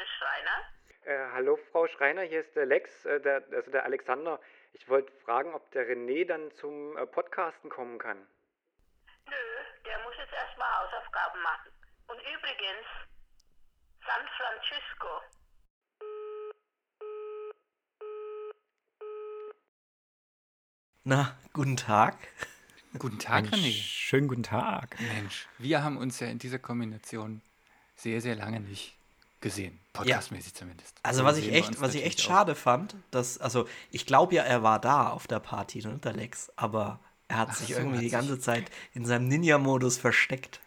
ist 0.00 0.10
Schreiner. 0.18 0.64
Äh, 1.04 1.32
hallo 1.32 1.58
Frau 1.70 1.86
Schreiner, 1.88 2.22
hier 2.22 2.40
ist 2.40 2.54
der 2.56 2.66
Lex, 2.66 3.04
äh, 3.04 3.20
der, 3.20 3.44
also 3.52 3.70
der 3.70 3.84
Alexander. 3.84 4.40
Ich 4.72 4.88
wollte 4.88 5.12
fragen, 5.24 5.54
ob 5.54 5.70
der 5.72 5.86
René 5.86 6.26
dann 6.26 6.50
zum 6.52 6.96
äh, 6.96 7.06
Podcasten 7.06 7.70
kommen 7.70 7.98
kann. 7.98 8.26
Nö, 9.26 9.34
der 9.84 9.98
muss 10.00 10.14
jetzt 10.18 10.32
erstmal 10.32 10.68
Hausaufgaben 10.78 11.42
machen. 11.42 11.70
Und 12.08 12.18
übrigens, 12.20 12.86
San 14.06 14.26
Francisco. 14.36 15.22
Na, 21.04 21.38
guten 21.52 21.76
Tag. 21.76 22.16
Guten 22.98 23.18
Tag, 23.18 23.44
Mensch, 23.44 23.54
René. 23.54 23.82
Schönen 23.82 24.28
guten 24.28 24.42
Tag. 24.42 24.98
Mensch, 25.00 25.48
wir 25.58 25.82
haben 25.82 25.96
uns 25.96 26.20
ja 26.20 26.26
in 26.26 26.38
dieser 26.38 26.58
Kombination 26.58 27.42
sehr, 27.94 28.20
sehr 28.20 28.34
lange 28.34 28.60
nicht 28.60 28.99
gesehen. 29.40 29.78
Podcastmäßig 29.92 30.54
zumindest. 30.54 30.96
Also 31.02 31.20
So 31.20 31.24
was 31.24 31.36
ich 31.38 31.52
echt, 31.52 31.80
was 31.80 31.94
ich 31.94 32.04
echt 32.04 32.20
schade 32.20 32.54
fand, 32.54 32.94
dass, 33.10 33.38
also 33.38 33.66
ich 33.90 34.06
glaube 34.06 34.34
ja, 34.34 34.42
er 34.44 34.62
war 34.62 34.80
da 34.80 35.08
auf 35.08 35.26
der 35.26 35.40
Party, 35.40 35.80
ne, 35.86 35.98
der 36.02 36.12
Lex, 36.12 36.52
aber 36.56 37.00
er 37.28 37.38
hat 37.38 37.48
Ach 37.50 37.56
sich 37.56 37.68
so, 37.68 37.74
irgendwie 37.74 37.96
hat 37.96 38.02
die 38.02 38.06
sich- 38.08 38.12
ganze 38.12 38.38
Zeit 38.38 38.70
in 38.94 39.04
seinem 39.04 39.28
Ninja-Modus 39.28 39.98
versteckt. 39.98 40.60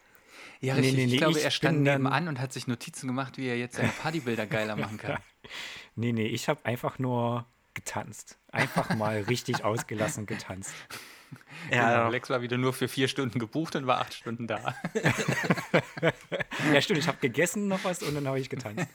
Ja, 0.60 0.76
Nee, 0.76 0.80
richtig. 0.82 0.96
nee, 0.98 1.06
nee, 1.08 1.12
ich 1.14 1.18
glaube, 1.18 1.38
ich 1.38 1.44
er 1.44 1.52
stand 1.52 1.82
nebenan 1.82 2.28
und 2.30 2.40
hat 2.40 2.54
sich 2.54 2.68
Notizen 2.68 3.08
gemacht, 3.08 3.38
wie 3.38 3.48
er 3.48 3.58
jetzt 3.58 3.76
seine 3.76 3.90
Partybilder 3.90 4.46
geiler 4.46 4.76
machen 4.76 4.98
kann. 4.98 5.18
Nee, 5.96 6.12
nee, 6.14 6.26
ich 6.26 6.48
habe 6.50 6.66
einfach 6.66 6.98
nur 7.00 7.46
getanzt. 7.76 8.38
Einfach 8.52 8.96
mal 8.96 9.22
richtig 9.22 9.64
ausgelassen 9.66 10.26
getanzt. 10.26 10.74
Genau, 11.70 11.82
Ja, 11.82 12.06
Alex 12.06 12.30
war 12.30 12.42
wieder 12.42 12.58
nur 12.58 12.74
für 12.74 12.88
vier 12.88 13.08
Stunden 13.08 13.40
gebucht 13.40 13.76
und 13.76 13.88
war 13.88 14.00
acht 14.02 14.14
Stunden 14.14 14.48
da. 14.48 14.76
Ja, 16.74 16.82
stimmt, 16.82 17.00
ich 17.00 17.08
habe 17.08 17.18
gegessen 17.20 17.68
noch 17.68 17.84
was 17.84 18.04
und 18.04 18.16
dann 18.16 18.28
habe 18.28 18.40
ich 18.40 18.50
getanzt. 18.50 18.88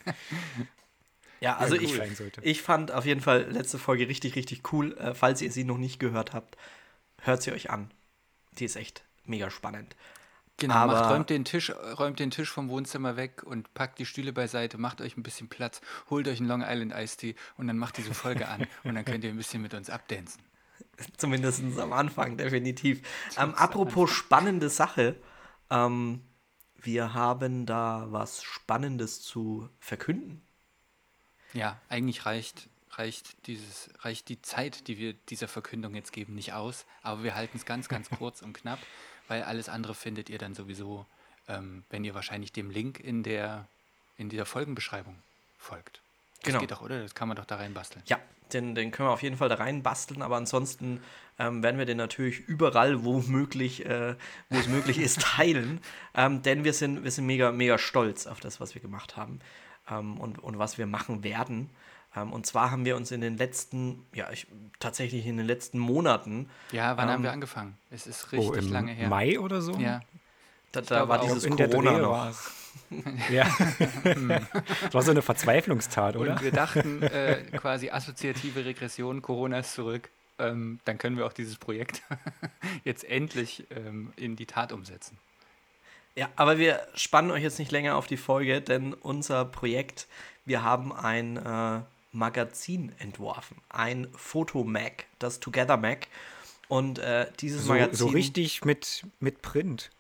ja 1.41 1.57
also 1.57 1.77
cool 1.77 1.83
ich, 1.83 1.99
ich 2.43 2.63
fand 2.63 2.93
auf 2.93 3.05
jeden 3.07 3.21
Fall 3.21 3.51
letzte 3.51 3.79
Folge 3.79 4.09
richtig, 4.09 4.37
richtig 4.37 4.73
cool. 4.73 4.97
Äh, 4.99 5.15
falls 5.15 5.41
ihr 5.43 5.51
sie 5.53 5.65
noch 5.65 5.79
nicht 5.79 5.99
gehört 6.01 6.33
habt, 6.33 6.57
hört 7.23 7.43
sie 7.43 7.53
euch 7.53 7.71
an. 7.71 7.91
Die 8.59 8.65
ist 8.65 8.77
echt 8.77 9.05
mega 9.25 9.51
spannend. 9.51 9.95
Genau, 10.61 10.75
Aber- 10.75 10.93
macht, 10.95 11.11
räumt, 11.11 11.31
den 11.31 11.45
Tisch, 11.45 11.71
räumt 11.71 12.19
den 12.19 12.33
Tisch 12.33 12.51
vom 12.51 12.69
Wohnzimmer 12.69 13.17
weg 13.17 13.45
und 13.45 13.73
packt 13.75 14.01
die 14.01 14.07
Stühle 14.07 14.33
beiseite, 14.33 14.77
macht 14.77 15.01
euch 15.01 15.17
ein 15.17 15.23
bisschen 15.23 15.49
Platz, 15.49 15.81
holt 16.11 16.27
euch 16.27 16.41
einen 16.41 16.49
Long 16.49 16.63
Island 16.67 16.93
Iced 16.97 17.21
Tea 17.21 17.35
und 17.57 17.69
dann 17.69 17.79
macht 17.79 17.97
diese 17.97 18.13
Folge 18.13 18.49
an 18.49 18.67
und 18.85 18.97
dann 18.97 19.05
könnt 19.05 19.23
ihr 19.23 19.31
ein 19.31 19.37
bisschen 19.37 19.63
mit 19.63 19.73
uns 19.75 19.89
abdancen. 19.89 20.43
Zumindest 21.17 21.63
am 21.79 21.93
Anfang, 21.93 22.37
definitiv. 22.37 23.03
Ähm, 23.37 23.55
apropos 23.55 24.11
spannende 24.11 24.69
Sache. 24.69 25.17
Ähm, 25.71 26.23
wir 26.81 27.15
haben 27.15 27.67
da 27.67 28.07
was 28.11 28.43
Spannendes 28.43 29.21
zu 29.21 29.69
verkünden. 29.81 30.43
Ja, 31.55 31.81
eigentlich 31.89 32.27
reicht, 32.27 32.69
reicht, 32.93 33.47
dieses, 33.47 33.91
reicht 34.01 34.29
die 34.29 34.43
Zeit, 34.43 34.87
die 34.87 34.99
wir 34.99 35.13
dieser 35.15 35.49
Verkündung 35.49 35.95
jetzt 35.95 36.13
geben, 36.13 36.35
nicht 36.35 36.53
aus. 36.53 36.87
Aber 37.03 37.23
wir 37.23 37.35
halten 37.35 37.57
es 37.57 37.65
ganz, 37.65 37.89
ganz 37.89 38.11
kurz 38.19 38.43
und 38.43 38.53
knapp, 38.53 38.79
weil 39.27 39.43
alles 39.43 39.69
andere 39.69 39.95
findet 39.95 40.31
ihr 40.31 40.39
dann 40.39 40.55
sowieso, 40.55 41.07
ähm, 41.49 41.85
wenn 41.91 42.05
ihr 42.05 42.15
wahrscheinlich 42.15 42.53
dem 42.53 42.71
Link 42.71 43.01
in 43.01 43.23
der 43.23 43.67
in 44.17 44.29
dieser 44.29 44.47
Folgenbeschreibung 44.47 45.17
folgt. 45.57 46.03
Das 46.43 46.47
Genau. 46.47 46.61
geht 46.61 46.71
doch, 46.71 46.83
oder? 46.83 47.03
Das 47.03 47.15
kann 47.15 47.29
man 47.29 47.37
doch 47.37 47.45
da 47.45 47.57
reinbasteln. 47.57 48.03
Ja, 48.07 48.19
den, 48.53 48.75
den 48.75 48.91
können 48.91 49.09
wir 49.09 49.13
auf 49.13 49.23
jeden 49.23 49.37
Fall 49.37 49.49
da 49.49 49.57
rein 49.57 49.83
basteln, 49.83 50.23
aber 50.23 50.37
ansonsten 50.37 51.01
ähm, 51.39 51.63
werden 51.63 51.79
wir 51.79 51.85
den 51.87 51.97
natürlich 51.99 52.41
überall, 52.41 53.05
wo 53.05 53.21
möglich, 53.21 53.85
äh, 53.85 54.15
wo 54.49 54.59
es 54.59 54.69
möglich 54.69 54.99
ist, 54.99 55.21
teilen. 55.37 55.81
Ähm, 56.15 56.43
denn 56.43 56.65
wir 56.65 56.73
sind, 56.73 57.05
wir 57.05 57.11
sind 57.11 57.27
mega, 57.27 57.53
mega 57.53 57.77
stolz 57.79 58.27
auf 58.27 58.41
das, 58.41 58.61
was 58.61 58.75
wir 58.75 58.81
gemacht 58.83 59.17
haben 59.17 59.41
ähm, 59.91 60.19
und, 60.19 60.39
und 60.39 60.59
was 60.59 60.79
wir 60.79 60.87
machen 60.87 61.23
werden. 61.25 61.69
Ähm, 62.17 62.33
und 62.33 62.47
zwar 62.47 62.71
haben 62.71 62.85
wir 62.87 62.97
uns 62.97 63.11
in 63.11 63.21
den 63.21 63.37
letzten, 63.37 64.07
ja, 64.15 64.31
ich, 64.31 64.47
tatsächlich 64.81 65.27
in 65.27 65.37
den 65.37 65.47
letzten 65.47 65.79
Monaten, 65.79 66.49
Ja, 66.73 66.97
wann 66.97 67.09
haben 67.09 67.17
Ähm, 67.17 67.23
wir 67.25 67.33
angefangen? 67.33 67.77
Es 67.91 68.07
ist 68.07 68.33
richtig 68.33 68.51
Oh, 68.51 68.55
im 68.55 68.73
lange 68.73 68.93
her. 68.93 69.09
Mai 69.09 69.39
oder 69.39 69.61
so? 69.61 69.73
Ja, 69.75 70.01
da, 70.73 70.81
da 70.81 71.09
war 71.09 71.21
dieses 71.21 71.45
Corona 71.49 71.99
noch. 71.99 72.11
war's. 72.13 72.51
Ja. 73.31 73.49
das 74.05 74.95
war 74.95 75.03
so 75.03 75.11
eine 75.11 75.23
Verzweiflungstat, 75.23 76.17
oder? 76.17 76.33
Und 76.33 76.43
wir 76.43 76.53
dachten, 76.53 77.03
äh, 77.03 77.43
quasi 77.57 77.91
assoziative 77.91 78.65
Regression, 78.65 79.23
Corona 79.23 79.61
ist 79.61 79.75
zurück. 79.75 80.11
Ähm, 80.39 80.79
dann 80.85 80.99
können 80.99 81.17
wir 81.17 81.27
auch 81.27 81.33
dieses 81.33 81.57
Projekt 81.57 82.03
jetzt 82.85 83.05
endlich 83.05 83.65
ähm, 83.71 84.13
in 84.17 84.37
die 84.37 84.47
Tat 84.47 84.73
umsetzen. 84.73 85.19
Ja, 86.15 86.29
aber 86.37 86.59
wir 86.59 86.81
spannen 86.95 87.31
euch 87.31 87.43
jetzt 87.43 87.59
nicht 87.59 87.71
länger 87.71 87.97
auf 87.97 88.07
die 88.07 88.17
Folge, 88.17 88.61
denn 88.61 88.93
unser 88.93 89.45
Projekt, 89.45 90.07
wir 90.45 90.63
haben 90.63 90.93
ein 90.93 91.37
äh, 91.37 91.81
Magazin 92.13 92.93
entworfen, 92.99 93.57
ein 93.69 94.09
Fotomac, 94.17 95.05
das 95.19 95.41
Together 95.41 95.77
Mac. 95.77 96.09
Und 96.69 96.99
äh, 96.99 97.27
dieses 97.41 97.65
So, 97.65 97.73
Magazin 97.73 97.97
so 97.97 98.07
richtig 98.09 98.65
mit, 98.65 99.05
mit 99.21 99.43
Print. 99.43 99.91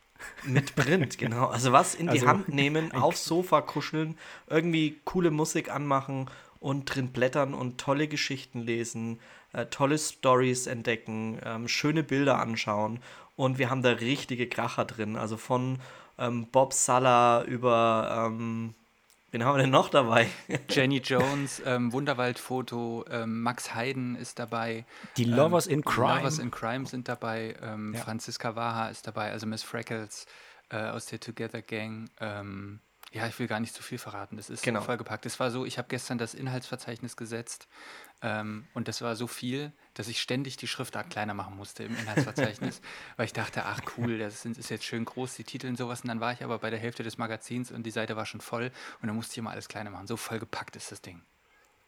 Mit 0.44 0.74
Print, 0.74 1.18
genau. 1.18 1.46
Also 1.46 1.72
was 1.72 1.94
in 1.94 2.06
die 2.06 2.12
Also, 2.20 2.26
Hand 2.26 2.48
nehmen, 2.48 2.92
aufs 2.92 3.24
Sofa 3.24 3.60
kuscheln, 3.60 4.16
irgendwie 4.48 5.00
coole 5.04 5.30
Musik 5.30 5.70
anmachen 5.70 6.28
und 6.60 6.84
drin 6.86 7.12
blättern 7.12 7.54
und 7.54 7.78
tolle 7.78 8.08
Geschichten 8.08 8.60
lesen, 8.60 9.20
äh, 9.52 9.66
tolle 9.66 9.98
Stories 9.98 10.66
entdecken, 10.66 11.40
ähm, 11.44 11.68
schöne 11.68 12.02
Bilder 12.02 12.40
anschauen. 12.40 13.00
Und 13.36 13.58
wir 13.58 13.70
haben 13.70 13.82
da 13.82 13.90
richtige 13.90 14.48
Kracher 14.48 14.84
drin. 14.84 15.16
Also 15.16 15.36
von 15.36 15.78
ähm, 16.18 16.48
Bob 16.50 16.72
Sala 16.72 17.44
über, 17.44 18.26
ähm, 18.26 18.74
wen 19.30 19.44
haben 19.44 19.56
wir 19.56 19.62
denn 19.62 19.70
noch 19.70 19.88
dabei? 19.90 20.28
Jenny 20.70 20.98
Jones, 20.98 21.62
ähm, 21.64 21.92
Wunderwaldfoto, 21.92 23.04
ähm, 23.10 23.42
Max 23.42 23.74
Hayden 23.74 24.16
ist 24.16 24.38
dabei. 24.38 24.84
Die 25.16 25.24
Lovers 25.24 25.66
in 25.66 25.80
Die 25.80 25.84
Crime. 25.88 26.16
Lovers 26.18 26.38
in 26.38 26.50
Crime 26.50 26.86
sind 26.86 27.08
dabei. 27.08 27.56
Ähm, 27.62 27.94
Ja. 27.94 28.00
Franziska 28.00 28.56
Waha 28.56 28.88
ist 28.88 29.06
dabei, 29.06 29.30
also 29.32 29.46
Miss 29.46 29.62
Freckles 29.62 30.26
äh, 30.70 30.76
aus 30.88 31.06
der 31.06 31.20
Together 31.20 31.62
Gang. 31.62 32.10
Ähm, 32.20 32.80
ja, 33.12 33.26
ich 33.26 33.38
will 33.38 33.46
gar 33.46 33.58
nicht 33.60 33.74
zu 33.74 33.82
viel 33.82 33.96
verraten. 33.98 34.36
Das 34.36 34.50
ist 34.50 34.62
Genau. 34.62 34.82
vollgepackt. 34.82 35.24
Es 35.24 35.40
war 35.40 35.50
so, 35.50 35.64
ich 35.64 35.78
habe 35.78 35.88
gestern 35.88 36.18
das 36.18 36.34
Inhaltsverzeichnis 36.34 37.16
gesetzt 37.16 37.66
ähm, 38.20 38.66
und 38.74 38.86
das 38.88 39.00
war 39.00 39.16
so 39.16 39.26
viel, 39.26 39.72
dass 39.98 40.08
ich 40.08 40.20
ständig 40.20 40.56
die 40.56 40.66
Schriftart 40.66 41.10
kleiner 41.10 41.34
machen 41.34 41.56
musste 41.56 41.82
im 41.84 41.96
Inhaltsverzeichnis, 41.98 42.80
weil 43.16 43.26
ich 43.26 43.32
dachte, 43.32 43.64
ach 43.66 43.80
cool, 43.96 44.18
das 44.18 44.42
sind- 44.42 44.56
ist 44.58 44.70
jetzt 44.70 44.84
schön 44.84 45.04
groß, 45.04 45.34
die 45.34 45.44
Titel 45.44 45.66
und 45.66 45.76
sowas. 45.76 46.00
Und 46.02 46.08
dann 46.08 46.20
war 46.20 46.32
ich 46.32 46.42
aber 46.42 46.58
bei 46.58 46.70
der 46.70 46.78
Hälfte 46.78 47.02
des 47.02 47.18
Magazins 47.18 47.70
und 47.70 47.84
die 47.84 47.90
Seite 47.90 48.16
war 48.16 48.26
schon 48.26 48.40
voll 48.40 48.70
und 49.02 49.06
dann 49.08 49.16
musste 49.16 49.32
ich 49.32 49.38
immer 49.38 49.50
alles 49.50 49.68
kleiner 49.68 49.90
machen. 49.90 50.06
So 50.06 50.16
vollgepackt 50.16 50.76
ist 50.76 50.90
das 50.92 51.02
Ding. 51.02 51.20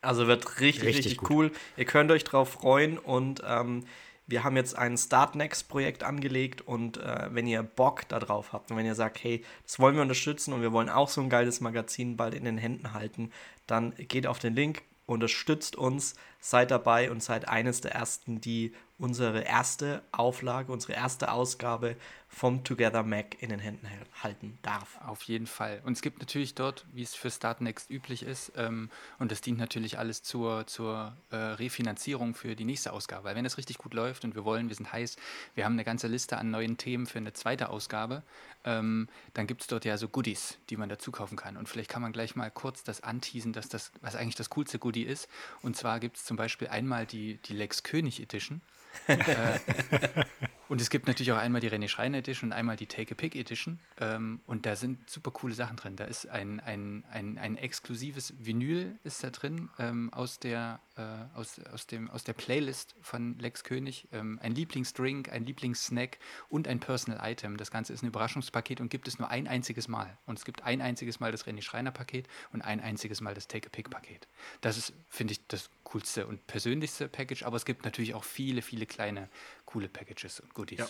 Also 0.03 0.26
wird 0.26 0.60
richtig, 0.60 0.84
richtig, 0.84 1.06
Richtig 1.06 1.31
cool. 1.31 1.53
Ihr 1.76 1.84
könnt 1.84 2.10
euch 2.10 2.25
drauf 2.25 2.50
freuen 2.53 2.98
und 2.98 3.43
ähm, 3.47 3.84
wir 4.27 4.44
haben 4.44 4.56
jetzt 4.56 4.77
ein 4.78 4.97
Start 4.97 5.34
Next 5.34 5.69
Projekt 5.69 6.04
angelegt 6.04 6.62
und 6.62 6.97
äh, 6.98 7.28
wenn 7.32 7.47
ihr 7.47 7.62
Bock 7.62 8.09
darauf 8.09 8.53
habt 8.53 8.71
und 8.71 8.77
wenn 8.77 8.87
ihr 8.87 8.94
sagt, 8.94 9.22
hey, 9.22 9.44
das 9.65 9.78
wollen 9.78 9.97
wir 9.97 10.03
unterstützen 10.03 10.54
und 10.54 10.62
wir 10.62 10.72
wollen 10.72 10.88
auch 10.88 11.09
so 11.09 11.21
ein 11.21 11.28
geiles 11.28 11.60
Magazin 11.60 12.16
bald 12.16 12.34
in 12.34 12.44
den 12.44 12.56
Händen 12.56 12.92
halten, 12.94 13.31
dann 13.66 13.92
geht 13.97 14.27
auf 14.27 14.38
den 14.38 14.54
Link, 14.54 14.82
unterstützt 15.06 15.75
uns, 15.77 16.15
seid 16.40 16.70
dabei 16.70 17.10
und 17.10 17.22
seid 17.22 17.48
eines 17.48 17.80
der 17.80 17.92
ersten, 17.92 18.40
die 18.40 18.72
unsere 19.00 19.40
erste 19.40 20.02
Auflage, 20.12 20.72
unsere 20.72 20.92
erste 20.92 21.32
Ausgabe 21.32 21.96
vom 22.28 22.62
Together 22.62 23.02
Mac 23.02 23.42
in 23.42 23.48
den 23.48 23.58
Händen 23.58 23.88
halten 24.22 24.58
darf. 24.62 25.00
Auf 25.04 25.22
jeden 25.22 25.46
Fall. 25.46 25.80
Und 25.84 25.94
es 25.94 26.02
gibt 26.02 26.20
natürlich 26.20 26.54
dort, 26.54 26.84
wie 26.92 27.02
es 27.02 27.14
für 27.14 27.30
Startnext 27.30 27.90
üblich 27.90 28.22
ist, 28.22 28.52
ähm, 28.56 28.88
und 29.18 29.32
das 29.32 29.40
dient 29.40 29.58
natürlich 29.58 29.98
alles 29.98 30.22
zur, 30.22 30.66
zur 30.66 31.16
äh, 31.30 31.36
Refinanzierung 31.36 32.34
für 32.34 32.54
die 32.54 32.64
nächste 32.64 32.92
Ausgabe. 32.92 33.24
Weil 33.24 33.36
wenn 33.36 33.44
das 33.44 33.58
richtig 33.58 33.78
gut 33.78 33.94
läuft 33.94 34.24
und 34.24 34.34
wir 34.34 34.44
wollen, 34.44 34.68
wir 34.68 34.76
sind 34.76 34.92
heiß, 34.92 35.16
wir 35.54 35.65
haben 35.65 35.72
eine 35.72 35.84
ganze 35.84 36.06
Liste 36.06 36.38
an 36.38 36.50
neuen 36.50 36.76
Themen 36.76 37.06
für 37.06 37.18
eine 37.18 37.32
zweite 37.32 37.68
Ausgabe, 37.70 38.22
ähm, 38.65 39.09
dann 39.34 39.47
gibt 39.47 39.62
es 39.62 39.66
dort 39.66 39.84
ja 39.84 39.97
so 39.97 40.09
Goodies, 40.09 40.59
die 40.68 40.76
man 40.76 40.88
dazu 40.88 41.10
kaufen 41.10 41.36
kann. 41.36 41.56
Und 41.56 41.68
vielleicht 41.68 41.91
kann 41.91 42.03
man 42.03 42.12
gleich 42.12 42.36
mal 42.36 42.50
kurz 42.50 42.84
das 42.84 43.03
anteasen, 43.03 43.53
dass 43.53 43.68
das, 43.68 43.91
was 44.03 44.15
eigentlich 44.15 44.36
das 44.36 44.50
coolste 44.50 44.78
Goodie 44.78 45.04
ist. 45.04 45.28
Und 45.62 45.76
zwar 45.76 45.98
gibt 45.98 46.18
es 46.18 46.24
zum 46.30 46.36
Beispiel 46.36 46.68
einmal 46.68 47.06
die, 47.06 47.38
die 47.38 47.54
Lex 47.54 47.82
König 47.82 48.22
Edition. 48.22 48.60
Und 50.68 50.80
es 50.80 50.88
gibt 50.88 51.09
natürlich 51.09 51.32
auch 51.32 51.38
einmal 51.38 51.60
die 51.60 51.68
René 51.68 51.88
Schreiner 51.88 52.18
Edition 52.18 52.50
und 52.50 52.53
einmal 52.53 52.77
die 52.77 52.86
Take 52.86 53.10
a 53.10 53.15
Pick 53.16 53.34
Edition. 53.34 53.80
Ähm, 53.98 54.38
und 54.47 54.66
da 54.66 54.77
sind 54.77 55.10
super 55.10 55.32
coole 55.32 55.53
Sachen 55.53 55.77
drin. 55.77 55.97
Da 55.97 56.04
ist 56.04 56.28
ein, 56.28 56.60
ein, 56.60 57.03
ein, 57.10 57.36
ein 57.38 57.56
exklusives 57.56 58.34
Vinyl 58.38 58.97
ist 59.03 59.24
da 59.24 59.30
drin 59.30 59.68
ähm, 59.80 60.12
aus, 60.12 60.38
der, 60.38 60.78
äh, 61.00 61.38
aus, 61.38 61.60
aus, 61.72 61.86
dem, 61.86 62.10
aus 62.10 62.24
der 62.24 62.32
Playlist 62.32 62.94
von 63.00 63.38
Lex 63.38 63.64
König. 63.64 64.08
Ähm, 64.12 64.38
ein 64.42 64.54
Lieblingsdrink, 64.54 65.30
ein 65.30 65.44
Lieblingssnack 65.44 66.18
und 66.48 66.68
ein 66.68 66.80
Personal 66.80 67.18
Item. 67.30 67.56
Das 67.56 67.70
Ganze 67.70 67.92
ist 67.92 68.02
ein 68.02 68.06
Überraschungspaket 68.06 68.80
und 68.80 68.91
gibt 68.91 69.08
es 69.08 69.18
nur 69.18 69.28
ein 69.28 69.48
einziges 69.48 69.88
Mal. 69.88 70.16
Und 70.26 70.38
es 70.38 70.44
gibt 70.44 70.62
ein 70.64 70.80
einziges 70.80 71.20
Mal 71.20 71.32
das 71.32 71.47
René 71.47 71.62
Schreiner 71.62 71.91
Paket 71.91 72.28
und 72.52 72.62
ein 72.62 72.80
einziges 72.80 73.20
Mal 73.20 73.34
das 73.34 73.48
Take 73.48 73.68
a 73.68 73.70
Pick 73.70 73.91
Paket. 73.91 74.28
Das 74.60 74.76
ist, 74.76 74.92
finde 75.08 75.32
ich, 75.32 75.47
das 75.48 75.70
coolste 75.84 76.26
und 76.26 76.47
persönlichste 76.47 77.08
Package. 77.08 77.44
Aber 77.44 77.56
es 77.56 77.64
gibt 77.64 77.84
natürlich 77.84 78.14
auch 78.14 78.24
viele, 78.24 78.62
viele 78.62 78.86
kleine 78.86 79.28
coole 79.64 79.88
Packages 79.88 80.41
und 80.41 80.53
Goodies. 80.54 80.78
Ja. 80.78 80.86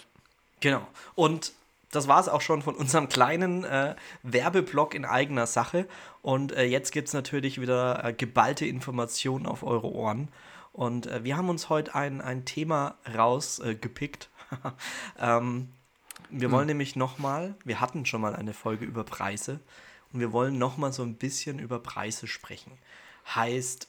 Genau. 0.61 0.87
Und 1.15 1.53
das 1.91 2.09
war 2.09 2.21
es 2.21 2.29
auch 2.29 2.41
schon 2.41 2.63
von 2.63 2.75
unserem 2.75 3.09
kleinen 3.09 3.65
äh, 3.65 3.95
Werbeblock 4.23 4.95
in 4.95 5.05
eigener 5.05 5.47
Sache. 5.47 5.87
Und 6.23 6.53
äh, 6.53 6.65
jetzt 6.65 6.93
gibt 6.93 7.09
es 7.09 7.15
natürlich 7.15 7.61
wieder 7.61 8.05
äh, 8.05 8.13
geballte 8.13 8.67
Informationen 8.67 9.47
auf 9.47 9.63
eure 9.63 9.93
Ohren. 9.93 10.29
Und 10.73 11.07
äh, 11.07 11.25
wir 11.25 11.37
haben 11.37 11.49
uns 11.49 11.69
heute 11.69 11.95
ein, 11.95 12.21
ein 12.21 12.45
Thema 12.45 12.95
rausgepickt. 13.13 14.29
ähm, 15.21 15.69
wir 16.31 16.49
Hm. 16.49 16.53
wollen 16.53 16.67
nämlich 16.67 16.97
nochmal, 16.97 17.55
wir 17.65 17.81
hatten 17.81 18.07
schon 18.07 18.21
mal 18.21 18.37
eine 18.37 18.55
Folge 18.55 18.85
über 18.85 19.05
Preise 19.05 19.59
und 20.13 20.21
wir 20.21 20.33
wollen 20.33 20.59
nochmal 20.59 20.93
so 20.93 21.03
ein 21.03 21.15
bisschen 21.15 21.59
über 21.59 21.81
Preise 21.81 22.27
sprechen. 22.29 22.73
Heißt, 23.35 23.89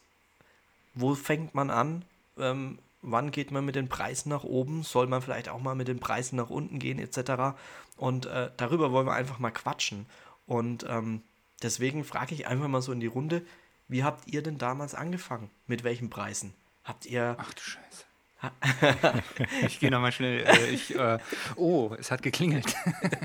wo 0.96 1.16
fängt 1.16 1.54
man 1.54 1.70
an? 1.70 2.04
Ähm, 2.38 2.80
wann 3.02 3.32
geht 3.32 3.52
man 3.52 3.66
mit 3.66 3.76
den 3.76 3.90
Preisen 3.90 4.30
nach 4.30 4.44
oben? 4.44 4.84
Soll 4.84 5.08
man 5.08 5.22
vielleicht 5.22 5.50
auch 5.50 5.62
mal 5.62 5.76
mit 5.76 5.88
den 5.88 6.00
Preisen 6.00 6.36
nach 6.36 6.50
unten 6.50 6.80
gehen, 6.80 7.00
etc.? 7.00 7.58
Und 7.98 8.26
äh, 8.26 8.52
darüber 8.58 8.92
wollen 8.92 9.08
wir 9.08 9.14
einfach 9.14 9.40
mal 9.40 9.52
quatschen. 9.52 10.06
Und 10.46 10.86
ähm, 10.88 11.22
deswegen 11.62 12.04
frage 12.04 12.34
ich 12.36 12.48
einfach 12.48 12.68
mal 12.68 12.82
so 12.82 12.92
in 12.92 13.00
die 13.00 13.08
Runde, 13.08 13.44
wie 13.88 14.04
habt 14.04 14.28
ihr 14.28 14.42
denn 14.42 14.58
damals 14.58 14.96
angefangen? 14.96 15.50
Mit 15.68 15.84
welchen 15.84 16.10
Preisen? 16.10 16.54
Habt 16.84 17.06
ihr. 17.06 17.36
Ach 17.38 17.54
du 17.54 17.62
Scheiße. 17.62 18.06
ich 19.68 19.80
gehe 19.80 19.92
nochmal 19.92 20.12
schnell. 20.12 20.44
Äh, 20.46 20.68
ich, 20.72 20.96
äh, 20.96 21.20
oh, 21.56 21.94
es 22.00 22.10
hat 22.10 22.24
geklingelt. 22.24 22.76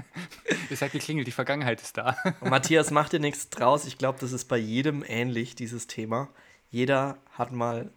es 0.70 0.82
hat 0.82 0.92
geklingelt, 0.92 1.26
die 1.26 1.32
Vergangenheit 1.32 1.80
ist 1.80 1.96
da. 1.96 2.16
Matthias, 2.40 2.90
mach 2.90 3.08
dir 3.08 3.20
nichts 3.20 3.48
draus. 3.48 3.86
Ich 3.86 3.96
glaube, 3.96 4.18
das 4.20 4.32
ist 4.32 4.46
bei 4.46 4.58
jedem 4.58 5.02
ähnlich, 5.06 5.54
dieses 5.54 5.86
Thema. 5.86 6.28
Jeder 6.70 7.16
hat 7.32 7.52
mal, 7.52 7.90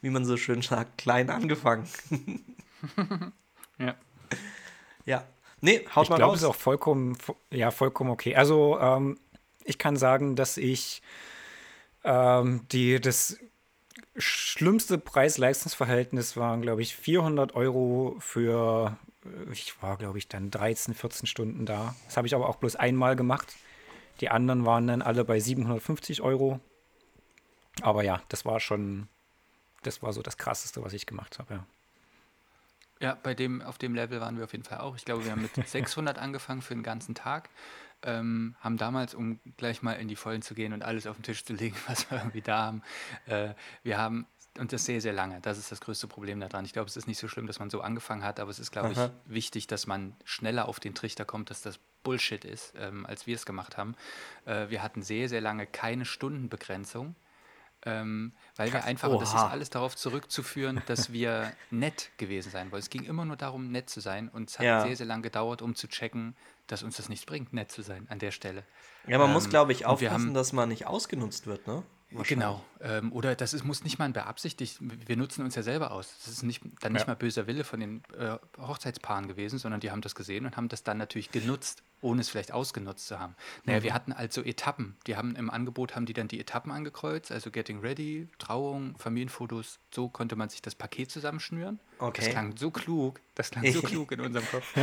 wie 0.00 0.10
man 0.10 0.24
so 0.24 0.36
schön 0.36 0.62
sagt, 0.62 0.98
klein 0.98 1.30
angefangen. 1.30 1.88
ja. 3.78 3.94
Ja. 5.04 5.24
Nee, 5.60 5.84
haut 5.94 6.04
Ich 6.04 6.10
mal 6.10 6.16
glaube, 6.16 6.34
es 6.36 6.42
raus. 6.42 6.50
ist 6.50 6.56
auch 6.56 6.60
vollkommen, 6.60 7.16
vo- 7.16 7.36
ja, 7.50 7.70
vollkommen 7.70 8.10
okay. 8.10 8.36
Also, 8.36 8.78
ähm, 8.80 9.18
ich 9.64 9.78
kann 9.78 9.96
sagen, 9.96 10.36
dass 10.36 10.56
ich 10.58 11.00
ähm, 12.04 12.66
die, 12.72 13.00
das 13.00 13.38
schlimmste 14.16 14.98
Preis-Leistungs-Verhältnis 14.98 16.36
waren, 16.36 16.60
glaube 16.62 16.82
ich, 16.82 16.94
400 16.94 17.54
Euro 17.54 18.16
für, 18.20 18.96
äh, 19.24 19.52
ich 19.52 19.80
war, 19.82 19.96
glaube 19.96 20.18
ich, 20.18 20.28
dann 20.28 20.50
13, 20.50 20.94
14 20.94 21.26
Stunden 21.26 21.64
da. 21.66 21.94
Das 22.06 22.16
habe 22.18 22.26
ich 22.26 22.34
aber 22.34 22.48
auch 22.48 22.56
bloß 22.56 22.76
einmal 22.76 23.16
gemacht. 23.16 23.54
Die 24.20 24.28
anderen 24.30 24.64
waren 24.66 24.86
dann 24.86 25.02
alle 25.02 25.24
bei 25.24 25.40
750 25.40 26.20
Euro. 26.20 26.60
Aber 27.82 28.04
ja, 28.04 28.22
das 28.28 28.44
war 28.44 28.60
schon, 28.60 29.08
das 29.86 30.02
war 30.02 30.12
so 30.12 30.22
das 30.22 30.36
Krasseste, 30.36 30.82
was 30.82 30.92
ich 30.92 31.06
gemacht 31.06 31.38
habe. 31.38 31.54
Ja. 31.54 31.66
Ja, 33.00 33.18
bei 33.22 33.34
dem, 33.34 33.60
auf 33.60 33.76
dem 33.76 33.94
Level 33.94 34.20
waren 34.20 34.38
wir 34.38 34.44
auf 34.44 34.52
jeden 34.52 34.64
Fall 34.64 34.78
auch. 34.78 34.96
Ich 34.96 35.04
glaube, 35.04 35.24
wir 35.24 35.32
haben 35.32 35.42
mit 35.42 35.54
600 35.66 36.18
angefangen 36.18 36.62
für 36.62 36.74
den 36.74 36.82
ganzen 36.82 37.14
Tag. 37.14 37.50
Ähm, 38.02 38.54
haben 38.60 38.76
damals, 38.76 39.14
um 39.14 39.40
gleich 39.56 39.82
mal 39.82 39.94
in 39.94 40.08
die 40.08 40.16
Vollen 40.16 40.42
zu 40.42 40.54
gehen 40.54 40.72
und 40.72 40.82
alles 40.82 41.06
auf 41.06 41.16
den 41.16 41.22
Tisch 41.22 41.44
zu 41.44 41.54
legen, 41.54 41.76
was 41.86 42.10
wir 42.10 42.18
irgendwie 42.18 42.42
da 42.42 42.58
haben, 42.58 42.82
äh, 43.26 43.54
wir 43.82 43.98
haben, 43.98 44.26
und 44.58 44.72
das 44.72 44.84
sehr, 44.84 45.00
sehr 45.00 45.12
lange, 45.12 45.40
das 45.40 45.58
ist 45.58 45.72
das 45.72 45.80
größte 45.80 46.06
Problem 46.06 46.38
daran. 46.38 46.64
Ich 46.64 46.72
glaube, 46.72 46.88
es 46.88 46.96
ist 46.96 47.08
nicht 47.08 47.18
so 47.18 47.28
schlimm, 47.28 47.46
dass 47.46 47.58
man 47.58 47.70
so 47.70 47.80
angefangen 47.80 48.22
hat, 48.22 48.38
aber 48.40 48.50
es 48.50 48.58
ist, 48.58 48.70
glaube 48.70 48.90
Aha. 48.90 49.06
ich, 49.06 49.32
wichtig, 49.32 49.66
dass 49.66 49.86
man 49.86 50.14
schneller 50.24 50.68
auf 50.68 50.80
den 50.80 50.94
Trichter 50.94 51.24
kommt, 51.24 51.50
dass 51.50 51.62
das 51.62 51.78
Bullshit 52.04 52.44
ist, 52.44 52.74
ähm, 52.76 53.04
als 53.06 53.26
wir 53.26 53.34
es 53.34 53.46
gemacht 53.46 53.76
haben. 53.76 53.96
Äh, 54.44 54.68
wir 54.68 54.82
hatten 54.82 55.02
sehr, 55.02 55.28
sehr 55.28 55.40
lange 55.40 55.66
keine 55.66 56.04
Stundenbegrenzung. 56.04 57.16
Ähm, 57.86 58.32
weil 58.56 58.72
wir 58.72 58.84
einfach, 58.84 59.08
und 59.10 59.20
das 59.20 59.28
ist 59.30 59.34
Oha. 59.34 59.48
alles 59.48 59.68
darauf 59.70 59.94
zurückzuführen, 59.96 60.80
dass 60.86 61.12
wir 61.12 61.52
nett 61.70 62.10
gewesen 62.16 62.50
sein 62.50 62.70
wollen. 62.72 62.80
Es 62.80 62.88
ging 62.90 63.04
immer 63.04 63.24
nur 63.24 63.36
darum, 63.36 63.70
nett 63.70 63.90
zu 63.90 64.00
sein 64.00 64.28
und 64.28 64.48
es 64.50 64.58
hat 64.58 64.64
Ja. 64.66 64.80
sehr, 64.80 64.96
sehr 64.96 65.06
lange 65.06 65.22
gedauert, 65.22 65.60
um 65.62 65.74
zu 65.74 65.86
checken, 65.88 66.34
dass 66.66 66.82
uns 66.82 66.96
das 66.96 67.08
nichts 67.10 67.26
bringt, 67.26 67.52
nett 67.52 67.70
zu 67.70 67.82
sein 67.82 68.06
an 68.08 68.18
der 68.18 68.30
Stelle. 68.30 68.64
Ja, 69.06 69.18
man 69.18 69.32
muss, 69.32 69.44
Ähm, 69.44 69.50
glaube 69.50 69.72
ich, 69.72 69.84
aufpassen, 69.84 70.12
haben- 70.28 70.34
dass 70.34 70.52
man 70.54 70.68
nicht 70.70 70.86
ausgenutzt 70.86 71.46
wird, 71.46 71.66
ne? 71.66 71.82
Genau. 72.28 72.64
Ähm, 72.80 73.12
oder 73.12 73.34
das 73.34 73.52
ist, 73.54 73.64
muss 73.64 73.82
nicht 73.82 73.98
mal 73.98 74.08
beabsichtigt, 74.08 74.78
wir 74.80 75.16
nutzen 75.16 75.44
uns 75.44 75.56
ja 75.56 75.62
selber 75.64 75.90
aus. 75.90 76.14
Das 76.24 76.28
ist 76.32 76.42
nicht, 76.44 76.62
dann 76.80 76.92
nicht 76.92 77.02
Ja. 77.02 77.08
mal 77.08 77.14
böser 77.16 77.48
Wille 77.48 77.64
von 77.64 77.80
den 77.80 78.02
äh, 78.16 78.36
Hochzeitspaaren 78.56 79.26
gewesen, 79.26 79.58
sondern 79.58 79.80
die 79.80 79.90
haben 79.90 80.00
das 80.00 80.14
gesehen 80.14 80.46
und 80.46 80.56
haben 80.56 80.68
das 80.68 80.84
dann 80.84 80.96
natürlich 80.96 81.32
genutzt, 81.32 81.82
ohne 82.04 82.20
es 82.20 82.28
vielleicht 82.28 82.52
ausgenutzt 82.52 83.08
zu 83.08 83.18
haben. 83.18 83.34
Naja, 83.64 83.82
wir 83.82 83.94
hatten 83.94 84.12
also 84.12 84.42
Etappen. 84.42 84.96
Die 85.06 85.16
haben 85.16 85.34
im 85.36 85.50
Angebot, 85.50 85.96
haben 85.96 86.06
die 86.06 86.12
dann 86.12 86.28
die 86.28 86.38
Etappen 86.38 86.70
angekreuzt, 86.70 87.32
also 87.32 87.50
Getting 87.50 87.80
Ready, 87.80 88.28
Trauung, 88.38 88.96
Familienfotos, 88.98 89.80
so 89.92 90.08
konnte 90.08 90.36
man 90.36 90.50
sich 90.50 90.62
das 90.62 90.74
Paket 90.74 91.10
zusammenschnüren. 91.10 91.80
Okay. 91.98 92.22
Das 92.22 92.30
klang 92.30 92.56
so 92.56 92.70
klug, 92.70 93.20
das 93.34 93.50
klang 93.50 93.70
so 93.72 93.80
klug 93.82 94.12
in 94.12 94.20
unserem 94.20 94.46
Kopf. 94.46 94.76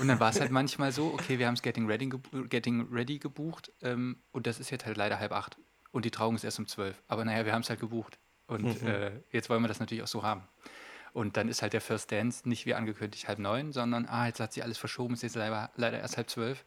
und 0.00 0.08
dann 0.08 0.18
war 0.18 0.30
es 0.30 0.40
halt 0.40 0.50
manchmal 0.50 0.92
so, 0.92 1.12
okay, 1.12 1.38
wir 1.38 1.46
haben 1.46 1.54
es 1.54 1.62
Getting 1.62 1.86
Ready, 1.86 2.10
Getting 2.48 2.88
Ready 2.90 3.18
gebucht 3.18 3.70
ähm, 3.82 4.16
und 4.32 4.46
das 4.46 4.58
ist 4.58 4.70
jetzt 4.70 4.86
halt 4.86 4.96
leider 4.96 5.20
halb 5.20 5.32
acht. 5.32 5.58
Und 5.92 6.04
die 6.04 6.10
Trauung 6.10 6.36
ist 6.36 6.44
erst 6.44 6.58
um 6.58 6.66
zwölf. 6.66 7.02
Aber 7.08 7.24
naja, 7.24 7.44
wir 7.44 7.52
haben 7.52 7.62
es 7.62 7.68
halt 7.68 7.80
gebucht. 7.80 8.18
Und 8.46 8.82
äh, 8.82 9.12
jetzt 9.30 9.50
wollen 9.50 9.62
wir 9.62 9.68
das 9.68 9.80
natürlich 9.80 10.02
auch 10.02 10.08
so 10.08 10.22
haben. 10.22 10.42
Und 11.12 11.36
dann 11.36 11.48
ist 11.48 11.62
halt 11.62 11.72
der 11.72 11.80
First 11.80 12.12
Dance 12.12 12.48
nicht 12.48 12.66
wie 12.66 12.74
angekündigt 12.74 13.28
halb 13.28 13.38
neun, 13.38 13.72
sondern, 13.72 14.06
ah, 14.06 14.26
jetzt 14.26 14.40
hat 14.40 14.52
sich 14.52 14.62
alles 14.62 14.78
verschoben, 14.78 15.14
ist 15.14 15.22
jetzt 15.22 15.36
leider, 15.36 15.70
leider 15.76 15.98
erst 15.98 16.16
halb 16.16 16.30
zwölf. 16.30 16.64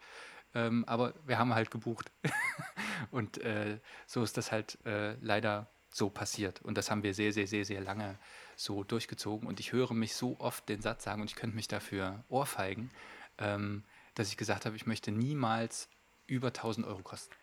Ähm, 0.55 0.83
aber 0.85 1.13
wir 1.25 1.37
haben 1.37 1.53
halt 1.53 1.71
gebucht. 1.71 2.11
und 3.11 3.37
äh, 3.39 3.79
so 4.05 4.23
ist 4.23 4.37
das 4.37 4.51
halt 4.51 4.77
äh, 4.85 5.13
leider 5.21 5.67
so 5.89 6.09
passiert. 6.09 6.61
Und 6.61 6.77
das 6.77 6.91
haben 6.91 7.03
wir 7.03 7.13
sehr, 7.13 7.31
sehr, 7.33 7.47
sehr, 7.47 7.65
sehr 7.65 7.81
lange 7.81 8.17
so 8.55 8.83
durchgezogen. 8.83 9.47
Und 9.47 9.59
ich 9.59 9.71
höre 9.71 9.93
mich 9.93 10.15
so 10.15 10.39
oft 10.39 10.67
den 10.69 10.81
Satz 10.81 11.03
sagen, 11.03 11.21
und 11.21 11.29
ich 11.29 11.35
könnte 11.35 11.55
mich 11.55 11.67
dafür 11.67 12.23
ohrfeigen, 12.29 12.91
ähm, 13.37 13.83
dass 14.15 14.27
ich 14.29 14.37
gesagt 14.37 14.65
habe, 14.65 14.75
ich 14.75 14.85
möchte 14.85 15.11
niemals 15.11 15.89
über 16.27 16.47
1000 16.47 16.85
Euro 16.85 17.01
kosten. 17.01 17.33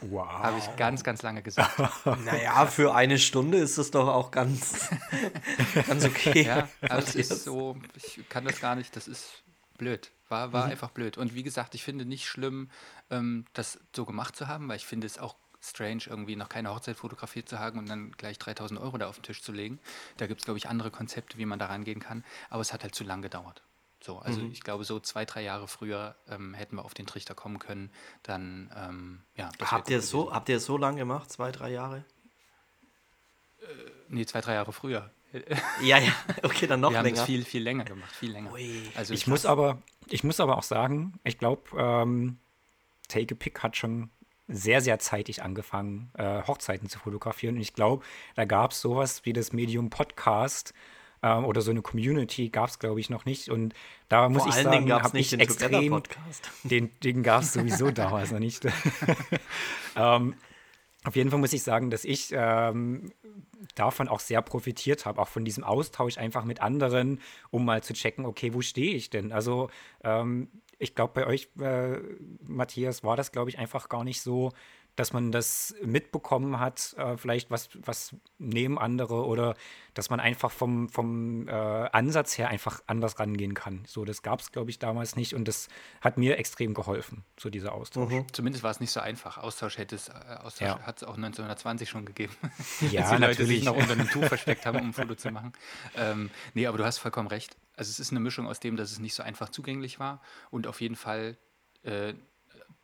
Wow. 0.00 0.28
Habe 0.28 0.58
ich 0.58 0.76
ganz, 0.76 1.04
ganz 1.04 1.22
lange 1.22 1.42
gesagt. 1.42 1.76
Naja, 2.24 2.66
für 2.66 2.94
eine 2.94 3.18
Stunde 3.18 3.58
ist 3.58 3.78
es 3.78 3.90
doch 3.90 4.08
auch 4.08 4.30
ganz, 4.30 4.90
ganz 5.86 6.04
okay. 6.04 6.42
Ja, 6.42 6.68
aber 6.82 6.98
es 6.98 7.14
ist 7.14 7.44
so, 7.44 7.76
ich 7.94 8.20
kann 8.28 8.44
das 8.44 8.60
gar 8.60 8.74
nicht, 8.74 8.96
das 8.96 9.08
ist 9.08 9.42
blöd. 9.78 10.12
War, 10.28 10.52
war 10.52 10.64
einfach 10.64 10.90
blöd. 10.90 11.18
Und 11.18 11.34
wie 11.34 11.44
gesagt, 11.44 11.74
ich 11.74 11.84
finde 11.84 12.04
nicht 12.04 12.26
schlimm, 12.26 12.70
ähm, 13.10 13.44
das 13.52 13.78
so 13.94 14.04
gemacht 14.04 14.34
zu 14.34 14.48
haben, 14.48 14.68
weil 14.68 14.76
ich 14.76 14.86
finde 14.86 15.06
es 15.06 15.18
auch 15.18 15.36
strange, 15.60 16.02
irgendwie 16.06 16.36
noch 16.36 16.48
keine 16.48 16.70
Hochzeit 16.70 16.96
fotografiert 16.96 17.48
zu 17.48 17.58
haben 17.58 17.78
und 17.78 17.88
dann 17.88 18.12
gleich 18.12 18.38
3000 18.38 18.80
Euro 18.80 18.98
da 18.98 19.08
auf 19.08 19.16
den 19.16 19.22
Tisch 19.22 19.42
zu 19.42 19.52
legen. 19.52 19.78
Da 20.16 20.26
gibt 20.26 20.40
es, 20.40 20.44
glaube 20.44 20.58
ich, 20.58 20.68
andere 20.68 20.90
Konzepte, 20.90 21.38
wie 21.38 21.46
man 21.46 21.58
da 21.58 21.66
rangehen 21.66 22.00
kann. 22.00 22.24
Aber 22.50 22.60
es 22.60 22.72
hat 22.72 22.82
halt 22.82 22.94
zu 22.94 23.04
lang 23.04 23.22
gedauert. 23.22 23.62
So, 24.02 24.18
also 24.18 24.40
ich 24.52 24.60
glaube, 24.60 24.84
so 24.84 25.00
zwei, 25.00 25.24
drei 25.24 25.42
Jahre 25.42 25.66
früher 25.66 26.16
ähm, 26.28 26.54
hätten 26.54 26.76
wir 26.76 26.84
auf 26.84 26.94
den 26.94 27.06
Trichter 27.06 27.34
kommen 27.34 27.58
können. 27.58 27.90
Dann, 28.22 28.70
ähm, 28.76 29.22
ja. 29.36 29.50
Habt 29.60 29.90
ihr 29.90 29.98
es 29.98 30.10
so, 30.10 30.32
habt 30.32 30.48
ihr 30.48 30.58
es 30.58 30.66
so 30.66 30.76
lange 30.76 30.98
gemacht? 30.98 31.30
Zwei, 31.30 31.50
drei 31.50 31.70
Jahre? 31.70 32.04
Nee, 34.08 34.26
zwei, 34.26 34.40
drei 34.40 34.54
Jahre 34.54 34.72
früher. 34.72 35.10
Ja, 35.82 35.98
ja. 35.98 36.12
Okay, 36.42 36.66
dann 36.66 36.80
noch 36.80 36.90
wir 36.90 36.98
haben 36.98 37.04
länger. 37.04 37.16
das 37.16 37.26
viel, 37.26 37.44
viel 37.44 37.62
länger 37.62 37.84
gemacht, 37.84 38.14
viel 38.14 38.30
länger. 38.32 38.52
Ui. 38.52 38.82
Also 38.94 39.12
Ich 39.12 39.26
muss 39.26 39.44
aber, 39.44 39.82
ich 40.08 40.24
muss 40.24 40.40
aber 40.40 40.56
auch 40.56 40.62
sagen, 40.62 41.18
ich 41.24 41.38
glaube, 41.38 41.62
ähm, 41.76 42.38
Take 43.08 43.34
a 43.34 43.36
Pick 43.36 43.62
hat 43.62 43.76
schon 43.76 44.10
sehr, 44.48 44.80
sehr 44.80 44.98
zeitig 44.98 45.42
angefangen, 45.42 46.10
äh, 46.16 46.42
Hochzeiten 46.46 46.88
zu 46.88 46.98
fotografieren. 47.00 47.56
Und 47.56 47.60
ich 47.60 47.74
glaube, 47.74 48.04
da 48.36 48.44
gab 48.44 48.70
es 48.70 48.80
sowas 48.80 49.24
wie 49.24 49.32
das 49.32 49.52
Medium 49.52 49.90
Podcast 49.90 50.72
ähm, 51.22 51.44
oder 51.44 51.60
so 51.60 51.70
eine 51.70 51.82
Community 51.82 52.48
gab 52.48 52.68
es, 52.68 52.78
glaube 52.78 53.00
ich, 53.00 53.10
noch 53.10 53.24
nicht. 53.24 53.48
Und 53.48 53.74
da 54.08 54.28
muss 54.28 54.42
Vor 54.42 54.50
ich 54.50 54.62
sagen, 54.62 54.92
habe 54.92 55.16
nicht 55.16 55.32
ich 55.32 55.38
den 55.38 55.40
extrem 55.40 56.02
den, 56.64 56.90
den 57.02 57.22
gab 57.22 57.42
es 57.42 57.52
sowieso 57.52 57.90
damals 57.90 58.32
noch 58.32 58.38
nicht. 58.38 58.66
ähm, 59.96 60.34
auf 61.04 61.14
jeden 61.14 61.30
Fall 61.30 61.38
muss 61.38 61.52
ich 61.52 61.62
sagen, 61.62 61.90
dass 61.90 62.04
ich 62.04 62.30
ähm, 62.32 63.12
davon 63.76 64.08
auch 64.08 64.20
sehr 64.20 64.42
profitiert 64.42 65.06
habe, 65.06 65.20
auch 65.20 65.28
von 65.28 65.44
diesem 65.44 65.62
Austausch 65.62 66.18
einfach 66.18 66.44
mit 66.44 66.60
anderen, 66.60 67.20
um 67.50 67.64
mal 67.64 67.82
zu 67.82 67.94
checken, 67.94 68.26
okay, 68.26 68.54
wo 68.54 68.60
stehe 68.60 68.94
ich 68.94 69.10
denn? 69.10 69.32
Also 69.32 69.70
ähm, 70.02 70.48
ich 70.78 70.94
glaube, 70.94 71.12
bei 71.14 71.26
euch, 71.26 71.48
äh, 71.60 71.98
Matthias, 72.42 73.04
war 73.04 73.16
das, 73.16 73.32
glaube 73.32 73.50
ich, 73.50 73.58
einfach 73.58 73.88
gar 73.88 74.04
nicht 74.04 74.20
so, 74.20 74.52
dass 74.96 75.12
man 75.12 75.30
das 75.30 75.74
mitbekommen 75.82 76.58
hat, 76.58 76.94
äh, 76.98 77.16
vielleicht 77.16 77.50
was, 77.50 77.68
was 77.74 78.16
nehmen 78.38 78.78
andere 78.78 79.24
oder 79.26 79.54
dass 79.94 80.10
man 80.10 80.20
einfach 80.20 80.50
vom, 80.50 80.88
vom 80.88 81.48
äh, 81.48 81.52
Ansatz 81.52 82.36
her 82.36 82.48
einfach 82.48 82.80
anders 82.86 83.18
rangehen 83.18 83.54
kann. 83.54 83.84
So, 83.86 84.04
das 84.04 84.22
gab 84.22 84.40
es, 84.40 84.52
glaube 84.52 84.70
ich, 84.70 84.78
damals 84.78 85.16
nicht 85.16 85.34
und 85.34 85.46
das 85.46 85.68
hat 86.00 86.16
mir 86.18 86.38
extrem 86.38 86.74
geholfen, 86.74 87.24
so 87.38 87.48
dieser 87.50 87.72
Austausch. 87.72 88.12
Zumindest 88.32 88.62
war 88.64 88.70
es 88.70 88.80
nicht 88.80 88.90
so 88.90 89.00
einfach. 89.00 89.38
Austausch 89.38 89.78
hätte 89.78 89.94
es, 89.96 90.08
äh, 90.08 90.12
Austausch 90.42 90.68
Ja. 90.68 90.80
hat 90.80 90.96
es 90.98 91.04
auch 91.04 91.16
1920 91.16 91.88
schon 91.88 92.04
gegeben. 92.04 92.34
Ja, 92.90 93.02
Als 93.02 93.10
die 93.10 93.14
Leute 93.16 93.20
natürlich. 93.20 93.48
sich 93.58 93.64
noch 93.64 93.76
unter 93.76 93.92
einem 93.92 94.08
Tuch 94.08 94.24
versteckt 94.28 94.66
haben, 94.66 94.78
um 94.80 94.86
ein 94.88 94.92
Foto 94.92 95.14
zu 95.14 95.30
machen. 95.30 95.52
Ähm, 95.96 96.30
nee, 96.54 96.66
aber 96.66 96.78
du 96.78 96.84
hast 96.84 96.98
vollkommen 96.98 97.28
recht. 97.28 97.56
Also 97.76 97.90
es 97.90 97.98
ist 98.00 98.10
eine 98.10 98.20
Mischung 98.20 98.46
aus 98.46 98.60
dem, 98.60 98.76
dass 98.76 98.90
es 98.90 98.98
nicht 98.98 99.14
so 99.14 99.22
einfach 99.22 99.50
zugänglich 99.50 99.98
war 99.98 100.22
und 100.50 100.66
auf 100.66 100.80
jeden 100.80 100.96
Fall 100.96 101.36
äh, 101.84 102.14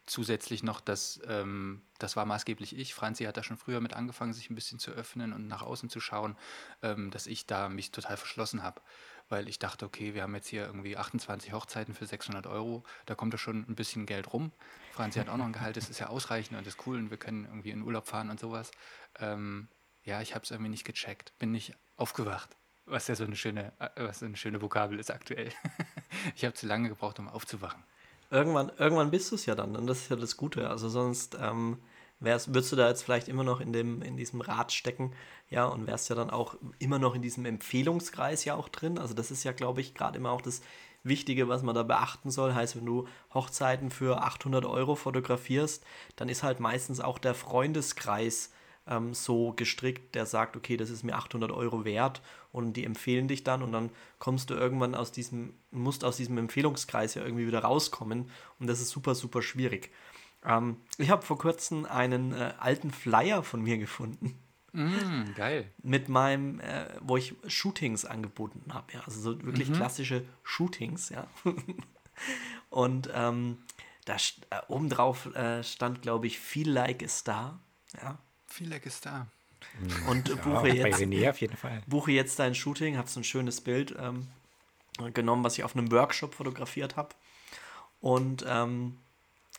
zusätzlich 0.07 0.63
noch, 0.63 0.81
dass 0.81 1.21
ähm, 1.27 1.83
das 1.99 2.17
war 2.17 2.27
maßgeblich 2.27 2.77
ich. 2.77 2.95
Franzi 2.95 3.25
hat 3.25 3.37
da 3.37 3.43
schon 3.43 3.57
früher 3.57 3.81
mit 3.81 3.95
angefangen, 3.95 4.33
sich 4.33 4.51
ein 4.51 4.55
bisschen 4.55 4.79
zu 4.79 4.91
öffnen 4.91 5.33
und 5.33 5.47
nach 5.47 5.63
außen 5.63 5.89
zu 5.89 6.01
schauen, 6.01 6.37
ähm, 6.83 7.11
dass 7.11 7.27
ich 7.27 7.47
da 7.47 7.69
mich 7.69 7.93
total 7.93 8.17
verschlossen 8.17 8.63
habe. 8.63 8.81
Weil 9.29 9.49
ich 9.49 9.59
dachte, 9.59 9.87
okay, 9.87 10.15
wir 10.15 10.23
haben 10.23 10.35
jetzt 10.35 10.49
hier 10.49 10.67
irgendwie 10.67 10.97
28 10.97 11.53
Hochzeiten 11.53 11.95
für 11.95 12.07
600 12.07 12.47
Euro, 12.47 12.85
da 13.07 13.15
kommt 13.15 13.33
da 13.33 13.39
schon 13.39 13.65
ein 13.69 13.77
bisschen 13.77 14.05
Geld 14.05 14.33
rum. 14.33 14.53
Franzi 14.93 15.21
hat 15.21 15.29
auch 15.29 15.37
noch 15.37 15.47
ein 15.47 15.53
Gehalt, 15.53 15.77
das 15.77 15.89
ist 15.89 16.01
ja 16.01 16.09
ausreichend 16.09 16.59
und 16.59 16.67
ist 16.67 16.87
cool 16.87 16.99
und 16.99 17.11
wir 17.11 17.17
können 17.17 17.45
irgendwie 17.45 17.71
in 17.71 17.83
Urlaub 17.83 18.07
fahren 18.07 18.29
und 18.29 18.41
sowas. 18.41 18.73
Ähm, 19.19 19.69
ja, 20.05 20.21
ich 20.21 20.35
habe 20.35 20.45
es 20.45 20.51
irgendwie 20.51 20.71
nicht 20.71 20.85
gecheckt, 20.85 21.33
bin 21.39 21.53
nicht 21.53 21.75
aufgewacht, 21.97 22.57
was 22.85 23.07
ja 23.07 23.15
so 23.15 23.25
eine 23.25 23.37
schöne, 23.37 23.73
äh, 23.79 24.05
was 24.05 24.23
eine 24.23 24.37
schöne 24.37 24.61
Vokabel 24.61 24.99
ist 24.99 25.11
aktuell. 25.11 25.53
ich 26.35 26.45
habe 26.45 26.55
zu 26.55 26.67
lange 26.67 26.89
gebraucht, 26.89 27.19
um 27.21 27.29
aufzuwachen. 27.29 27.83
Irgendwann, 28.33 28.73
irgendwann 28.79 29.11
bist 29.11 29.31
du 29.31 29.35
es 29.35 29.45
ja 29.45 29.55
dann 29.55 29.77
und 29.77 29.87
das 29.87 29.99
ist 29.99 30.09
ja 30.09 30.17
das 30.17 30.39
Gute. 30.39 30.71
Also 30.71 30.89
sonst 30.89 31.37
ähm, 31.39 31.77
wärst, 32.19 32.49
würdest 32.49 32.73
du 32.73 32.77
da 32.77 32.89
jetzt 32.89 33.03
vielleicht 33.03 33.29
immer 33.29 33.45
noch 33.45 33.61
in, 33.61 33.75
dem, 33.75 34.01
in 34.01 34.17
diesem 34.17 34.41
Rad 34.41 34.73
stecken, 34.73 35.13
ja, 35.51 35.67
und 35.67 35.87
wärst 35.87 36.09
ja 36.09 36.17
dann 36.17 36.31
auch 36.31 36.57
immer 36.79 36.99
noch 36.99 37.15
in 37.15 37.21
diesem 37.21 37.45
Empfehlungskreis 37.45 38.47
ja 38.47 38.55
auch 38.55 38.71
drin. 38.71 38.99
Also 38.99 39.13
das 39.13 39.31
ist 39.31 39.45
ja, 39.45 39.53
glaube 39.53 39.83
ich, 39.83 39.95
gerade 39.95 40.17
immer 40.17 40.31
auch 40.31 40.41
das 40.41 40.63
Wichtige, 41.03 41.49
was 41.49 41.63
man 41.63 41.75
da 41.75 41.83
beachten 41.83 42.31
soll. 42.31 42.55
Heißt, 42.55 42.75
wenn 42.75 42.87
du 42.87 43.07
Hochzeiten 43.35 43.91
für 43.91 44.23
800 44.23 44.65
Euro 44.65 44.95
fotografierst, 44.95 45.85
dann 46.17 46.31
ist 46.31 46.43
halt 46.43 46.59
meistens 46.59 47.01
auch 47.01 47.19
der 47.19 47.35
Freundeskreis 47.35 48.51
ähm, 48.87 49.15
so 49.15 49.53
gestrickt, 49.53 50.15
der 50.15 50.27
sagt, 50.27 50.57
okay, 50.57 50.77
das 50.77 50.91
ist 50.91 51.03
mir 51.03 51.15
800 51.15 51.51
Euro 51.53 51.85
wert 51.85 52.21
und 52.51 52.75
die 52.75 52.85
empfehlen 52.85 53.29
dich 53.29 53.45
dann 53.45 53.63
und 53.63 53.73
dann 53.73 53.91
kommst 54.19 54.51
du 54.51 54.55
irgendwann 54.55 54.95
aus 54.95 55.13
diesem, 55.13 55.55
musst 55.71 56.05
aus 56.05 56.17
diesem 56.17 56.39
Empfehlungskreis 56.39 57.15
ja 57.15 57.23
irgendwie 57.23 57.47
wieder 57.47 57.61
rauskommen 57.61 58.31
und 58.59 58.67
das 58.67 58.81
ist 58.81 58.91
super, 58.91 59.15
super 59.15 59.43
schwierig. 59.43 59.91
Ähm, 60.45 60.77
ich 60.99 61.11
habe 61.11 61.23
vor 61.23 61.39
kurzem 61.39 61.85
einen 61.87 62.33
äh, 62.33 62.55
alten 62.59 62.91
Flyer 62.91 63.43
von 63.43 63.63
mir 63.63 63.79
gefunden. 63.79 64.37
Mm, 64.73 65.35
geil. 65.37 65.71
Mit 65.83 66.09
meinem, 66.09 66.59
äh, 66.61 66.87
wo 67.03 67.17
ich 67.17 67.35
Shootings 67.47 68.05
angeboten 68.05 68.73
habe, 68.73 68.93
ja, 68.95 69.01
also 69.05 69.21
so 69.21 69.43
wirklich 69.45 69.69
Mhm. 69.69 69.75
klassische 69.75 70.25
Shootings, 70.43 71.11
ja. 71.11 71.27
und 72.71 73.09
ähm, 73.15 73.59
da 74.07 74.17
äh, 74.17 74.61
obendrauf 74.69 75.35
äh, 75.35 75.63
stand, 75.63 76.03
glaube 76.03 76.27
ich, 76.27 76.41
Feel 76.41 76.71
Like 76.71 77.03
a 77.03 77.09
Star, 77.09 77.61
ja. 78.03 78.19
Viel 78.53 78.69
Leck 78.69 78.87
ist 78.87 79.07
da. 79.07 79.27
Und 80.09 80.29
äh, 80.29 80.33
Ja, 80.35 80.43
buche 80.43 80.63
bei 80.63 80.69
jetzt 80.71 81.01
René 81.01 81.31
auf 81.31 81.41
jeden 81.41 81.57
Fall. 81.57 81.83
buche 81.87 82.13
jetzt 82.13 82.39
dein 82.39 82.55
Shooting, 82.55 82.97
habe 82.99 83.09
so 83.09 83.21
ein 83.21 83.25
schönes 83.25 83.61
Bild 83.61 83.95
ähm, 83.99 84.29
genommen, 85.15 85.43
was 85.45 85.57
ich 85.57 85.65
auf 85.65 85.75
einem 85.77 85.91
Workshop 85.91 86.35
fotografiert 86.35 86.97
habe. 86.97 87.15
Und 88.01 88.45
ähm, 88.47 88.99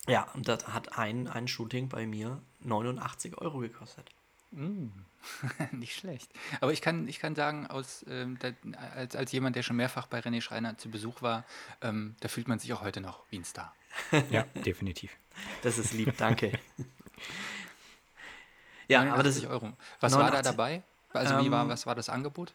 ja, 0.07 0.27
und 0.33 0.47
das 0.47 0.67
hat 0.67 0.97
ein, 0.97 1.27
ein 1.27 1.47
Shooting 1.47 1.89
bei 1.89 2.05
mir 2.05 2.41
89 2.61 3.37
Euro 3.39 3.59
gekostet. 3.59 4.09
Nicht 5.71 5.95
schlecht. 5.95 6.29
Aber 6.61 6.73
ich 6.73 6.81
kann, 6.81 7.07
ich 7.07 7.17
kann 7.19 7.33
sagen, 7.33 7.65
aus, 7.67 8.05
ähm, 8.09 8.37
da, 8.39 8.51
als, 8.95 9.15
als 9.15 9.31
jemand, 9.31 9.55
der 9.55 9.63
schon 9.63 9.77
mehrfach 9.77 10.05
bei 10.07 10.19
René 10.19 10.41
Schreiner 10.41 10.77
zu 10.77 10.89
Besuch 10.89 11.21
war, 11.21 11.45
ähm, 11.81 12.15
da 12.19 12.27
fühlt 12.27 12.47
man 12.47 12.59
sich 12.59 12.71
auch 12.73 12.81
heute 12.81 13.01
noch 13.01 13.23
wie 13.31 13.37
ein 13.39 13.45
Star. 13.45 13.73
Ja, 14.29 14.43
definitiv. 14.65 15.15
Das 15.63 15.77
ist 15.77 15.93
lieb, 15.93 16.15
danke. 16.17 16.59
ja, 18.87 19.01
aber 19.01 19.23
das 19.23 19.41
89 19.41 19.47
Euro. 19.49 19.73
Was 19.99 20.13
war 20.13 20.19
da 20.19 20.41
89 20.41 20.51
dabei? 20.51 20.83
Also 21.13 21.45
wie 21.45 21.51
war, 21.51 21.63
Ähm, 21.63 21.69
was 21.69 21.85
war 21.85 21.95
das 21.95 22.09
Angebot? 22.09 22.53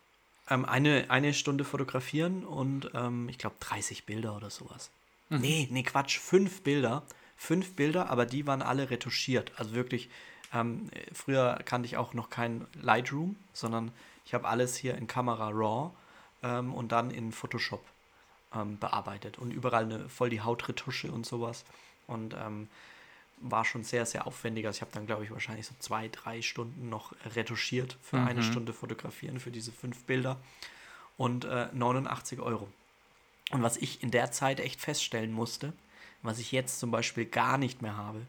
ähm, 0.50 0.64
eine, 0.64 1.06
eine 1.08 1.34
Stunde 1.34 1.64
fotografieren 1.64 2.44
und 2.44 2.90
ähm, 2.94 3.28
ich 3.28 3.38
glaube 3.38 3.56
30 3.60 4.04
Bilder 4.06 4.34
oder 4.36 4.50
sowas. 4.50 4.90
Nee, 5.30 5.68
nee, 5.70 5.82
Quatsch, 5.82 6.18
fünf 6.18 6.62
Bilder. 6.62 7.02
Fünf 7.36 7.76
Bilder, 7.76 8.10
aber 8.10 8.26
die 8.26 8.46
waren 8.46 8.62
alle 8.62 8.90
retuschiert. 8.90 9.52
Also 9.56 9.72
wirklich, 9.74 10.08
ähm, 10.52 10.88
äh, 10.92 11.14
früher 11.14 11.60
kannte 11.64 11.86
ich 11.86 11.96
auch 11.96 12.14
noch 12.14 12.30
kein 12.30 12.66
Lightroom, 12.80 13.36
sondern 13.52 13.92
ich 14.24 14.34
habe 14.34 14.48
alles 14.48 14.74
hier 14.74 14.96
in 14.96 15.06
Kamera 15.06 15.50
RAW 15.50 15.90
ähm, 16.42 16.74
und 16.74 16.90
dann 16.92 17.10
in 17.10 17.32
Photoshop 17.32 17.84
bearbeitet. 18.80 19.36
Und 19.36 19.50
überall 19.50 19.84
eine, 19.84 20.08
voll 20.08 20.30
die 20.30 20.40
Hautretusche 20.40 21.12
und 21.12 21.26
sowas. 21.26 21.64
Und 22.06 22.32
ähm, 22.32 22.68
war 23.40 23.64
schon 23.64 23.84
sehr, 23.84 24.06
sehr 24.06 24.26
aufwendig. 24.26 24.66
Also 24.66 24.78
ich 24.78 24.80
habe 24.82 24.92
dann, 24.92 25.06
glaube 25.06 25.24
ich, 25.24 25.30
wahrscheinlich 25.30 25.66
so 25.66 25.74
zwei, 25.78 26.08
drei 26.08 26.42
Stunden 26.42 26.88
noch 26.88 27.14
retuschiert 27.34 27.96
für 28.02 28.18
eine 28.18 28.42
Stunde 28.42 28.72
fotografieren, 28.72 29.40
für 29.40 29.50
diese 29.50 29.72
fünf 29.72 30.04
Bilder. 30.04 30.36
Und 31.16 31.44
äh, 31.44 31.68
89 31.72 32.40
Euro. 32.40 32.68
Und 33.50 33.62
was 33.62 33.76
ich 33.76 34.02
in 34.02 34.10
der 34.10 34.30
Zeit 34.30 34.60
echt 34.60 34.80
feststellen 34.80 35.32
musste, 35.32 35.72
was 36.22 36.38
ich 36.38 36.52
jetzt 36.52 36.78
zum 36.80 36.90
Beispiel 36.90 37.24
gar 37.24 37.58
nicht 37.58 37.82
mehr 37.82 37.96
habe, 37.96 38.20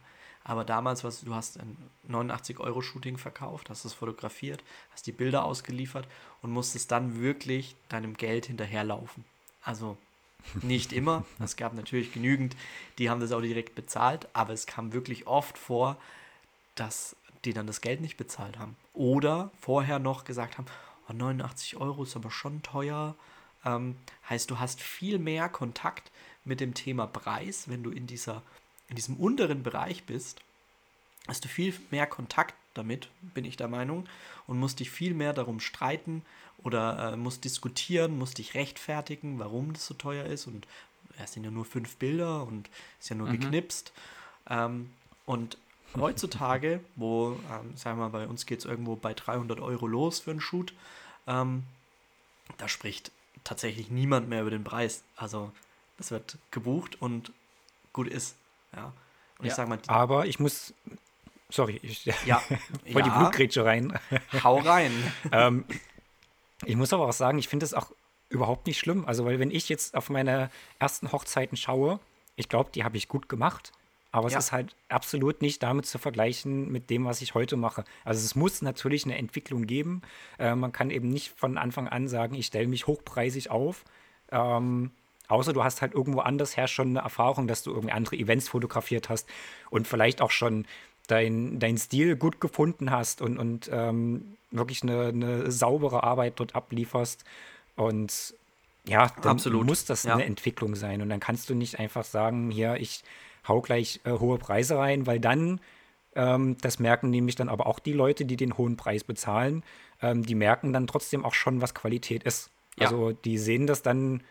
aber 0.43 0.63
damals, 0.65 1.03
was 1.03 1.21
du 1.21 1.35
hast 1.35 1.59
ein 1.59 1.77
89 2.07 2.59
Euro 2.59 2.81
Shooting 2.81 3.17
verkauft, 3.17 3.69
hast 3.69 3.85
es 3.85 3.93
fotografiert, 3.93 4.63
hast 4.91 5.05
die 5.05 5.11
Bilder 5.11 5.45
ausgeliefert 5.45 6.07
und 6.41 6.51
musstest 6.51 6.91
dann 6.91 7.19
wirklich 7.21 7.75
deinem 7.89 8.15
Geld 8.15 8.47
hinterherlaufen. 8.47 9.25
Also 9.61 9.97
nicht 10.61 10.93
immer. 10.93 11.25
Es 11.39 11.55
gab 11.55 11.73
natürlich 11.73 12.13
genügend, 12.13 12.55
die 12.97 13.09
haben 13.09 13.21
das 13.21 13.31
auch 13.31 13.41
direkt 13.41 13.75
bezahlt, 13.75 14.27
aber 14.33 14.53
es 14.53 14.65
kam 14.65 14.93
wirklich 14.93 15.27
oft 15.27 15.57
vor, 15.57 15.97
dass 16.75 17.15
die 17.45 17.53
dann 17.53 17.67
das 17.67 17.81
Geld 17.81 18.01
nicht 18.01 18.17
bezahlt 18.17 18.57
haben. 18.57 18.75
Oder 18.93 19.51
vorher 19.59 19.99
noch 19.99 20.25
gesagt 20.25 20.57
haben, 20.57 20.67
oh, 21.07 21.13
89 21.13 21.77
Euro 21.77 22.03
ist 22.03 22.15
aber 22.15 22.31
schon 22.31 22.61
teuer. 22.61 23.15
Ähm, 23.65 23.95
heißt, 24.29 24.49
du 24.49 24.59
hast 24.59 24.81
viel 24.81 25.19
mehr 25.19 25.49
Kontakt 25.49 26.11
mit 26.43 26.59
dem 26.59 26.73
Thema 26.73 27.07
Preis, 27.07 27.69
wenn 27.69 27.83
du 27.83 27.91
in, 27.91 28.07
dieser, 28.07 28.41
in 28.87 28.95
diesem 28.95 29.15
unteren 29.17 29.63
Bereich 29.63 30.03
bist. 30.05 30.41
Hast 31.27 31.45
du 31.45 31.49
viel 31.49 31.73
mehr 31.91 32.07
Kontakt 32.07 32.55
damit, 32.73 33.09
bin 33.21 33.45
ich 33.45 33.57
der 33.57 33.67
Meinung, 33.67 34.07
und 34.47 34.59
musst 34.59 34.79
dich 34.79 34.89
viel 34.89 35.13
mehr 35.13 35.33
darum 35.33 35.59
streiten 35.59 36.23
oder 36.63 37.13
äh, 37.13 37.15
musst 37.17 37.43
diskutieren, 37.45 38.17
musst 38.17 38.37
dich 38.37 38.53
rechtfertigen, 38.53 39.39
warum 39.39 39.73
das 39.73 39.85
so 39.85 39.93
teuer 39.93 40.25
ist. 40.25 40.47
Und 40.47 40.67
es 41.23 41.33
sind 41.33 41.43
ja 41.43 41.51
nur 41.51 41.65
fünf 41.65 41.95
Bilder 41.97 42.43
und 42.43 42.69
ist 42.99 43.09
ja 43.09 43.15
nur 43.15 43.29
geknipst. 43.29 43.91
Ähm, 44.49 44.89
und 45.25 45.57
heutzutage, 45.97 46.79
wo, 46.95 47.39
ähm, 47.51 47.75
sagen 47.75 47.97
wir 47.99 48.09
mal, 48.09 48.19
bei 48.19 48.27
uns 48.27 48.45
geht 48.45 48.59
es 48.59 48.65
irgendwo 48.65 48.95
bei 48.95 49.13
300 49.13 49.59
Euro 49.59 49.87
los 49.87 50.19
für 50.19 50.31
einen 50.31 50.41
Shoot, 50.41 50.73
ähm, 51.27 51.63
da 52.57 52.67
spricht 52.67 53.11
tatsächlich 53.43 53.89
niemand 53.89 54.27
mehr 54.29 54.41
über 54.41 54.49
den 54.51 54.63
Preis. 54.63 55.03
Also 55.15 55.51
das 55.97 56.11
wird 56.11 56.37
gebucht 56.51 57.01
und 57.01 57.31
gut 57.93 58.07
ist. 58.07 58.35
Ja. 58.75 58.93
Und 59.37 59.45
ich 59.45 59.49
Ja. 59.51 59.55
sage 59.55 59.69
mal, 59.69 59.77
die- 59.77 59.89
Aber 59.89 60.25
ich 60.25 60.39
muss, 60.39 60.73
sorry, 61.49 61.79
ich 61.83 62.05
ja, 62.25 62.37
voll 62.91 63.03
die 63.03 63.09
ja, 63.09 63.17
Blutgrätsche 63.19 63.65
rein. 63.65 63.97
hau 64.43 64.57
rein. 64.59 64.91
ähm, 65.31 65.65
ich 66.65 66.75
muss 66.75 66.93
aber 66.93 67.07
auch 67.07 67.13
sagen, 67.13 67.39
ich 67.39 67.47
finde 67.47 67.65
es 67.65 67.73
auch 67.73 67.91
überhaupt 68.29 68.67
nicht 68.67 68.79
schlimm. 68.79 69.05
Also, 69.05 69.25
weil 69.25 69.39
wenn 69.39 69.51
ich 69.51 69.69
jetzt 69.69 69.95
auf 69.95 70.09
meine 70.09 70.49
ersten 70.79 71.11
Hochzeiten 71.11 71.57
schaue, 71.57 71.99
ich 72.35 72.49
glaube, 72.49 72.69
die 72.73 72.83
habe 72.83 72.97
ich 72.97 73.07
gut 73.07 73.27
gemacht. 73.29 73.71
Aber 74.11 74.25
es 74.27 74.33
Ja. 74.33 74.39
ist 74.39 74.51
halt 74.51 74.75
absolut 74.87 75.41
nicht 75.43 75.61
damit 75.61 75.85
zu 75.85 75.99
vergleichen 75.99 76.71
mit 76.71 76.89
dem, 76.89 77.05
was 77.05 77.21
ich 77.21 77.35
heute 77.35 77.57
mache. 77.57 77.83
Also 78.03 78.25
es 78.25 78.33
muss 78.35 78.61
natürlich 78.63 79.05
eine 79.05 79.17
Entwicklung 79.17 79.67
geben. 79.67 80.01
Äh, 80.39 80.55
man 80.55 80.71
kann 80.71 80.89
eben 80.89 81.09
nicht 81.09 81.37
von 81.37 81.57
Anfang 81.59 81.87
an 81.87 82.07
sagen, 82.07 82.33
ich 82.33 82.47
stelle 82.47 82.67
mich 82.67 82.87
hochpreisig 82.87 83.51
auf. 83.51 83.85
Ähm, 84.31 84.89
außer 85.27 85.53
du 85.53 85.63
hast 85.63 85.83
halt 85.83 85.93
irgendwo 85.93 86.21
anders 86.21 86.57
her 86.57 86.67
schon 86.67 86.89
eine 86.89 86.99
Erfahrung, 87.01 87.47
dass 87.47 87.61
du 87.61 87.69
irgendwie 87.71 87.91
andere 87.91 88.15
Events 88.15 88.47
fotografiert 88.49 89.09
hast 89.09 89.29
und 89.69 89.87
vielleicht 89.87 90.21
auch 90.21 90.31
schon 90.31 90.65
dein, 91.11 91.59
dein 91.59 91.77
Stil 91.77 92.15
gut 92.15 92.39
gefunden 92.39 92.91
hast 92.91 93.21
und, 93.21 93.37
und 93.37 93.69
ähm, 93.71 94.37
wirklich 94.51 94.83
eine, 94.83 95.07
eine 95.07 95.51
saubere 95.51 96.03
Arbeit 96.03 96.39
dort 96.39 96.55
ablieferst. 96.55 97.23
Und 97.75 98.33
ja, 98.85 99.11
dann 99.21 99.33
Absolut, 99.33 99.65
muss 99.65 99.85
das 99.85 100.03
ja. 100.03 100.13
eine 100.13 100.25
Entwicklung 100.25 100.75
sein. 100.75 101.01
Und 101.01 101.09
dann 101.09 101.19
kannst 101.19 101.49
du 101.49 101.55
nicht 101.55 101.79
einfach 101.79 102.03
sagen, 102.03 102.51
hier, 102.51 102.75
ich 102.75 103.03
hau 103.47 103.61
gleich 103.61 103.99
äh, 104.03 104.11
hohe 104.11 104.37
Preise 104.37 104.77
rein, 104.77 105.07
weil 105.07 105.19
dann, 105.19 105.59
ähm, 106.15 106.57
das 106.61 106.79
merken 106.79 107.09
nämlich 107.09 107.35
dann 107.35 107.49
aber 107.49 107.67
auch 107.67 107.79
die 107.79 107.93
Leute, 107.93 108.25
die 108.25 108.37
den 108.37 108.57
hohen 108.57 108.77
Preis 108.77 109.03
bezahlen, 109.03 109.63
ähm, 110.01 110.25
die 110.25 110.35
merken 110.35 110.73
dann 110.73 110.87
trotzdem 110.87 111.25
auch 111.25 111.33
schon, 111.33 111.61
was 111.61 111.73
Qualität 111.73 112.23
ist. 112.23 112.49
Ja. 112.77 112.85
Also 112.85 113.11
die 113.11 113.37
sehen 113.37 113.67
das 113.67 113.81
dann 113.81 114.21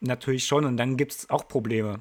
natürlich 0.00 0.46
schon 0.46 0.64
und 0.64 0.76
dann 0.76 0.96
gibt 0.96 1.12
es 1.12 1.30
auch 1.30 1.48
Probleme. 1.48 2.00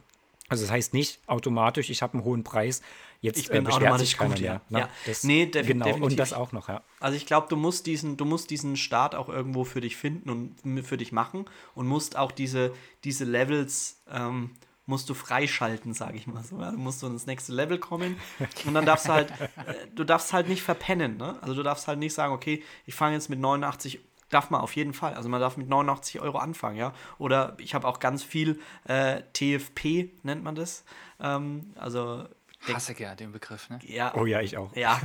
Also 0.50 0.64
das 0.64 0.72
heißt 0.72 0.94
nicht 0.94 1.20
automatisch, 1.28 1.90
ich 1.90 2.02
habe 2.02 2.14
einen 2.14 2.24
hohen 2.24 2.44
Preis, 2.44 2.82
jetzt 3.24 3.40
Ich 3.40 3.50
bin 3.50 3.66
äh, 3.66 3.70
automatisch 3.70 4.16
gut, 4.18 4.38
ja. 4.40 4.52
mehr. 4.54 4.62
ne? 4.70 4.80
Ja. 4.82 4.90
Das, 5.08 5.24
Nee, 5.24 5.46
defi- 5.46 5.66
genau, 5.66 5.86
definitiv. 5.86 6.12
und 6.12 6.20
das 6.20 6.34
auch 6.34 6.52
noch, 6.52 6.68
ja. 6.70 6.82
Also 7.00 7.18
ich 7.18 7.26
glaube, 7.26 7.48
du 7.50 7.56
musst 7.56 7.88
diesen, 7.88 8.16
du 8.18 8.26
musst 8.26 8.50
diesen 8.52 8.78
Start 8.78 9.16
auch 9.16 9.28
irgendwo 9.30 9.64
für 9.64 9.82
dich 9.82 9.98
finden 9.98 10.30
und 10.30 10.84
für 10.86 10.98
dich 10.98 11.12
machen 11.12 11.46
und 11.74 11.88
musst 11.88 12.16
auch 12.18 12.32
diese, 12.32 12.72
diese 13.04 13.26
Levels 13.26 14.02
ähm, 14.12 14.52
musst 14.86 15.10
du 15.10 15.14
freischalten, 15.14 15.94
sage 15.94 16.18
ich 16.18 16.28
mal 16.28 16.44
so. 16.44 16.60
Ja? 16.60 16.72
Du 16.72 16.78
musst 16.78 17.00
so 17.00 17.08
ins 17.08 17.26
nächste 17.26 17.54
Level 17.54 17.78
kommen 17.80 18.18
und 18.66 18.74
dann 18.74 18.86
darfst 18.86 19.08
du 19.08 19.14
halt, 19.14 19.32
äh, 19.32 19.88
du 19.96 20.04
darfst 20.04 20.34
halt 20.34 20.48
nicht 20.50 20.62
verpennen. 20.62 21.18
Ne? 21.18 21.38
Also 21.42 21.56
du 21.56 21.64
darfst 21.64 21.88
halt 21.88 22.00
nicht 22.00 22.14
sagen, 22.14 22.34
okay, 22.34 22.62
ich 22.86 22.94
fange 22.94 23.16
jetzt 23.16 23.30
mit 23.30 23.40
89 23.40 24.00
darf 24.30 24.50
man 24.50 24.62
auf 24.62 24.76
jeden 24.76 24.94
Fall. 24.94 25.14
Also 25.14 25.30
man 25.30 25.40
darf 25.40 25.58
mit 25.58 25.70
89 25.70 26.20
Euro 26.20 26.40
anfangen, 26.40 26.76
ja. 26.76 26.94
Oder 27.20 27.56
ich 27.60 27.76
habe 27.76 27.88
auch 27.88 28.00
ganz 28.00 28.24
viel 28.24 28.60
äh, 28.86 29.22
TFP, 29.34 30.10
nennt 30.24 30.44
man 30.44 30.56
das. 30.56 30.84
Ähm, 31.20 31.72
also 31.76 32.26
Hasse 32.72 32.96
ja 32.98 33.16
den 33.16 33.32
Begriff, 33.32 33.70
ne? 33.70 33.80
ja, 33.84 34.14
Oh 34.16 34.26
ja, 34.26 34.42
ich 34.42 34.58
auch. 34.58 34.76
ja. 34.76 35.02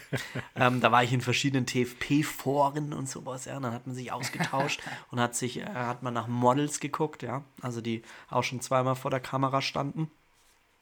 ähm, 0.56 0.80
da 0.80 0.92
war 0.92 1.04
ich 1.04 1.12
in 1.12 1.20
verschiedenen 1.20 1.66
TFP-Foren 1.66 2.92
und 2.92 3.08
sowas, 3.08 3.44
ja. 3.44 3.56
Und 3.56 3.62
dann 3.62 3.72
hat 3.72 3.86
man 3.86 3.94
sich 3.94 4.12
ausgetauscht 4.12 4.82
und 5.10 5.20
hat 5.20 5.34
sich, 5.34 5.58
äh, 5.60 5.66
hat 5.66 6.02
man 6.02 6.14
nach 6.14 6.26
Models 6.26 6.80
geguckt, 6.80 7.22
ja. 7.22 7.44
Also 7.62 7.80
die 7.80 8.02
auch 8.28 8.42
schon 8.42 8.60
zweimal 8.60 8.96
vor 8.96 9.10
der 9.10 9.20
Kamera 9.20 9.62
standen. 9.62 10.10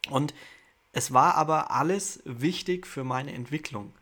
Und 0.08 0.34
es 0.92 1.12
war 1.12 1.34
aber 1.34 1.70
alles 1.70 2.22
wichtig 2.24 2.86
für 2.86 3.04
meine 3.04 3.32
Entwicklung, 3.32 3.92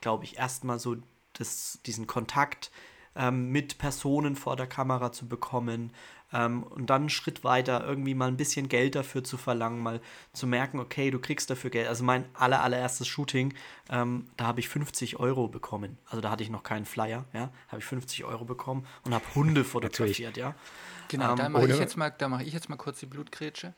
glaube 0.00 0.24
ich. 0.24 0.36
Erstmal 0.36 0.78
so 0.78 0.96
das, 1.32 1.78
diesen 1.86 2.06
Kontakt 2.06 2.70
ähm, 3.14 3.50
mit 3.50 3.78
Personen 3.78 4.36
vor 4.36 4.56
der 4.56 4.66
Kamera 4.66 5.12
zu 5.12 5.28
bekommen 5.28 5.92
ähm, 6.32 6.62
und 6.62 6.90
dann 6.90 7.02
einen 7.02 7.10
Schritt 7.10 7.44
weiter 7.44 7.84
irgendwie 7.84 8.14
mal 8.14 8.28
ein 8.28 8.36
bisschen 8.36 8.68
Geld 8.68 8.94
dafür 8.94 9.24
zu 9.24 9.36
verlangen, 9.36 9.80
mal 9.80 10.00
zu 10.32 10.46
merken, 10.46 10.78
okay, 10.78 11.10
du 11.10 11.18
kriegst 11.18 11.50
dafür 11.50 11.70
Geld. 11.70 11.88
Also 11.88 12.04
mein 12.04 12.24
aller, 12.34 12.62
allererstes 12.62 13.06
Shooting, 13.08 13.54
ähm, 13.90 14.28
da 14.36 14.46
habe 14.46 14.60
ich 14.60 14.68
50 14.68 15.18
Euro 15.18 15.48
bekommen. 15.48 15.98
Also 16.06 16.20
da 16.20 16.30
hatte 16.30 16.42
ich 16.42 16.50
noch 16.50 16.62
keinen 16.62 16.86
Flyer, 16.86 17.24
ja, 17.32 17.50
habe 17.68 17.78
ich 17.78 17.84
50 17.84 18.24
Euro 18.24 18.44
bekommen 18.44 18.86
und 19.04 19.14
habe 19.14 19.24
Hunde 19.34 19.64
fotografiert, 19.64 20.36
ja. 20.36 20.54
Genau, 21.08 21.32
Ähm, 21.32 21.36
da 21.36 21.48
mache 21.48 21.68
ich 21.68 21.78
jetzt 21.78 21.96
mal, 21.96 22.10
da 22.10 22.28
mache 22.28 22.44
ich 22.44 22.52
jetzt 22.52 22.68
mal 22.68 22.76
kurz 22.76 23.00
die 23.00 23.06
Blutgrätsche, 23.06 23.74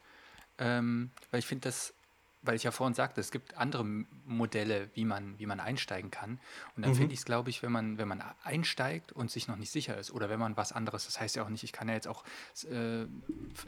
ähm, 0.59 1.11
weil 1.31 1.41
ich 1.41 1.47
finde 1.47 1.69
das, 1.69 1.95
weil 2.43 2.57
ich 2.57 2.65
ja 2.65 2.73
vorhin 2.73 2.95
sagte, 2.95 3.21
es 3.21 3.31
gibt 3.31 3.57
andere 3.57 3.85
Modelle, 3.85 4.91
wie 4.95 5.05
man, 5.05 5.39
wie 5.39 5.47
man 5.47 5.61
einsteigen 5.61 6.11
kann. 6.11 6.41
Und 6.77 6.85
dann 6.85 6.95
finde 6.95 7.15
ich 7.15 7.21
es, 7.21 7.25
glaube 7.25 7.51
ich, 7.51 7.63
wenn 7.63 7.71
man, 7.71 7.99
wenn 7.99 8.09
man 8.09 8.23
einsteigt 8.43 9.13
und 9.13 9.31
sich 9.31 9.47
noch 9.47 9.57
nicht 9.57 9.71
sicher 9.71 9.97
ist 9.97 10.11
oder 10.11 10.29
wenn 10.29 10.41
man 10.41 10.57
was 10.57 10.73
anderes, 10.73 11.07
das 11.07 11.21
heißt 11.21 11.37
ja 11.37 11.45
auch 11.45 11.49
nicht, 11.49 11.63
ich 11.63 11.73
kann 11.73 11.89
ja 11.89 11.95
jetzt 11.95 12.09
auch 12.09 12.25
äh, 12.65 13.07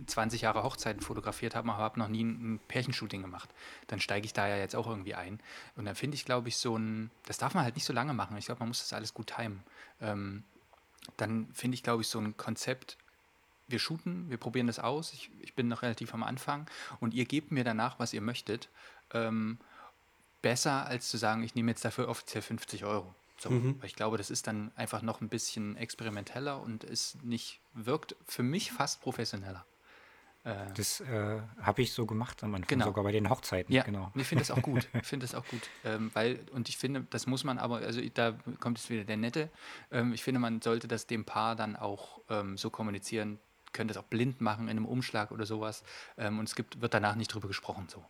20 0.07 0.43
Jahre 0.43 0.65
Hochzeiten 0.65 1.03
fotografiert 1.03 1.55
haben, 1.55 1.71
aber 1.71 1.83
habe 1.83 2.01
noch 2.01 2.09
nie 2.09 2.25
ein, 2.25 2.55
ein 2.55 2.61
Pärchenshooting 2.67 3.23
gemacht. 3.23 3.49
Dann 3.87 4.01
steige 4.01 4.27
ich 4.27 4.33
da 4.33 4.49
ja 4.49 4.57
jetzt 4.57 4.75
auch 4.75 4.89
irgendwie 4.89 5.15
ein. 5.15 5.41
Und 5.77 5.85
dann 5.85 5.95
finde 5.95 6.17
ich, 6.17 6.25
glaube 6.25 6.49
ich, 6.49 6.57
so 6.57 6.77
ein, 6.77 7.11
das 7.27 7.39
darf 7.39 7.55
man 7.55 7.65
halt 7.65 7.77
nicht 7.77 7.85
so 7.85 7.93
lange 7.93 8.13
machen. 8.13 8.37
Ich 8.37 8.47
glaube, 8.47 8.61
man 8.61 8.69
muss 8.69 8.81
das 8.81 8.93
alles 8.93 9.15
gut 9.15 9.33
timen. 9.37 9.63
Ähm, 10.01 10.43
dann 11.17 11.49
finde 11.53 11.77
ich, 11.77 11.83
glaube 11.83 12.03
ich, 12.03 12.09
so 12.09 12.19
ein 12.19 12.37
Konzept, 12.37 12.97
wir 13.69 13.79
shooten, 13.79 14.29
wir 14.31 14.37
probieren 14.37 14.67
das 14.67 14.79
aus. 14.79 15.13
Ich, 15.13 15.31
ich 15.41 15.55
bin 15.55 15.69
noch 15.69 15.83
relativ 15.83 16.15
am 16.15 16.23
Anfang 16.23 16.67
und 17.01 17.15
ihr 17.15 17.25
gebt 17.25 17.51
mir 17.53 17.65
danach, 17.65 17.99
was 17.99 18.13
ihr 18.13 18.21
möchtet. 18.21 18.69
Ähm, 19.13 19.59
besser 20.43 20.87
als 20.87 21.09
zu 21.09 21.17
sagen, 21.17 21.43
ich 21.43 21.55
nehme 21.55 21.71
jetzt 21.71 21.85
dafür 21.85 22.09
offiziell 22.09 22.43
50 22.43 22.85
Euro. 22.85 23.15
So, 23.39 23.51
Weil 23.51 23.87
ich 23.87 23.97
glaube, 23.97 24.17
das 24.17 24.31
ist 24.31 24.47
dann 24.47 24.71
einfach 24.77 25.03
noch 25.03 25.21
ein 25.21 25.29
bisschen 25.29 25.77
experimenteller 25.77 26.61
und 26.61 26.85
ist 26.85 27.23
nicht, 27.25 27.61
wirkt 27.75 28.15
für 28.27 28.43
mich 28.43 28.71
fast 28.73 29.01
professioneller. 29.01 29.65
Das 30.75 31.01
äh, 31.01 31.41
habe 31.63 31.81
ich 31.81 31.95
so 31.95 32.05
gemacht 32.05 32.45
am 32.45 32.55
Anfang, 32.55 32.69
Genau. 32.69 32.85
sogar 32.85 33.03
bei 33.03 33.13
den 33.13 33.31
Hochzeiten. 33.31 33.75
Ja, 33.75 33.83
genau. 33.83 34.13
ich 34.15 34.27
finde 34.27 34.43
das 34.43 34.51
auch 34.51 34.61
gut. 34.61 34.87
Ich 34.95 35.07
finde 35.07 35.25
das 35.25 35.35
auch 35.35 35.47
gut. 35.47 35.63
Ähm, 35.85 36.11
weil, 36.13 36.39
und 36.53 36.69
ich 36.69 36.77
finde, 36.77 37.07
das 37.09 37.27
muss 37.27 37.45
man 37.45 37.59
aber, 37.59 37.79
also 37.79 38.03
da 38.13 38.33
kommt 38.61 38.77
jetzt 38.79 38.91
wieder 38.91 39.05
der 39.05 39.17
Nette. 39.17 39.49
Ähm, 39.91 40.13
ich 40.13 40.23
finde, 40.23 40.41
man 40.41 40.61
sollte 40.61 40.87
das 40.87 41.07
dem 41.07 41.25
Paar 41.25 41.57
dann 41.57 41.77
auch 41.77 42.21
ähm, 42.29 42.59
so 42.59 42.69
kommunizieren, 42.69 43.39
können 43.75 43.89
das 43.89 43.99
auch 43.99 44.05
blind 44.05 44.41
machen 44.41 44.69
in 44.69 44.79
einem 44.79 44.87
Umschlag 44.87 45.31
oder 45.31 45.45
sowas. 45.45 45.85
Ähm, 46.17 46.39
und 46.39 46.49
es 46.49 46.55
gibt, 46.55 46.81
wird 46.81 46.95
danach 46.95 47.17
nicht 47.17 47.29
drüber 47.29 47.49
gesprochen 47.49 47.87
so. 47.91 48.03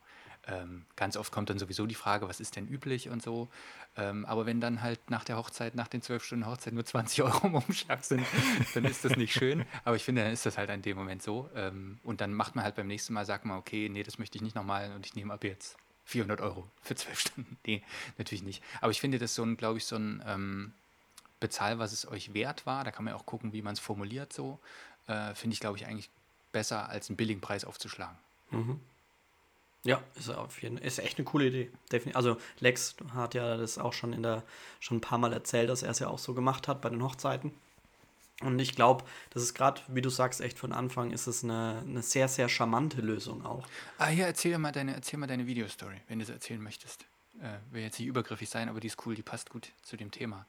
Ähm, 0.46 0.84
ganz 0.96 1.16
oft 1.16 1.32
kommt 1.32 1.48
dann 1.50 1.58
sowieso 1.58 1.86
die 1.86 1.94
Frage, 1.94 2.28
was 2.28 2.38
ist 2.38 2.56
denn 2.56 2.68
üblich 2.68 3.08
und 3.08 3.22
so. 3.22 3.48
Ähm, 3.96 4.26
aber 4.26 4.44
wenn 4.46 4.60
dann 4.60 4.82
halt 4.82 5.10
nach 5.10 5.24
der 5.24 5.36
Hochzeit, 5.36 5.74
nach 5.74 5.88
den 5.88 6.02
zwölf 6.02 6.24
Stunden 6.24 6.46
Hochzeit 6.46 6.74
nur 6.74 6.84
20 6.84 7.22
Euro 7.22 7.46
im 7.46 7.54
Umschlag 7.54 8.04
sind, 8.04 8.26
dann 8.74 8.84
ist 8.84 9.04
das 9.04 9.16
nicht 9.16 9.32
schön. 9.32 9.64
Aber 9.84 9.96
ich 9.96 10.04
finde, 10.04 10.22
dann 10.22 10.32
ist 10.32 10.44
das 10.44 10.58
halt 10.58 10.70
in 10.70 10.82
dem 10.82 10.96
Moment 10.96 11.22
so. 11.22 11.48
Ähm, 11.54 11.98
und 12.02 12.20
dann 12.20 12.34
macht 12.34 12.56
man 12.56 12.64
halt 12.64 12.74
beim 12.74 12.86
nächsten 12.86 13.14
Mal, 13.14 13.24
sagt 13.24 13.44
man, 13.44 13.58
okay, 13.58 13.88
nee, 13.88 14.02
das 14.02 14.18
möchte 14.18 14.36
ich 14.36 14.42
nicht 14.42 14.54
nochmal 14.54 14.92
und 14.94 15.06
ich 15.06 15.14
nehme 15.14 15.32
ab 15.32 15.44
jetzt 15.44 15.76
400 16.04 16.40
Euro 16.40 16.68
für 16.82 16.94
zwölf 16.94 17.18
Stunden. 17.20 17.56
Nee, 17.66 17.82
natürlich 18.18 18.42
nicht. 18.42 18.62
Aber 18.80 18.90
ich 18.90 19.00
finde 19.00 19.18
das 19.18 19.34
so 19.34 19.42
ein, 19.42 19.56
glaube 19.56 19.78
ich, 19.78 19.86
so 19.86 19.96
ein 19.96 20.22
ähm, 20.26 20.72
Bezahl, 21.40 21.78
was 21.78 21.92
es 21.92 22.06
euch 22.06 22.34
wert 22.34 22.66
war. 22.66 22.84
Da 22.84 22.90
kann 22.90 23.04
man 23.04 23.14
auch 23.14 23.26
gucken, 23.26 23.52
wie 23.52 23.62
man 23.62 23.74
es 23.74 23.80
formuliert 23.80 24.32
so. 24.32 24.60
Äh, 25.06 25.34
finde 25.34 25.54
ich, 25.54 25.60
glaube 25.60 25.76
ich, 25.76 25.86
eigentlich 25.86 26.10
besser, 26.52 26.88
als 26.88 27.08
einen 27.08 27.16
billigen 27.16 27.40
Preis 27.40 27.64
aufzuschlagen. 27.64 28.16
Ja, 29.84 30.02
ist 30.18 30.30
auf 30.30 30.62
jeden 30.62 30.78
ist 30.78 30.98
echt 30.98 31.18
eine 31.18 31.26
coole 31.26 31.46
Idee. 31.46 31.70
Definitiv. 31.92 32.16
Also 32.16 32.38
Lex 32.60 32.96
hat 33.12 33.34
ja 33.34 33.58
das 33.58 33.76
auch 33.76 33.92
schon 33.92 34.14
in 34.14 34.22
der 34.22 34.42
schon 34.80 34.96
ein 34.96 35.02
paar 35.02 35.18
Mal 35.18 35.32
erzählt, 35.32 35.68
dass 35.68 35.82
er 35.82 35.90
es 35.90 35.98
ja 35.98 36.08
auch 36.08 36.18
so 36.18 36.32
gemacht 36.32 36.68
hat 36.68 36.80
bei 36.80 36.88
den 36.88 37.02
Hochzeiten. 37.02 37.52
Und 38.40 38.58
ich 38.58 38.74
glaube, 38.74 39.04
das 39.30 39.42
ist 39.42 39.54
gerade, 39.54 39.80
wie 39.88 40.02
du 40.02 40.08
sagst, 40.08 40.40
echt 40.40 40.58
von 40.58 40.72
Anfang 40.72 41.12
ist 41.12 41.26
es 41.26 41.44
eine, 41.44 41.82
eine 41.86 42.02
sehr, 42.02 42.28
sehr 42.28 42.48
charmante 42.48 43.00
Lösung 43.00 43.44
auch. 43.44 43.66
Ah 43.98 44.10
ja, 44.10 44.26
erzähl 44.26 44.56
mal 44.58 44.72
deine, 44.72 44.94
erzähl 44.94 45.18
mal 45.18 45.26
deine 45.26 45.46
Videostory, 45.46 46.00
wenn 46.08 46.18
du 46.18 46.24
sie 46.24 46.32
erzählen 46.32 46.62
möchtest. 46.62 47.04
Äh, 47.40 47.58
will 47.70 47.82
jetzt 47.82 47.98
nicht 47.98 48.08
übergriffig 48.08 48.48
sein, 48.48 48.68
aber 48.68 48.80
die 48.80 48.88
ist 48.88 49.06
cool, 49.06 49.14
die 49.14 49.22
passt 49.22 49.50
gut 49.50 49.70
zu 49.82 49.96
dem 49.96 50.10
Thema. 50.10 50.46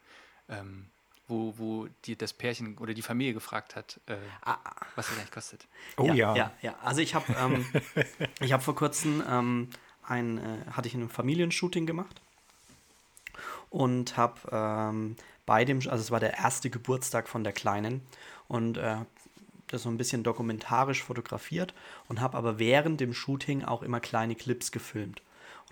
Ähm, 0.49 0.87
wo, 1.27 1.53
wo 1.57 1.87
die, 2.05 2.15
das 2.15 2.33
Pärchen 2.33 2.77
oder 2.77 2.93
die 2.93 3.01
Familie 3.01 3.33
gefragt 3.33 3.75
hat, 3.75 3.99
äh, 4.07 4.15
was 4.95 5.07
das 5.07 5.17
eigentlich 5.17 5.31
kostet. 5.31 5.67
Oh 5.97 6.11
ja. 6.11 6.35
Ja, 6.35 6.51
ja. 6.61 6.75
Also 6.83 7.01
ich 7.01 7.15
habe 7.15 7.33
ähm, 7.39 7.65
ich 8.39 8.53
hab 8.53 8.63
vor 8.63 8.75
kurzem 8.75 9.23
ähm, 9.27 9.69
ein, 10.03 10.37
äh, 10.37 10.71
hatte 10.71 10.87
ich 10.87 10.93
ein 10.93 11.09
Familienshooting 11.09 11.85
gemacht 11.85 12.21
und 13.69 14.17
habe 14.17 14.39
ähm, 14.51 15.15
bei 15.45 15.65
dem, 15.65 15.77
also 15.77 15.95
es 15.95 16.11
war 16.11 16.19
der 16.19 16.37
erste 16.37 16.69
Geburtstag 16.69 17.27
von 17.27 17.43
der 17.43 17.53
Kleinen 17.53 18.01
und 18.47 18.77
äh, 18.77 18.97
das 19.67 19.83
so 19.83 19.89
ein 19.89 19.97
bisschen 19.97 20.23
dokumentarisch 20.23 21.03
fotografiert 21.03 21.73
und 22.07 22.21
habe 22.21 22.37
aber 22.37 22.59
während 22.59 23.01
dem 23.01 23.13
Shooting 23.13 23.63
auch 23.63 23.81
immer 23.81 23.99
kleine 23.99 24.35
Clips 24.35 24.71
gefilmt 24.71 25.21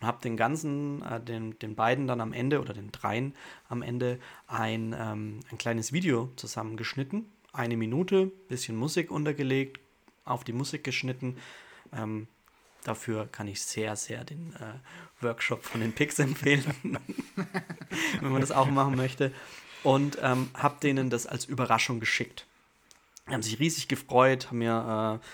und 0.04 0.08
habe 0.08 0.22
den 0.22 0.36
ganzen, 0.36 1.02
äh, 1.02 1.22
den, 1.22 1.58
den 1.60 1.76
beiden 1.76 2.08
dann 2.08 2.20
am 2.20 2.34
Ende 2.34 2.60
oder 2.60 2.74
den 2.74 2.92
dreien 2.92 3.34
am 3.70 3.82
Ende 3.82 4.20
ein, 4.48 4.94
ähm, 4.98 5.40
ein 5.50 5.58
kleines 5.58 5.94
Video 5.94 6.30
zusammengeschnitten. 6.36 7.32
Eine 7.54 7.78
Minute, 7.78 8.26
bisschen 8.50 8.76
Musik 8.76 9.12
untergelegt, 9.12 9.80
auf 10.26 10.44
die 10.44 10.52
Musik 10.52 10.84
geschnitten. 10.84 11.38
Ähm, 11.94 12.28
dafür 12.84 13.28
kann 13.32 13.48
ich 13.48 13.62
sehr, 13.62 13.96
sehr 13.96 14.26
den 14.26 14.54
äh, 14.56 15.24
Workshop 15.24 15.64
von 15.64 15.80
den 15.80 15.94
Pix 15.94 16.20
empfehlen, 16.20 16.66
wenn 18.20 18.32
man 18.32 18.42
das 18.42 18.52
auch 18.52 18.70
machen 18.70 18.98
möchte. 18.98 19.32
Und 19.84 20.18
ähm, 20.22 20.50
habe 20.54 20.82
denen 20.82 21.12
das 21.12 21.28
als 21.28 21.46
Überraschung 21.46 22.02
geschickt. 22.02 22.46
Die 23.30 23.34
haben 23.34 23.44
sich 23.44 23.58
riesig 23.58 23.88
gefreut, 23.88 24.48
haben 24.48 24.58
mir 24.58 25.22
äh, 25.22 25.26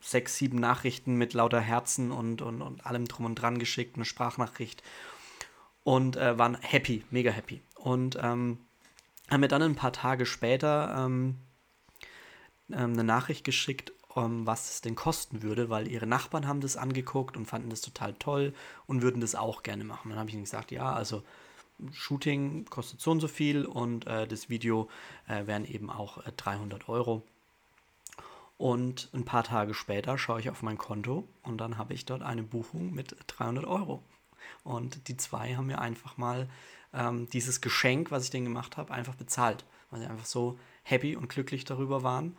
sechs, 0.00 0.36
sieben 0.36 0.58
Nachrichten 0.58 1.16
mit 1.16 1.34
lauter 1.34 1.60
Herzen 1.60 2.10
und, 2.12 2.42
und, 2.42 2.62
und 2.62 2.86
allem 2.86 3.06
drum 3.06 3.26
und 3.26 3.34
dran 3.36 3.58
geschickt, 3.58 3.96
eine 3.96 4.04
Sprachnachricht. 4.04 4.82
Und 5.84 6.16
äh, 6.16 6.38
waren 6.38 6.56
happy, 6.60 7.04
mega 7.10 7.30
happy. 7.30 7.62
Und 7.74 8.18
ähm, 8.20 8.58
haben 9.30 9.40
mir 9.40 9.48
dann 9.48 9.62
ein 9.62 9.74
paar 9.74 9.92
Tage 9.92 10.26
später 10.26 10.94
ähm, 10.98 11.36
ähm, 12.70 12.92
eine 12.92 13.04
Nachricht 13.04 13.44
geschickt, 13.44 13.92
um, 14.08 14.46
was 14.46 14.70
es 14.70 14.80
denn 14.80 14.94
kosten 14.94 15.42
würde, 15.42 15.70
weil 15.70 15.88
ihre 15.88 16.06
Nachbarn 16.06 16.46
haben 16.46 16.60
das 16.60 16.76
angeguckt 16.76 17.36
und 17.36 17.46
fanden 17.46 17.70
das 17.70 17.80
total 17.80 18.14
toll 18.14 18.54
und 18.86 19.02
würden 19.02 19.20
das 19.20 19.34
auch 19.34 19.62
gerne 19.62 19.84
machen. 19.84 20.10
Dann 20.10 20.18
habe 20.18 20.28
ich 20.28 20.34
ihnen 20.34 20.44
gesagt, 20.44 20.70
ja, 20.70 20.92
also 20.92 21.22
Shooting 21.92 22.64
kostet 22.66 23.00
so 23.00 23.10
und 23.10 23.20
so 23.20 23.28
viel 23.28 23.64
und 23.64 24.06
äh, 24.06 24.26
das 24.26 24.48
Video 24.48 24.88
äh, 25.28 25.46
wären 25.46 25.64
eben 25.64 25.90
auch 25.90 26.26
äh, 26.26 26.32
300 26.36 26.88
Euro. 26.88 27.22
Und 28.58 29.08
ein 29.14 29.24
paar 29.24 29.44
Tage 29.44 29.72
später 29.72 30.18
schaue 30.18 30.40
ich 30.40 30.50
auf 30.50 30.62
mein 30.62 30.76
Konto 30.76 31.26
und 31.44 31.58
dann 31.58 31.78
habe 31.78 31.94
ich 31.94 32.04
dort 32.04 32.22
eine 32.22 32.42
Buchung 32.42 32.92
mit 32.92 33.16
300 33.28 33.64
Euro. 33.64 34.02
Und 34.64 35.06
die 35.08 35.16
zwei 35.16 35.54
haben 35.54 35.68
mir 35.68 35.80
einfach 35.80 36.16
mal 36.16 36.48
ähm, 36.92 37.30
dieses 37.30 37.60
Geschenk, 37.60 38.10
was 38.10 38.24
ich 38.24 38.30
denen 38.30 38.46
gemacht 38.46 38.76
habe, 38.76 38.92
einfach 38.92 39.14
bezahlt, 39.14 39.64
weil 39.90 40.00
sie 40.00 40.06
einfach 40.06 40.24
so 40.24 40.58
happy 40.82 41.14
und 41.14 41.28
glücklich 41.28 41.64
darüber 41.64 42.02
waren. 42.02 42.36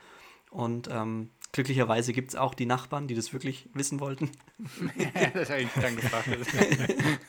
Und 0.50 0.90
ähm, 0.92 1.30
glücklicherweise 1.54 2.12
gibt 2.12 2.30
es 2.30 2.36
auch 2.36 2.54
die 2.54 2.66
Nachbarn, 2.66 3.08
die 3.08 3.16
das 3.16 3.32
wirklich 3.32 3.70
wissen 3.74 4.02
wollten. 4.02 4.30
das 5.34 5.50
habe 5.50 5.62
ich 5.62 5.70
dann 5.74 5.96
gefragt. 5.96 6.28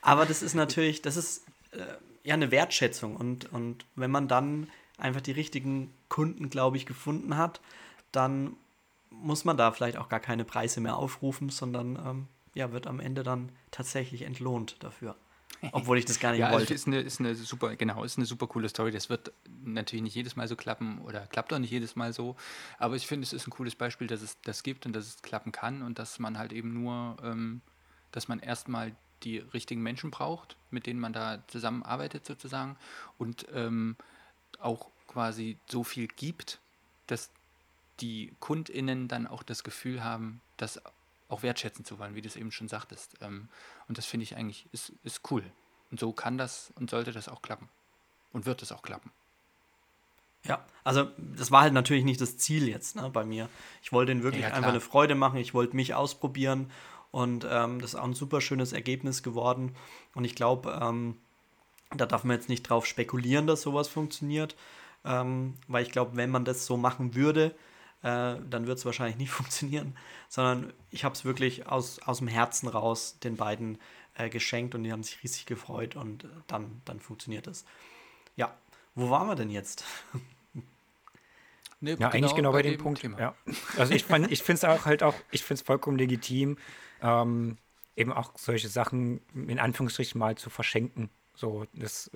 Aber 0.00 0.24
das 0.24 0.42
ist 0.42 0.54
natürlich, 0.54 1.02
das 1.02 1.16
ist 1.18 1.44
äh, 1.72 1.78
ja 2.22 2.34
eine 2.34 2.50
Wertschätzung. 2.50 3.16
Und, 3.16 3.52
und 3.52 3.84
wenn 3.96 4.10
man 4.10 4.28
dann 4.28 4.70
einfach 4.96 5.20
die 5.20 5.32
richtigen 5.32 5.92
Kunden, 6.08 6.50
glaube 6.50 6.76
ich, 6.76 6.86
gefunden 6.86 7.36
hat, 7.36 7.60
dann 8.12 8.56
muss 9.10 9.44
man 9.44 9.56
da 9.56 9.72
vielleicht 9.72 9.96
auch 9.96 10.08
gar 10.08 10.20
keine 10.20 10.44
Preise 10.44 10.80
mehr 10.80 10.96
aufrufen, 10.96 11.48
sondern 11.48 11.96
ähm, 11.96 12.28
ja, 12.54 12.72
wird 12.72 12.86
am 12.86 13.00
Ende 13.00 13.22
dann 13.22 13.50
tatsächlich 13.70 14.22
entlohnt 14.22 14.82
dafür. 14.82 15.16
Obwohl 15.72 15.98
ich 15.98 16.04
das 16.04 16.18
gar 16.20 16.32
nicht 16.32 16.40
Ja, 16.40 16.46
also 16.46 16.58
wollte. 16.58 16.74
ist 16.74 16.86
eine, 16.86 17.00
ist 17.00 17.20
eine 17.20 17.34
super, 17.34 17.76
genau, 17.76 18.04
ist 18.04 18.18
eine 18.18 18.26
super 18.26 18.46
coole 18.46 18.68
Story. 18.68 18.90
Das 18.90 19.08
wird 19.08 19.32
natürlich 19.64 20.02
nicht 20.02 20.14
jedes 20.14 20.36
Mal 20.36 20.48
so 20.48 20.56
klappen 20.56 21.00
oder 21.00 21.26
klappt 21.26 21.52
auch 21.52 21.58
nicht 21.58 21.70
jedes 21.70 21.96
Mal 21.96 22.12
so. 22.12 22.36
Aber 22.78 22.96
ich 22.96 23.06
finde, 23.06 23.24
es 23.24 23.32
ist 23.32 23.46
ein 23.46 23.50
cooles 23.50 23.74
Beispiel, 23.74 24.06
dass 24.06 24.22
es 24.22 24.40
das 24.42 24.62
gibt 24.62 24.86
und 24.86 24.94
dass 24.94 25.06
es 25.06 25.22
klappen 25.22 25.52
kann 25.52 25.82
und 25.82 25.98
dass 25.98 26.18
man 26.18 26.38
halt 26.38 26.52
eben 26.52 26.72
nur, 26.74 27.16
ähm, 27.22 27.62
dass 28.12 28.28
man 28.28 28.38
erstmal 28.38 28.94
die 29.22 29.38
richtigen 29.38 29.82
Menschen 29.82 30.10
braucht, 30.10 30.56
mit 30.70 30.86
denen 30.86 31.00
man 31.00 31.12
da 31.12 31.42
zusammenarbeitet 31.46 32.26
sozusagen 32.26 32.76
und 33.18 33.46
ähm, 33.54 33.96
auch 34.58 34.90
quasi 35.16 35.56
so 35.66 35.82
viel 35.82 36.08
gibt, 36.08 36.60
dass 37.06 37.30
die 38.00 38.34
KundInnen 38.38 39.08
dann 39.08 39.26
auch 39.26 39.42
das 39.42 39.64
Gefühl 39.64 40.04
haben, 40.04 40.42
das 40.58 40.78
auch 41.30 41.42
wertschätzen 41.42 41.86
zu 41.86 41.98
wollen, 41.98 42.14
wie 42.14 42.20
du 42.20 42.28
es 42.28 42.36
eben 42.36 42.52
schon 42.52 42.68
sagtest. 42.68 43.14
Ähm, 43.22 43.48
und 43.88 43.96
das 43.96 44.04
finde 44.04 44.24
ich 44.24 44.36
eigentlich 44.36 44.66
ist, 44.72 44.92
ist 45.04 45.22
cool. 45.30 45.42
Und 45.90 45.98
so 45.98 46.12
kann 46.12 46.36
das 46.36 46.70
und 46.74 46.90
sollte 46.90 47.12
das 47.12 47.30
auch 47.30 47.40
klappen. 47.40 47.70
Und 48.34 48.44
wird 48.44 48.60
es 48.60 48.72
auch 48.72 48.82
klappen. 48.82 49.10
Ja, 50.44 50.62
also 50.84 51.08
das 51.16 51.50
war 51.50 51.62
halt 51.62 51.72
natürlich 51.72 52.04
nicht 52.04 52.20
das 52.20 52.36
Ziel 52.36 52.68
jetzt 52.68 52.94
ne, 52.94 53.08
bei 53.08 53.24
mir. 53.24 53.48
Ich 53.82 53.92
wollte 53.92 54.12
ihnen 54.12 54.22
wirklich 54.22 54.44
Ja, 54.44 54.52
einfach 54.52 54.68
eine 54.68 54.82
Freude 54.82 55.14
machen, 55.14 55.38
ich 55.38 55.54
wollte 55.54 55.76
mich 55.76 55.94
ausprobieren 55.94 56.70
und 57.10 57.46
ähm, 57.50 57.80
das 57.80 57.94
ist 57.94 58.00
auch 58.00 58.04
ein 58.04 58.12
super 58.12 58.42
schönes 58.42 58.74
Ergebnis 58.74 59.22
geworden. 59.22 59.74
Und 60.14 60.26
ich 60.26 60.34
glaube, 60.34 60.78
ähm, 60.82 61.16
da 61.96 62.04
darf 62.04 62.24
man 62.24 62.36
jetzt 62.36 62.50
nicht 62.50 62.64
drauf 62.64 62.84
spekulieren, 62.84 63.46
dass 63.46 63.62
sowas 63.62 63.88
funktioniert, 63.88 64.56
ähm, 65.06 65.54
weil 65.68 65.82
ich 65.84 65.92
glaube, 65.92 66.16
wenn 66.16 66.30
man 66.30 66.44
das 66.44 66.66
so 66.66 66.76
machen 66.76 67.14
würde, 67.14 67.54
äh, 68.02 68.36
dann 68.50 68.66
wird 68.66 68.78
es 68.78 68.84
wahrscheinlich 68.84 69.16
nicht 69.16 69.30
funktionieren, 69.32 69.96
sondern 70.28 70.72
ich 70.90 71.04
habe 71.04 71.14
es 71.14 71.24
wirklich 71.24 71.66
aus, 71.66 72.00
aus 72.00 72.18
dem 72.18 72.28
Herzen 72.28 72.68
raus 72.68 73.18
den 73.22 73.36
beiden 73.36 73.78
äh, 74.16 74.28
geschenkt 74.28 74.74
und 74.74 74.84
die 74.84 74.92
haben 74.92 75.02
sich 75.02 75.22
riesig 75.22 75.46
gefreut 75.46 75.96
und 75.96 76.24
äh, 76.24 76.28
dann, 76.46 76.82
dann 76.84 77.00
funktioniert 77.00 77.46
es. 77.46 77.64
Ja, 78.34 78.54
wo 78.94 79.10
waren 79.10 79.28
wir 79.28 79.36
denn 79.36 79.50
jetzt? 79.50 79.84
Ne, 81.78 81.94
Ja, 82.00 82.08
eigentlich 82.08 82.34
genau 82.34 82.52
bei, 82.52 82.62
dem 82.62 82.72
dem 82.72 82.80
Punkt. 82.80 83.02
Thema. 83.02 83.20
Ja. 83.20 83.34
Also 83.76 83.92
ich, 83.92 84.08
ich 84.08 84.42
finde 84.42 84.54
es 84.54 84.64
auch 84.64 84.86
halt 84.86 85.02
auch, 85.02 85.14
ich 85.30 85.42
finde 85.42 85.60
es 85.60 85.66
vollkommen 85.66 85.98
legitim, 85.98 86.56
ähm, 87.02 87.58
eben 87.96 88.14
auch 88.14 88.32
solche 88.36 88.68
Sachen 88.68 89.20
in 89.34 89.58
Anführungsstrichen 89.58 90.18
mal 90.18 90.38
zu 90.38 90.48
verschenken. 90.48 91.10
So, 91.34 91.66
das 91.74 92.10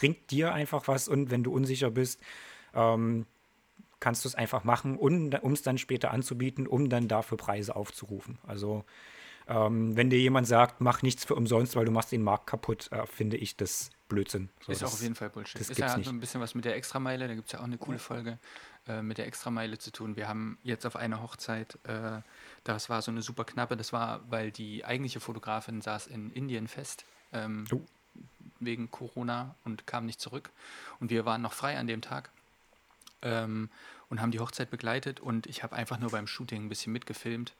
bringt 0.00 0.30
dir 0.30 0.54
einfach 0.54 0.88
was 0.88 1.08
und 1.08 1.30
wenn 1.30 1.42
du 1.42 1.52
unsicher 1.52 1.90
bist, 1.90 2.22
ähm, 2.72 3.26
kannst 4.00 4.24
du 4.24 4.28
es 4.30 4.34
einfach 4.34 4.64
machen, 4.64 4.96
um 4.96 5.52
es 5.52 5.60
dann 5.60 5.76
später 5.76 6.10
anzubieten, 6.10 6.66
um 6.66 6.88
dann 6.88 7.06
dafür 7.06 7.36
Preise 7.36 7.76
aufzurufen. 7.76 8.38
Also 8.46 8.86
ähm, 9.46 9.94
wenn 9.96 10.08
dir 10.08 10.18
jemand 10.18 10.46
sagt, 10.46 10.80
mach 10.80 11.02
nichts 11.02 11.26
für 11.26 11.34
umsonst, 11.34 11.76
weil 11.76 11.84
du 11.84 11.90
machst 11.90 12.12
den 12.12 12.22
Markt 12.22 12.46
kaputt, 12.46 12.90
äh, 12.92 13.04
finde 13.04 13.36
ich 13.36 13.58
das 13.58 13.90
Blödsinn. 14.08 14.48
So, 14.64 14.72
ist 14.72 14.80
das, 14.80 14.88
auch 14.88 14.94
auf 14.94 15.02
jeden 15.02 15.16
Fall 15.16 15.28
Bullshit. 15.28 15.60
das 15.60 15.68
ist 15.68 15.76
gibt's 15.76 15.92
ja 15.92 15.98
nicht. 15.98 16.08
ein 16.08 16.18
bisschen 16.18 16.40
was 16.40 16.54
mit 16.54 16.64
der 16.64 16.76
Extrameile, 16.76 17.28
da 17.28 17.34
gibt 17.34 17.48
es 17.48 17.52
ja 17.52 17.58
auch 17.58 17.64
eine 17.64 17.76
coole 17.76 17.98
Folge 17.98 18.38
äh, 18.88 19.02
mit 19.02 19.18
der 19.18 19.26
Extrameile 19.26 19.76
zu 19.76 19.92
tun. 19.92 20.16
Wir 20.16 20.28
haben 20.28 20.56
jetzt 20.62 20.86
auf 20.86 20.96
einer 20.96 21.20
Hochzeit, 21.22 21.78
äh, 21.84 22.22
das 22.64 22.88
war 22.88 23.02
so 23.02 23.10
eine 23.10 23.20
super 23.20 23.44
knappe, 23.44 23.76
das 23.76 23.92
war, 23.92 24.22
weil 24.30 24.50
die 24.50 24.82
eigentliche 24.82 25.20
Fotografin 25.20 25.82
saß 25.82 26.06
in 26.06 26.30
Indien 26.30 26.68
fest. 26.68 27.04
Ähm, 27.32 27.66
Oh. 27.70 27.82
Wegen 28.60 28.90
Corona 28.90 29.54
und 29.64 29.86
kam 29.86 30.06
nicht 30.06 30.20
zurück. 30.20 30.50
Und 31.00 31.10
wir 31.10 31.24
waren 31.24 31.42
noch 31.42 31.52
frei 31.52 31.78
an 31.78 31.86
dem 31.86 32.02
Tag 32.02 32.30
ähm, 33.22 33.70
und 34.08 34.20
haben 34.20 34.30
die 34.30 34.40
Hochzeit 34.40 34.70
begleitet 34.70 35.20
und 35.20 35.46
ich 35.46 35.62
habe 35.62 35.76
einfach 35.76 35.98
nur 35.98 36.10
beim 36.10 36.26
Shooting 36.26 36.64
ein 36.64 36.68
bisschen 36.68 36.92
mitgefilmt. 36.92 37.54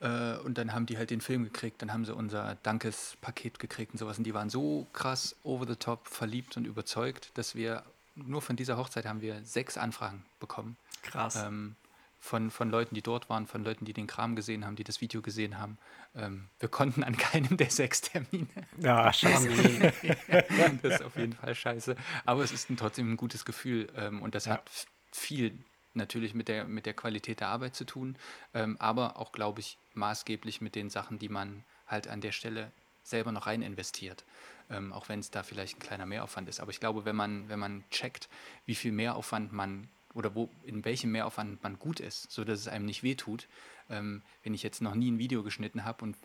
Äh, 0.00 0.36
und 0.38 0.58
dann 0.58 0.72
haben 0.72 0.86
die 0.86 0.98
halt 0.98 1.10
den 1.10 1.20
Film 1.20 1.44
gekriegt, 1.44 1.82
dann 1.82 1.92
haben 1.92 2.04
sie 2.04 2.14
unser 2.14 2.56
Dankespaket 2.62 3.58
gekriegt 3.58 3.92
und 3.92 3.98
sowas. 3.98 4.18
Und 4.18 4.24
die 4.24 4.34
waren 4.34 4.50
so 4.50 4.86
krass 4.92 5.36
over 5.42 5.66
the 5.66 5.76
top 5.76 6.08
verliebt 6.08 6.56
und 6.56 6.66
überzeugt, 6.66 7.30
dass 7.34 7.54
wir 7.54 7.84
nur 8.14 8.42
von 8.42 8.56
dieser 8.56 8.76
Hochzeit 8.76 9.06
haben 9.06 9.20
wir 9.20 9.44
sechs 9.44 9.78
Anfragen 9.78 10.24
bekommen. 10.40 10.76
Krass. 11.02 11.36
Ähm, 11.36 11.76
von, 12.20 12.50
von 12.50 12.70
Leuten, 12.70 12.94
die 12.94 13.02
dort 13.02 13.28
waren, 13.30 13.46
von 13.46 13.64
Leuten, 13.64 13.84
die 13.86 13.92
den 13.94 14.06
Kram 14.06 14.36
gesehen 14.36 14.64
haben, 14.66 14.76
die 14.76 14.84
das 14.84 15.00
Video 15.00 15.22
gesehen 15.22 15.58
haben. 15.58 15.78
Ähm, 16.14 16.48
wir 16.58 16.68
konnten 16.68 17.02
an 17.02 17.16
keinem 17.16 17.56
der 17.56 17.70
sechs 17.70 18.02
Termine. 18.02 18.46
ja, 18.78 19.12
scheiße. 19.12 19.48
das 20.82 20.94
ist 20.96 21.02
auf 21.02 21.16
jeden 21.16 21.32
Fall 21.32 21.54
scheiße. 21.54 21.96
Aber 22.26 22.44
es 22.44 22.52
ist 22.52 22.70
ein, 22.70 22.76
trotzdem 22.76 23.12
ein 23.12 23.16
gutes 23.16 23.44
Gefühl. 23.44 23.88
Ähm, 23.96 24.22
und 24.22 24.34
das 24.34 24.44
Ja. 24.44 24.52
hat 24.54 24.70
viel 25.12 25.58
natürlich 25.94 26.34
mit 26.34 26.48
der, 26.48 26.66
mit 26.66 26.86
der 26.86 26.94
Qualität 26.94 27.40
der 27.40 27.48
Arbeit 27.48 27.74
zu 27.74 27.84
tun, 27.84 28.16
ähm, 28.54 28.76
aber 28.78 29.16
auch, 29.18 29.32
glaube 29.32 29.58
ich, 29.60 29.76
maßgeblich 29.94 30.60
mit 30.60 30.76
den 30.76 30.88
Sachen, 30.88 31.18
die 31.18 31.28
man 31.28 31.64
halt 31.86 32.06
an 32.06 32.20
der 32.20 32.30
Stelle 32.32 32.70
selber 33.02 33.32
noch 33.32 33.46
rein 33.46 33.62
investiert. 33.62 34.24
Ähm, 34.70 34.92
auch 34.92 35.08
wenn 35.08 35.18
es 35.18 35.32
da 35.32 35.42
vielleicht 35.42 35.78
ein 35.78 35.80
kleiner 35.80 36.06
Mehraufwand 36.06 36.48
ist. 36.48 36.60
Aber 36.60 36.70
ich 36.70 36.78
glaube, 36.78 37.04
wenn 37.04 37.16
man, 37.16 37.48
wenn 37.48 37.58
man 37.58 37.82
checkt, 37.90 38.28
wie 38.66 38.76
viel 38.76 38.92
Mehraufwand 38.92 39.52
man 39.52 39.88
oder 40.14 40.34
wo, 40.34 40.50
in 40.64 40.84
welchem 40.84 41.12
Mehraufwand 41.12 41.62
man 41.62 41.78
gut 41.78 42.00
ist, 42.00 42.30
sodass 42.30 42.60
es 42.60 42.68
einem 42.68 42.86
nicht 42.86 43.02
wehtut. 43.02 43.48
Ähm, 43.88 44.22
wenn 44.42 44.54
ich 44.54 44.62
jetzt 44.62 44.82
noch 44.82 44.94
nie 44.94 45.10
ein 45.10 45.18
Video 45.18 45.42
geschnitten 45.42 45.84
habe 45.84 46.04
und 46.04 46.16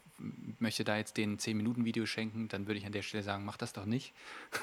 möchte 0.60 0.84
da 0.84 0.98
jetzt 0.98 1.18
den 1.18 1.38
10-Minuten-Video 1.38 2.06
schenken, 2.06 2.48
dann 2.48 2.68
würde 2.68 2.80
ich 2.80 2.86
an 2.86 2.92
der 2.92 3.02
Stelle 3.02 3.24
sagen, 3.24 3.44
mach 3.44 3.58
das 3.58 3.74
doch 3.74 3.86
nicht, 3.86 4.14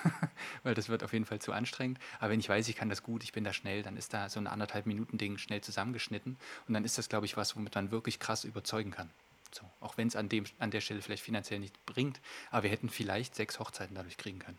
weil 0.63 0.75
das 0.75 0.89
wird 0.89 1.03
auf 1.03 1.13
jeden 1.13 1.25
Fall 1.25 1.41
zu 1.41 1.53
anstrengend. 1.53 1.99
Aber 2.21 2.31
wenn 2.31 2.41
ich 2.41 2.49
weiß, 2.49 2.69
ich 2.69 2.77
kann 2.77 2.89
das 2.89 3.03
gut, 3.03 3.25
ich 3.25 3.33
bin 3.33 3.45
da 3.45 3.53
schnell, 3.53 3.83
dann 3.83 3.97
ist 3.97 4.15
da 4.15 4.29
so 4.29 4.41
ein 4.41 4.47
anderthalb 4.47 4.87
Minuten-Ding 4.87 5.39
schnell 5.39 5.61
zusammengeschnitten 5.61 6.37
und 6.69 6.75
dann 6.75 6.85
ist 6.85 6.97
das, 6.97 7.09
glaube 7.09 7.27
ich, 7.27 7.37
was, 7.37 7.57
womit 7.57 7.75
man 7.75 7.91
wirklich 7.91 8.19
krass 8.19 8.45
überzeugen 8.45 8.93
kann. 8.93 9.11
So, 9.53 9.69
auch 9.81 9.99
wenn 9.99 10.09
es 10.09 10.17
an, 10.17 10.29
an 10.59 10.71
der 10.71 10.81
Stelle 10.81 11.03
vielleicht 11.03 11.23
finanziell 11.23 11.61
nicht 11.61 11.85
bringt, 11.85 12.21
aber 12.51 12.65
wir 12.65 12.71
hätten 12.71 12.89
vielleicht 12.89 13.35
sechs 13.35 13.59
Hochzeiten 13.59 13.95
dadurch 13.95 14.17
kriegen 14.17 14.39
können. 14.39 14.59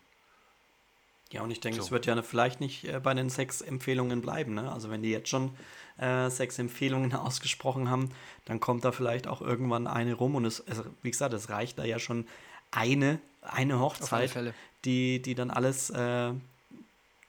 Ja, 1.34 1.42
und 1.42 1.50
ich 1.50 1.60
denke, 1.60 1.78
So. 1.78 1.84
es 1.86 1.90
wird 1.90 2.06
ja 2.06 2.20
vielleicht 2.22 2.60
nicht 2.60 2.84
äh, 2.84 3.00
bei 3.00 3.12
den 3.12 3.28
sechs 3.28 3.60
Empfehlungen 3.60 4.20
bleiben. 4.20 4.54
Ne? 4.54 4.70
Also 4.72 4.88
wenn 4.88 5.02
die 5.02 5.10
jetzt 5.10 5.28
schon 5.28 5.50
äh, 5.98 6.30
sechs 6.30 6.58
Empfehlungen 6.60 7.12
ausgesprochen 7.14 7.90
haben, 7.90 8.10
dann 8.44 8.60
kommt 8.60 8.84
da 8.84 8.92
vielleicht 8.92 9.26
auch 9.26 9.40
irgendwann 9.42 9.86
eine 9.88 10.14
rum. 10.14 10.36
Und 10.36 10.44
es, 10.44 10.60
es, 10.60 10.82
wie 11.02 11.10
gesagt, 11.10 11.34
es 11.34 11.50
reicht 11.50 11.78
da 11.78 11.84
ja 11.84 11.98
schon 11.98 12.26
eine, 12.70 13.18
eine 13.42 13.80
Hochzeit, 13.80 14.54
die, 14.84 15.20
die 15.20 15.34
dann 15.34 15.50
alles 15.50 15.90
äh, 15.90 16.32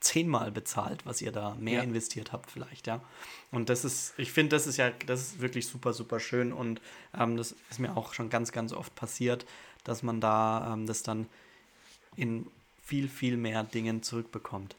zehnmal 0.02 0.52
bezahlt, 0.52 1.04
was 1.06 1.22
ihr 1.24 1.32
da 1.32 1.56
mehr 1.60 1.78
Ja. 1.78 1.82
investiert 1.82 2.32
habt 2.32 2.52
vielleicht, 2.52 2.86
ja. 2.86 3.02
Und 3.52 3.70
das 3.70 3.84
ist, 3.86 4.14
ich 4.18 4.32
finde, 4.32 4.56
das 4.56 4.68
ist 4.68 4.78
ja, 4.78 4.92
das 5.08 5.22
ist 5.22 5.42
wirklich 5.42 5.66
super, 5.68 5.94
super 5.94 6.20
schön 6.20 6.54
und 6.54 6.80
ähm, 7.18 7.38
das 7.38 7.56
ist 7.72 7.80
mir 7.80 7.98
auch 7.98 8.14
schon 8.14 8.30
ganz, 8.30 8.52
ganz 8.52 8.72
oft 8.72 8.94
passiert, 8.94 9.48
dass 9.84 10.04
man 10.04 10.22
da 10.22 10.74
ähm, 10.74 10.86
das 10.86 11.02
dann 11.02 11.28
in 12.16 12.46
viel, 12.86 13.10
viel 13.10 13.36
mehr 13.38 13.64
Dingen 13.64 14.04
zurückbekommt. 14.04 14.76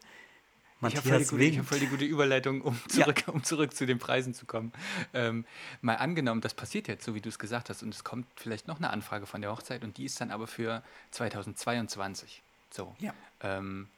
Ich 0.89 0.95
habe 0.95 0.97
voll, 0.97 1.03
die 1.03 1.09
Matthias 1.11 1.31
gute- 1.31 1.43
ich 1.45 1.49
hab 1.49 1.57
winkt. 1.57 1.69
voll 1.69 1.79
die 1.81 1.87
gute 1.87 2.05
Überleitung, 2.05 2.61
um 2.61 2.79
zurück, 2.89 3.25
um 3.29 3.43
zurück 3.43 3.75
zu 3.75 3.87
den 3.87 3.99
Preisen 3.99 4.35
zu 4.35 4.45
kommen. 4.47 4.73
Ähm, 5.15 5.45
mal 5.81 5.95
angenommen, 5.97 6.43
das 6.43 6.53
passiert 6.55 6.87
jetzt, 6.87 7.05
so 7.05 7.15
wie 7.15 7.21
du 7.23 7.29
es 7.31 7.39
gesagt 7.39 7.71
hast, 7.71 7.83
und 7.83 7.95
es 7.95 8.05
kommt 8.05 8.27
vielleicht 8.37 8.69
noch 8.69 8.77
eine 8.77 8.91
Anfrage 8.91 9.27
von 9.27 9.41
der 9.41 9.51
Hochzeit 9.51 9.83
und 9.85 9.97
die 9.97 10.05
ist 10.05 10.21
dann 10.21 10.31
aber 10.31 10.47
für 10.47 10.83
2022. 11.13 12.43
So. 12.71 12.95
Ja. 12.99 13.15
Ähm, 13.41 13.89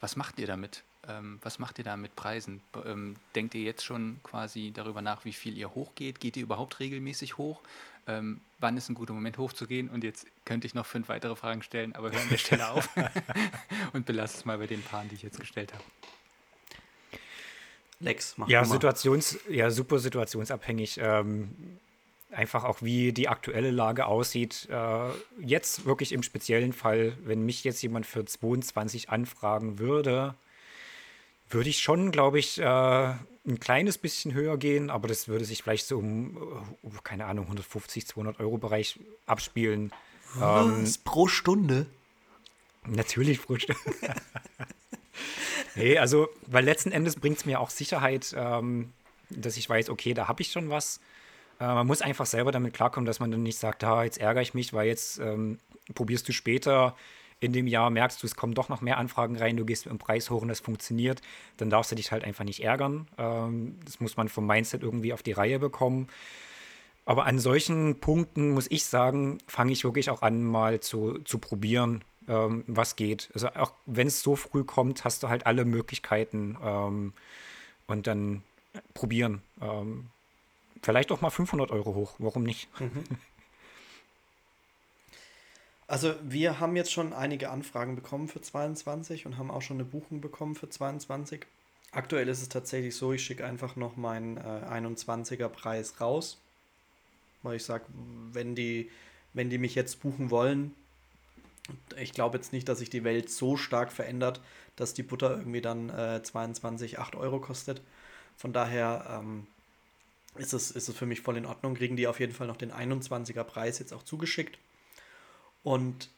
was 0.00 0.16
macht 0.16 0.38
ihr 0.38 0.46
damit? 0.46 0.82
Ähm, 1.08 1.38
was 1.42 1.58
macht 1.58 1.78
ihr 1.78 1.84
da 1.84 1.96
mit 1.96 2.14
Preisen? 2.16 2.60
Ähm, 2.84 3.16
denkt 3.34 3.54
ihr 3.54 3.62
jetzt 3.62 3.84
schon 3.84 4.20
quasi 4.22 4.72
darüber 4.74 5.02
nach, 5.02 5.24
wie 5.24 5.32
viel 5.32 5.56
ihr 5.56 5.74
hochgeht? 5.74 6.20
Geht 6.20 6.36
ihr 6.36 6.42
überhaupt 6.42 6.80
regelmäßig 6.80 7.38
hoch? 7.38 7.60
Ähm, 8.06 8.40
wann 8.58 8.76
ist 8.76 8.88
ein 8.88 8.94
guter 8.94 9.12
Moment 9.12 9.38
hochzugehen? 9.38 9.88
Und 9.88 10.04
jetzt 10.04 10.26
könnte 10.44 10.66
ich 10.66 10.74
noch 10.74 10.86
fünf 10.86 11.08
weitere 11.08 11.36
Fragen 11.36 11.62
stellen, 11.62 11.94
aber 11.94 12.10
hör 12.10 12.20
an 12.20 12.28
der 12.28 12.38
Stelle 12.38 12.68
auf 12.70 12.88
und 13.92 14.06
belasse 14.06 14.38
es 14.38 14.44
mal 14.44 14.58
bei 14.58 14.66
den 14.66 14.82
Paaren, 14.82 15.08
die 15.08 15.14
ich 15.14 15.22
jetzt 15.22 15.40
gestellt 15.40 15.72
habe. 15.72 15.84
Lex, 18.00 18.38
mach 18.38 18.48
Ja, 18.48 18.60
mal. 18.60 18.66
Situations, 18.66 19.38
ja, 19.48 19.70
super 19.70 19.98
situationsabhängig. 19.98 20.98
Ähm, 21.02 21.78
einfach 22.30 22.64
auch, 22.64 22.82
wie 22.82 23.12
die 23.12 23.28
aktuelle 23.28 23.70
Lage 23.70 24.06
aussieht. 24.06 24.68
Äh, 24.70 25.10
jetzt 25.40 25.84
wirklich 25.84 26.12
im 26.12 26.22
speziellen 26.22 26.72
Fall, 26.72 27.16
wenn 27.24 27.44
mich 27.44 27.64
jetzt 27.64 27.82
jemand 27.82 28.06
für 28.06 28.24
22 28.24 29.10
anfragen 29.10 29.78
würde, 29.78 30.34
würde 31.50 31.70
ich 31.70 31.78
schon, 31.78 32.10
glaube 32.10 32.38
ich, 32.38 32.58
äh, 32.58 32.64
ein 32.64 33.60
kleines 33.60 33.98
bisschen 33.98 34.34
höher 34.34 34.58
gehen, 34.58 34.90
aber 34.90 35.08
das 35.08 35.28
würde 35.28 35.44
sich 35.44 35.62
vielleicht 35.62 35.86
so 35.86 35.98
um, 35.98 36.36
äh, 36.82 36.88
keine 37.02 37.26
Ahnung, 37.26 37.46
150, 37.46 38.06
200 38.06 38.40
Euro 38.40 38.58
Bereich 38.58 38.98
abspielen. 39.26 39.92
Ähm, 40.36 40.82
Was? 40.82 40.98
Pro 40.98 41.26
Stunde? 41.28 41.86
Natürlich 42.86 43.38
Frühstück. 43.38 43.78
nee, 45.74 45.98
also, 45.98 46.28
weil 46.46 46.64
letzten 46.64 46.92
Endes 46.92 47.16
bringt 47.16 47.38
es 47.38 47.46
mir 47.46 47.60
auch 47.60 47.70
Sicherheit, 47.70 48.34
ähm, 48.36 48.92
dass 49.30 49.56
ich 49.56 49.68
weiß, 49.68 49.90
okay, 49.90 50.14
da 50.14 50.28
habe 50.28 50.42
ich 50.42 50.52
schon 50.52 50.70
was. 50.70 51.00
Äh, 51.60 51.64
man 51.64 51.86
muss 51.86 52.02
einfach 52.02 52.26
selber 52.26 52.52
damit 52.52 52.74
klarkommen, 52.74 53.06
dass 53.06 53.20
man 53.20 53.30
dann 53.30 53.42
nicht 53.42 53.58
sagt, 53.58 53.84
ah, 53.84 54.04
jetzt 54.04 54.18
ärgere 54.18 54.42
ich 54.42 54.54
mich, 54.54 54.72
weil 54.72 54.86
jetzt 54.86 55.18
ähm, 55.18 55.58
probierst 55.94 56.28
du 56.28 56.32
später 56.32 56.96
in 57.40 57.52
dem 57.52 57.66
Jahr, 57.66 57.90
merkst 57.90 58.22
du, 58.22 58.26
es 58.26 58.34
kommen 58.34 58.54
doch 58.54 58.68
noch 58.68 58.80
mehr 58.80 58.98
Anfragen 58.98 59.36
rein, 59.36 59.56
du 59.56 59.64
gehst 59.64 59.86
mit 59.86 59.92
dem 59.92 59.98
Preis 59.98 60.30
hoch 60.30 60.42
und 60.42 60.48
das 60.48 60.60
funktioniert, 60.60 61.22
dann 61.56 61.70
darfst 61.70 61.92
du 61.92 61.96
dich 61.96 62.10
halt 62.10 62.24
einfach 62.24 62.44
nicht 62.44 62.64
ärgern. 62.64 63.06
Ähm, 63.16 63.78
das 63.84 64.00
muss 64.00 64.16
man 64.16 64.28
vom 64.28 64.46
Mindset 64.46 64.82
irgendwie 64.82 65.12
auf 65.12 65.22
die 65.22 65.32
Reihe 65.32 65.58
bekommen. 65.58 66.08
Aber 67.04 67.26
an 67.26 67.38
solchen 67.38 68.00
Punkten 68.00 68.50
muss 68.50 68.70
ich 68.70 68.84
sagen, 68.84 69.38
fange 69.46 69.72
ich 69.72 69.84
wirklich 69.84 70.10
auch 70.10 70.22
an, 70.22 70.42
mal 70.44 70.80
zu, 70.80 71.20
zu 71.20 71.38
probieren, 71.38 72.04
ähm, 72.28 72.64
was 72.66 72.96
geht. 72.96 73.30
Also 73.34 73.48
auch 73.48 73.72
wenn 73.86 74.08
es 74.08 74.20
so 74.20 74.36
früh 74.36 74.64
kommt, 74.64 75.04
hast 75.04 75.22
du 75.22 75.28
halt 75.28 75.46
alle 75.46 75.64
Möglichkeiten 75.64 76.58
ähm, 76.62 77.12
und 77.86 78.06
dann 78.06 78.42
probieren. 78.92 79.42
Vielleicht 80.82 81.10
auch 81.10 81.20
mal 81.20 81.30
500 81.30 81.70
Euro 81.70 81.94
hoch, 81.94 82.14
warum 82.18 82.44
nicht? 82.44 82.68
Also 85.88 86.14
wir 86.22 86.60
haben 86.60 86.76
jetzt 86.76 86.92
schon 86.92 87.14
einige 87.14 87.48
Anfragen 87.48 87.96
bekommen 87.96 88.28
für 88.28 88.42
22 88.42 89.24
und 89.24 89.38
haben 89.38 89.50
auch 89.50 89.62
schon 89.62 89.78
eine 89.78 89.86
Buchung 89.86 90.20
bekommen 90.20 90.54
für 90.54 90.68
22. 90.68 91.46
Aktuell 91.92 92.28
ist 92.28 92.42
es 92.42 92.50
tatsächlich 92.50 92.94
so, 92.94 93.14
ich 93.14 93.24
schicke 93.24 93.46
einfach 93.46 93.74
noch 93.74 93.96
meinen 93.96 94.36
äh, 94.36 94.40
21er 94.40 95.48
Preis 95.48 95.98
raus. 95.98 96.36
Weil 97.42 97.56
ich 97.56 97.64
sage, 97.64 97.84
wenn 98.32 98.54
die, 98.54 98.90
wenn 99.32 99.48
die 99.48 99.56
mich 99.56 99.74
jetzt 99.74 100.00
buchen 100.02 100.30
wollen, 100.30 100.74
ich 101.96 102.12
glaube 102.12 102.36
jetzt 102.36 102.52
nicht, 102.52 102.68
dass 102.68 102.80
sich 102.80 102.90
die 102.90 103.04
Welt 103.04 103.30
so 103.30 103.56
stark 103.56 103.90
verändert, 103.90 104.42
dass 104.76 104.92
die 104.92 105.02
Butter 105.02 105.38
irgendwie 105.38 105.62
dann 105.62 105.88
äh, 105.88 106.22
22, 106.22 106.98
8 106.98 107.16
Euro 107.16 107.40
kostet. 107.40 107.80
Von 108.36 108.52
daher 108.52 109.20
ähm, 109.20 109.46
ist, 110.36 110.52
es, 110.52 110.70
ist 110.70 110.88
es 110.88 110.96
für 110.96 111.06
mich 111.06 111.22
voll 111.22 111.38
in 111.38 111.46
Ordnung. 111.46 111.74
Kriegen 111.74 111.96
die 111.96 112.08
auf 112.08 112.20
jeden 112.20 112.34
Fall 112.34 112.46
noch 112.46 112.58
den 112.58 112.72
21er 112.72 113.44
Preis 113.44 113.78
jetzt 113.78 113.94
auch 113.94 114.02
zugeschickt. 114.02 114.58
Und 115.62 116.10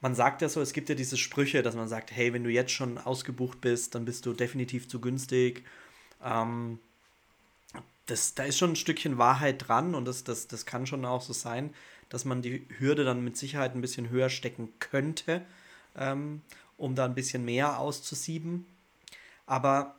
man 0.00 0.14
sagt 0.14 0.42
ja 0.42 0.48
so, 0.48 0.60
es 0.60 0.72
gibt 0.72 0.88
ja 0.88 0.94
diese 0.94 1.16
Sprüche, 1.16 1.62
dass 1.62 1.74
man 1.74 1.88
sagt, 1.88 2.12
hey, 2.12 2.32
wenn 2.32 2.44
du 2.44 2.50
jetzt 2.50 2.72
schon 2.72 2.98
ausgebucht 2.98 3.60
bist, 3.60 3.94
dann 3.94 4.04
bist 4.04 4.26
du 4.26 4.32
definitiv 4.32 4.88
zu 4.88 5.00
günstig. 5.00 5.64
Ähm, 6.22 6.78
das, 8.06 8.34
da 8.34 8.44
ist 8.44 8.58
schon 8.58 8.72
ein 8.72 8.76
Stückchen 8.76 9.18
Wahrheit 9.18 9.68
dran 9.68 9.94
und 9.94 10.04
das, 10.06 10.24
das, 10.24 10.46
das 10.46 10.66
kann 10.66 10.86
schon 10.86 11.04
auch 11.04 11.22
so 11.22 11.32
sein, 11.32 11.74
dass 12.08 12.24
man 12.24 12.42
die 12.42 12.66
Hürde 12.78 13.04
dann 13.04 13.22
mit 13.22 13.36
Sicherheit 13.36 13.74
ein 13.74 13.80
bisschen 13.80 14.08
höher 14.08 14.30
stecken 14.30 14.72
könnte, 14.78 15.42
ähm, 15.96 16.42
um 16.76 16.94
da 16.94 17.04
ein 17.04 17.14
bisschen 17.14 17.44
mehr 17.44 17.78
auszusieben. 17.78 18.66
Aber 19.46 19.94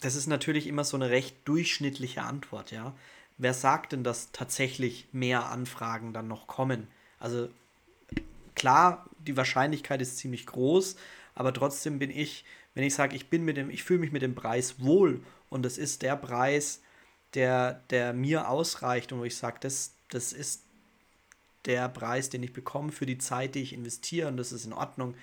das 0.00 0.14
ist 0.14 0.26
natürlich 0.26 0.66
immer 0.66 0.84
so 0.84 0.96
eine 0.96 1.10
recht 1.10 1.36
durchschnittliche 1.46 2.22
Antwort, 2.22 2.70
ja. 2.70 2.94
Wer 3.38 3.54
sagt 3.54 3.92
denn, 3.92 4.02
dass 4.02 4.32
tatsächlich 4.32 5.06
mehr 5.12 5.46
Anfragen 5.46 6.12
dann 6.12 6.26
noch 6.26 6.48
kommen? 6.48 6.88
Also 7.20 7.48
klar, 8.58 9.08
die 9.18 9.36
Wahrscheinlichkeit 9.36 10.02
ist 10.02 10.18
ziemlich 10.18 10.46
groß, 10.46 10.96
aber 11.34 11.52
trotzdem 11.52 11.98
bin 11.98 12.10
ich, 12.10 12.44
wenn 12.74 12.84
ich 12.84 12.94
sage, 12.94 13.16
ich 13.16 13.30
bin 13.30 13.44
mit 13.44 13.56
dem, 13.56 13.70
ich 13.70 13.84
fühle 13.84 14.00
mich 14.00 14.12
mit 14.12 14.22
dem 14.22 14.34
Preis 14.34 14.80
wohl 14.80 15.20
und 15.50 15.64
es 15.64 15.78
ist 15.78 16.02
der 16.02 16.16
Preis, 16.16 16.82
der, 17.34 17.82
der 17.90 18.12
mir 18.12 18.48
ausreicht 18.48 19.12
und 19.12 19.20
wo 19.20 19.24
ich 19.24 19.36
sage, 19.36 19.58
das, 19.60 19.94
das 20.10 20.32
ist 20.32 20.62
der 21.64 21.88
Preis, 21.88 22.30
den 22.30 22.42
ich 22.42 22.52
bekomme 22.52 22.92
für 22.92 23.06
die 23.06 23.18
Zeit, 23.18 23.54
die 23.54 23.62
ich 23.62 23.72
investiere 23.72 24.28
und 24.28 24.36
das 24.36 24.52
ist 24.52 24.64
in 24.64 24.72
Ordnung, 24.72 25.14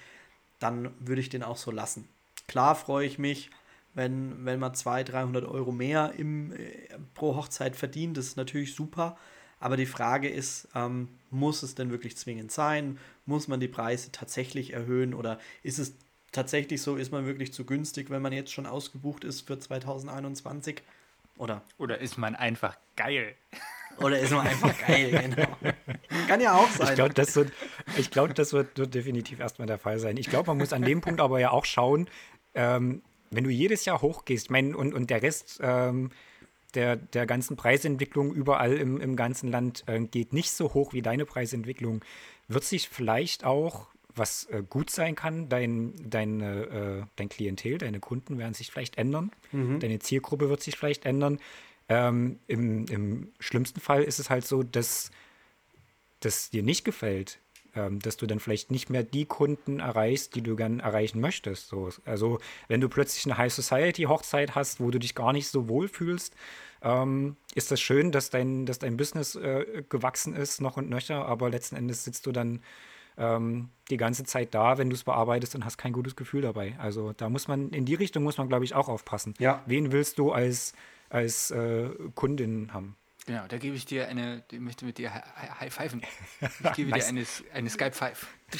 dann 0.59 0.93
würde 0.99 1.21
ich 1.21 1.29
den 1.29 1.43
auch 1.43 1.57
so 1.57 1.71
lassen. 1.71 2.07
Klar 2.47 2.75
freue 2.75 3.05
ich 3.07 3.17
mich, 3.17 3.49
wenn, 3.93 4.45
wenn 4.45 4.59
man 4.59 4.73
200, 4.73 5.13
300 5.13 5.45
Euro 5.45 5.71
mehr 5.71 6.13
im, 6.17 6.51
äh, 6.53 6.69
pro 7.13 7.35
Hochzeit 7.35 7.75
verdient, 7.75 8.17
das 8.17 8.27
ist 8.27 8.37
natürlich 8.37 8.75
super. 8.75 9.17
Aber 9.59 9.77
die 9.77 9.85
Frage 9.85 10.29
ist, 10.29 10.67
ähm, 10.75 11.09
muss 11.31 11.63
es 11.63 11.75
denn 11.75 11.91
wirklich 11.91 12.17
zwingend 12.17 12.51
sein? 12.51 12.99
Muss 13.25 13.47
man 13.47 13.59
die 13.59 13.67
Preise 13.67 14.11
tatsächlich 14.11 14.73
erhöhen 14.73 15.13
oder 15.13 15.39
ist 15.63 15.79
es 15.79 15.93
tatsächlich 16.31 16.81
so, 16.81 16.95
ist 16.97 17.11
man 17.11 17.25
wirklich 17.25 17.53
zu 17.53 17.65
günstig, 17.65 18.09
wenn 18.09 18.21
man 18.21 18.33
jetzt 18.33 18.51
schon 18.51 18.65
ausgebucht 18.65 19.23
ist 19.23 19.47
für 19.47 19.57
2021? 19.57 20.81
Oder? 21.37 21.61
Oder 21.77 21.99
ist 21.99 22.17
man 22.17 22.35
einfach 22.35 22.77
geil? 22.95 23.35
Oder 23.99 24.19
ist 24.19 24.31
man 24.31 24.45
einfach 24.45 24.73
geil, 24.87 25.11
genau. 25.11 25.73
Kann 26.27 26.41
ja 26.41 26.53
auch 26.53 26.69
sein. 26.69 26.89
Ich 26.89 26.95
glaube, 26.95 27.13
das, 27.13 27.35
wird, 27.35 27.51
glaub, 28.11 28.33
das 28.35 28.51
wird, 28.51 28.77
wird 28.77 28.93
definitiv 28.93 29.39
erstmal 29.39 29.67
der 29.67 29.77
Fall 29.77 29.99
sein. 29.99 30.17
Ich 30.17 30.29
glaube, 30.29 30.47
man 30.47 30.57
muss 30.57 30.73
an 30.73 30.81
dem 30.81 31.01
Punkt 31.01 31.21
aber 31.21 31.39
ja 31.39 31.51
auch 31.51 31.65
schauen, 31.65 32.09
ähm, 32.55 33.01
wenn 33.31 33.43
du 33.43 33.49
jedes 33.49 33.85
Jahr 33.85 34.01
hochgehst, 34.01 34.49
mein, 34.49 34.75
und, 34.75 34.93
und 34.93 35.09
der 35.09 35.21
Rest 35.21 35.59
ähm, 35.61 36.11
der, 36.75 36.95
der 36.95 37.25
ganzen 37.25 37.55
Preisentwicklung 37.55 38.33
überall 38.33 38.73
im, 38.73 38.99
im 38.99 39.15
ganzen 39.15 39.49
Land 39.49 39.83
äh, 39.87 39.99
geht 39.99 40.33
nicht 40.33 40.51
so 40.51 40.73
hoch 40.73 40.93
wie 40.93 41.01
deine 41.01 41.25
Preisentwicklung, 41.25 42.03
wird 42.47 42.63
sich 42.63 42.89
vielleicht 42.89 43.43
auch, 43.43 43.87
was 44.13 44.45
äh, 44.45 44.63
gut 44.69 44.89
sein 44.89 45.15
kann, 45.15 45.49
dein, 45.49 45.93
dein, 46.09 46.41
äh, 46.41 47.03
dein 47.15 47.29
Klientel, 47.29 47.77
deine 47.77 47.99
Kunden 47.99 48.37
werden 48.37 48.53
sich 48.53 48.71
vielleicht 48.71 48.97
ändern, 48.97 49.31
mhm. 49.51 49.79
deine 49.79 49.99
Zielgruppe 49.99 50.49
wird 50.49 50.61
sich 50.61 50.77
vielleicht 50.77 51.05
ändern. 51.05 51.39
Ähm, 51.87 52.39
im, 52.47 52.85
Im 52.87 53.31
schlimmsten 53.39 53.79
Fall 53.79 54.03
ist 54.03 54.19
es 54.19 54.29
halt 54.29 54.45
so, 54.45 54.63
dass 54.63 55.11
das 56.19 56.49
dir 56.49 56.63
nicht 56.63 56.83
gefällt, 56.83 57.39
ähm, 57.75 57.99
dass 57.99 58.17
du 58.17 58.25
dann 58.25 58.39
vielleicht 58.39 58.71
nicht 58.71 58.89
mehr 58.89 59.03
die 59.03 59.25
Kunden 59.25 59.79
erreichst, 59.79 60.35
die 60.35 60.41
du 60.41 60.55
gern 60.55 60.79
erreichen 60.79 61.19
möchtest. 61.19 61.67
So, 61.67 61.89
also 62.05 62.39
wenn 62.67 62.81
du 62.81 62.89
plötzlich 62.89 63.25
eine 63.25 63.37
High 63.37 63.53
Society 63.53 64.03
Hochzeit 64.03 64.55
hast, 64.55 64.79
wo 64.79 64.91
du 64.91 64.99
dich 64.99 65.15
gar 65.15 65.33
nicht 65.33 65.47
so 65.47 65.67
wohl 65.67 65.87
fühlst, 65.87 66.35
ähm, 66.81 67.35
ist 67.53 67.71
das 67.71 67.81
schön, 67.81 68.11
dass 68.11 68.29
dein, 68.29 68.65
dass 68.65 68.79
dein 68.79 68.97
Business 68.97 69.35
äh, 69.35 69.83
gewachsen 69.89 70.35
ist, 70.35 70.61
noch 70.61 70.77
und 70.77 70.89
nöcher, 70.89 71.25
aber 71.25 71.49
letzten 71.49 71.75
Endes 71.75 72.03
sitzt 72.03 72.25
du 72.25 72.31
dann 72.31 72.61
ähm, 73.17 73.69
die 73.89 73.97
ganze 73.97 74.23
Zeit 74.23 74.53
da, 74.53 74.77
wenn 74.77 74.89
du 74.89 74.95
es 74.95 75.03
bearbeitest 75.03 75.55
und 75.55 75.65
hast 75.65 75.77
kein 75.77 75.93
gutes 75.93 76.15
Gefühl 76.15 76.41
dabei. 76.41 76.75
Also 76.79 77.13
da 77.13 77.29
muss 77.29 77.47
man, 77.47 77.69
in 77.69 77.85
die 77.85 77.95
Richtung 77.95 78.23
muss 78.23 78.37
man, 78.37 78.47
glaube 78.47 78.65
ich, 78.65 78.75
auch 78.75 78.89
aufpassen. 78.89 79.33
Ja. 79.39 79.63
Wen 79.65 79.91
willst 79.91 80.19
du 80.19 80.31
als, 80.31 80.73
als 81.09 81.51
äh, 81.51 81.89
Kundin 82.13 82.73
haben? 82.73 82.95
Genau, 83.25 83.47
da 83.47 83.57
gebe 83.57 83.75
ich 83.75 83.85
dir 83.85 84.07
eine, 84.07 84.43
ich 84.51 84.59
möchte 84.59 84.85
mit 84.85 84.99
dir 84.99 85.11
high-pfeifen. 85.11 86.03
Ich 86.41 86.73
gebe 86.73 86.91
dir 86.93 87.05
eine, 87.05 87.25
eine 87.53 87.69
Skype 87.71 87.93
Five. 87.93 88.27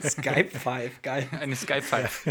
Skype 0.00 0.50
Five, 0.50 1.02
geil. 1.02 1.28
Eine 1.32 1.56
Skype 1.56 1.82
Five. 1.82 2.24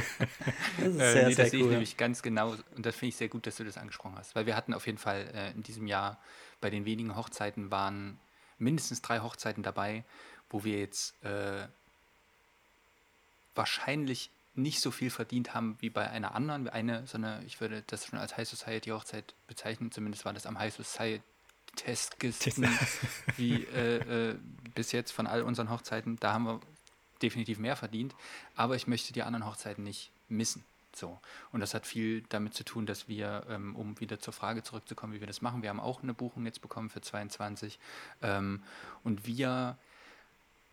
Das 0.78 0.88
ist 0.88 0.98
sehr, 0.98 1.24
äh, 1.24 1.28
nee, 1.28 1.36
das 1.36 1.52
sehe 1.52 1.60
ich 1.60 1.69
nämlich 1.69 1.98
ganz 1.98 2.22
genau 2.22 2.52
und 2.76 2.86
das 2.86 2.96
finde 2.96 3.10
ich 3.10 3.17
sehr 3.17 3.28
gut, 3.28 3.46
dass 3.48 3.58
du 3.58 3.65
das 3.65 3.78
angesprochen 3.78 4.15
hast, 4.17 4.34
weil 4.34 4.46
wir 4.46 4.56
hatten 4.56 4.74
auf 4.74 4.86
jeden 4.86 4.98
Fall 4.98 5.30
äh, 5.34 5.52
in 5.52 5.63
diesem 5.63 5.86
Jahr 5.86 6.22
bei 6.62 6.69
den 6.69 6.86
wenigen 6.86 7.17
Hochzeiten 7.17 7.69
waren 7.69 8.17
mindestens 8.60 9.02
drei 9.02 9.19
Hochzeiten 9.19 9.62
dabei, 9.62 10.06
wo 10.50 10.63
wir 10.63 10.80
jetzt 10.80 11.22
äh, 11.26 11.67
wahrscheinlich 13.56 14.30
nicht 14.56 14.80
so 14.80 14.91
viel 14.91 15.10
verdient 15.10 15.54
haben 15.54 15.78
wie 15.82 15.89
bei 15.89 16.10
einer 16.10 16.34
anderen. 16.34 16.69
Eine, 16.69 17.06
sondern 17.08 17.46
ich 17.46 17.60
würde 17.60 17.84
das 17.88 18.06
schon 18.06 18.19
als 18.19 18.38
High 18.38 18.48
Society 18.48 18.91
Hochzeit 18.91 19.34
bezeichnen, 19.48 19.91
zumindest 19.91 20.24
war 20.24 20.32
das 20.32 20.46
am 20.46 20.58
High 20.58 20.74
Society 20.74 21.22
Testkisten 21.76 22.68
wie 23.38 23.64
äh, 23.64 24.32
äh, 24.32 24.36
bis 24.76 24.92
jetzt 24.92 25.12
von 25.12 25.28
all 25.28 25.44
unseren 25.44 25.70
Hochzeiten. 25.70 26.18
Da 26.20 26.34
haben 26.34 26.46
wir 26.46 26.60
definitiv 27.22 27.60
mehr 27.60 27.76
verdient, 27.76 28.14
aber 28.56 28.76
ich 28.76 28.88
möchte 28.88 29.14
die 29.14 29.24
anderen 29.24 29.46
Hochzeiten 29.46 29.84
nicht 29.84 30.12
missen. 30.30 30.64
So. 30.96 31.20
Und 31.52 31.60
das 31.60 31.74
hat 31.74 31.88
viel 31.88 32.24
damit 32.30 32.54
zu 32.54 32.64
tun, 32.64 32.86
dass 32.86 33.08
wir, 33.08 33.46
ähm, 33.50 33.76
um 33.76 34.00
wieder 34.00 34.20
zur 34.20 34.34
Frage 34.34 34.62
zurückzukommen, 34.62 35.14
wie 35.14 35.20
wir 35.20 35.28
das 35.28 35.42
machen, 35.42 35.64
wir 35.64 35.70
haben 35.70 35.80
auch 35.80 36.04
eine 36.04 36.14
Buchung 36.14 36.46
jetzt 36.46 36.62
bekommen 36.62 36.90
für 36.90 37.02
22 37.02 37.80
ähm, 38.22 38.62
und 39.04 39.26
wir 39.26 39.78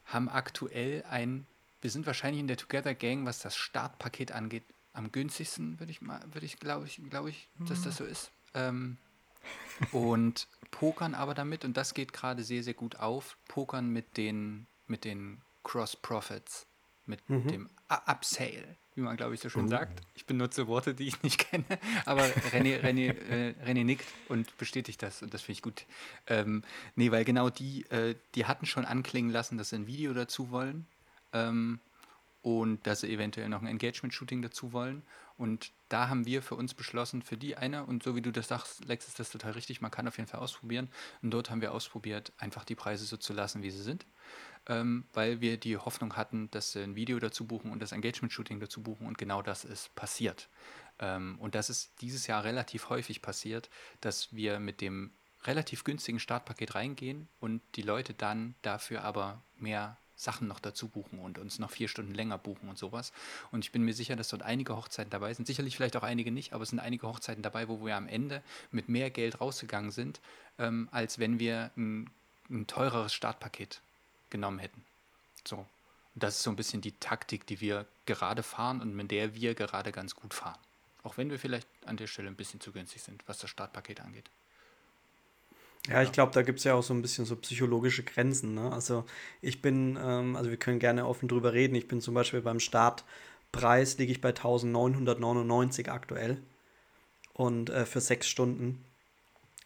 haben 0.04 0.28
aktuell 0.28 1.04
ein, 1.08 1.46
wir 1.80 1.90
sind 1.90 2.06
wahrscheinlich 2.06 2.40
in 2.40 2.48
der 2.48 2.58
Together 2.58 2.94
Gang, 2.94 3.24
was 3.24 3.38
das 3.38 3.56
Startpaket 3.56 4.32
angeht, 4.32 4.64
am 4.92 5.10
günstigsten, 5.12 5.78
würde 5.80 5.92
ich 5.92 6.02
mal, 6.02 6.20
würde 6.32 6.44
ich, 6.44 6.58
glaube 6.58 6.86
ich, 6.86 7.00
glaube 7.08 7.30
ich, 7.30 7.48
dass 7.60 7.82
das 7.82 7.96
so 7.96 8.04
ist. 8.04 8.30
Ähm, 8.54 8.98
und 9.92 10.48
pokern 10.70 11.14
aber 11.14 11.34
damit, 11.34 11.64
und 11.64 11.76
das 11.76 11.94
geht 11.94 12.12
gerade 12.12 12.44
sehr, 12.44 12.62
sehr 12.62 12.74
gut 12.74 12.96
auf, 12.96 13.36
pokern 13.48 13.88
mit 13.90 14.16
den, 14.16 14.66
mit 14.86 15.04
den 15.04 15.40
Cross-Profits, 15.64 16.66
mit 17.06 17.28
mhm. 17.28 17.48
dem 17.48 17.70
Upsale, 17.88 18.76
wie 18.94 19.00
man, 19.00 19.16
glaube 19.16 19.34
ich, 19.34 19.40
so 19.40 19.48
schön 19.48 19.64
mhm. 19.64 19.70
sagt. 19.70 20.00
Ich 20.14 20.26
benutze 20.26 20.68
Worte, 20.68 20.94
die 20.94 21.08
ich 21.08 21.22
nicht 21.22 21.38
kenne, 21.38 21.64
aber 22.04 22.22
René, 22.52 22.80
René, 22.80 23.10
äh, 23.28 23.54
René 23.64 23.84
nickt 23.84 24.06
und 24.28 24.56
bestätigt 24.58 25.02
das 25.02 25.22
und 25.22 25.34
das 25.34 25.42
finde 25.42 25.52
ich 25.52 25.62
gut. 25.62 25.86
Ähm, 26.26 26.62
nee, 26.94 27.10
weil 27.10 27.24
genau 27.24 27.50
die, 27.50 27.82
äh, 27.90 28.14
die 28.34 28.46
hatten 28.46 28.66
schon 28.66 28.84
anklingen 28.84 29.30
lassen, 29.30 29.58
dass 29.58 29.70
sie 29.70 29.76
ein 29.76 29.86
Video 29.86 30.14
dazu 30.14 30.50
wollen 30.50 30.86
ähm, 31.32 31.80
und 32.42 32.86
dass 32.86 33.00
sie 33.00 33.12
eventuell 33.12 33.48
noch 33.48 33.60
ein 33.60 33.66
Engagement-Shooting 33.66 34.42
dazu 34.42 34.72
wollen. 34.72 35.02
Und 35.36 35.72
da 35.88 36.08
haben 36.08 36.26
wir 36.26 36.42
für 36.42 36.54
uns 36.54 36.74
beschlossen, 36.74 37.22
für 37.22 37.36
die 37.36 37.56
eine, 37.56 37.84
und 37.84 38.02
so 38.02 38.14
wie 38.14 38.22
du 38.22 38.30
das 38.30 38.48
sagst, 38.48 38.84
Lex, 38.84 39.08
ist 39.08 39.18
das 39.18 39.30
total 39.30 39.52
richtig, 39.52 39.80
man 39.80 39.90
kann 39.90 40.08
auf 40.08 40.16
jeden 40.16 40.28
Fall 40.28 40.40
ausprobieren. 40.40 40.88
Und 41.22 41.30
dort 41.30 41.50
haben 41.50 41.60
wir 41.60 41.72
ausprobiert, 41.72 42.32
einfach 42.38 42.64
die 42.64 42.74
Preise 42.74 43.04
so 43.04 43.16
zu 43.16 43.32
lassen, 43.32 43.62
wie 43.62 43.70
sie 43.70 43.82
sind, 43.82 44.06
ähm, 44.66 45.04
weil 45.12 45.40
wir 45.40 45.56
die 45.58 45.76
Hoffnung 45.76 46.16
hatten, 46.16 46.50
dass 46.50 46.72
sie 46.72 46.82
ein 46.82 46.94
Video 46.94 47.18
dazu 47.18 47.46
buchen 47.46 47.72
und 47.72 47.80
das 47.80 47.92
Engagement-Shooting 47.92 48.60
dazu 48.60 48.82
buchen 48.82 49.06
und 49.06 49.18
genau 49.18 49.42
das 49.42 49.64
ist 49.64 49.94
passiert. 49.94 50.48
Ähm, 50.98 51.38
und 51.38 51.54
das 51.54 51.70
ist 51.70 51.90
dieses 52.00 52.26
Jahr 52.26 52.44
relativ 52.44 52.88
häufig 52.88 53.22
passiert, 53.22 53.70
dass 54.00 54.34
wir 54.34 54.60
mit 54.60 54.80
dem 54.80 55.10
relativ 55.44 55.84
günstigen 55.84 56.20
Startpaket 56.20 56.74
reingehen 56.74 57.28
und 57.40 57.62
die 57.76 57.82
Leute 57.82 58.12
dann 58.14 58.54
dafür 58.62 59.04
aber 59.04 59.42
mehr 59.56 59.96
Sachen 60.20 60.48
noch 60.48 60.60
dazu 60.60 60.88
buchen 60.88 61.18
und 61.18 61.38
uns 61.38 61.58
noch 61.58 61.70
vier 61.70 61.88
Stunden 61.88 62.14
länger 62.14 62.36
buchen 62.36 62.68
und 62.68 62.78
sowas. 62.78 63.12
Und 63.50 63.64
ich 63.64 63.72
bin 63.72 63.82
mir 63.82 63.94
sicher, 63.94 64.16
dass 64.16 64.28
dort 64.28 64.42
einige 64.42 64.76
Hochzeiten 64.76 65.10
dabei 65.10 65.32
sind. 65.32 65.46
Sicherlich 65.46 65.76
vielleicht 65.76 65.96
auch 65.96 66.02
einige 66.02 66.30
nicht, 66.30 66.52
aber 66.52 66.62
es 66.62 66.70
sind 66.70 66.78
einige 66.78 67.06
Hochzeiten 67.06 67.42
dabei, 67.42 67.68
wo 67.68 67.84
wir 67.84 67.96
am 67.96 68.06
Ende 68.06 68.42
mit 68.70 68.88
mehr 68.88 69.10
Geld 69.10 69.40
rausgegangen 69.40 69.90
sind, 69.90 70.20
ähm, 70.58 70.88
als 70.92 71.18
wenn 71.18 71.38
wir 71.38 71.70
ein, 71.76 72.10
ein 72.50 72.66
teureres 72.66 73.14
Startpaket 73.14 73.80
genommen 74.28 74.58
hätten. 74.58 74.84
So. 75.46 75.56
Und 75.56 76.24
das 76.24 76.36
ist 76.36 76.42
so 76.42 76.50
ein 76.50 76.56
bisschen 76.56 76.80
die 76.80 76.92
Taktik, 76.92 77.46
die 77.46 77.60
wir 77.60 77.86
gerade 78.04 78.42
fahren 78.42 78.80
und 78.82 78.94
mit 78.94 79.10
der 79.10 79.34
wir 79.34 79.54
gerade 79.54 79.92
ganz 79.92 80.14
gut 80.14 80.34
fahren. 80.34 80.58
Auch 81.02 81.16
wenn 81.16 81.30
wir 81.30 81.38
vielleicht 81.38 81.66
an 81.86 81.96
der 81.96 82.08
Stelle 82.08 82.28
ein 82.28 82.36
bisschen 82.36 82.60
zu 82.60 82.72
günstig 82.72 83.02
sind, 83.02 83.22
was 83.26 83.38
das 83.38 83.48
Startpaket 83.48 84.00
angeht. 84.00 84.28
Ja, 85.88 86.02
ich 86.02 86.12
glaube, 86.12 86.32
da 86.32 86.42
gibt 86.42 86.58
es 86.58 86.64
ja 86.64 86.74
auch 86.74 86.82
so 86.82 86.92
ein 86.94 87.02
bisschen 87.02 87.24
so 87.24 87.36
psychologische 87.36 88.02
Grenzen. 88.02 88.54
Ne? 88.54 88.72
Also 88.72 89.04
ich 89.40 89.62
bin, 89.62 89.98
ähm, 90.02 90.36
also 90.36 90.50
wir 90.50 90.58
können 90.58 90.78
gerne 90.78 91.06
offen 91.06 91.28
drüber 91.28 91.52
reden. 91.52 91.74
Ich 91.74 91.88
bin 91.88 92.00
zum 92.00 92.14
Beispiel 92.14 92.42
beim 92.42 92.60
Startpreis 92.60 93.98
liege 93.98 94.12
ich 94.12 94.20
bei 94.20 94.28
1999 94.30 95.90
aktuell. 95.90 96.38
und 97.34 97.70
äh, 97.70 97.86
für 97.86 98.00
sechs 98.00 98.28
Stunden. 98.28 98.84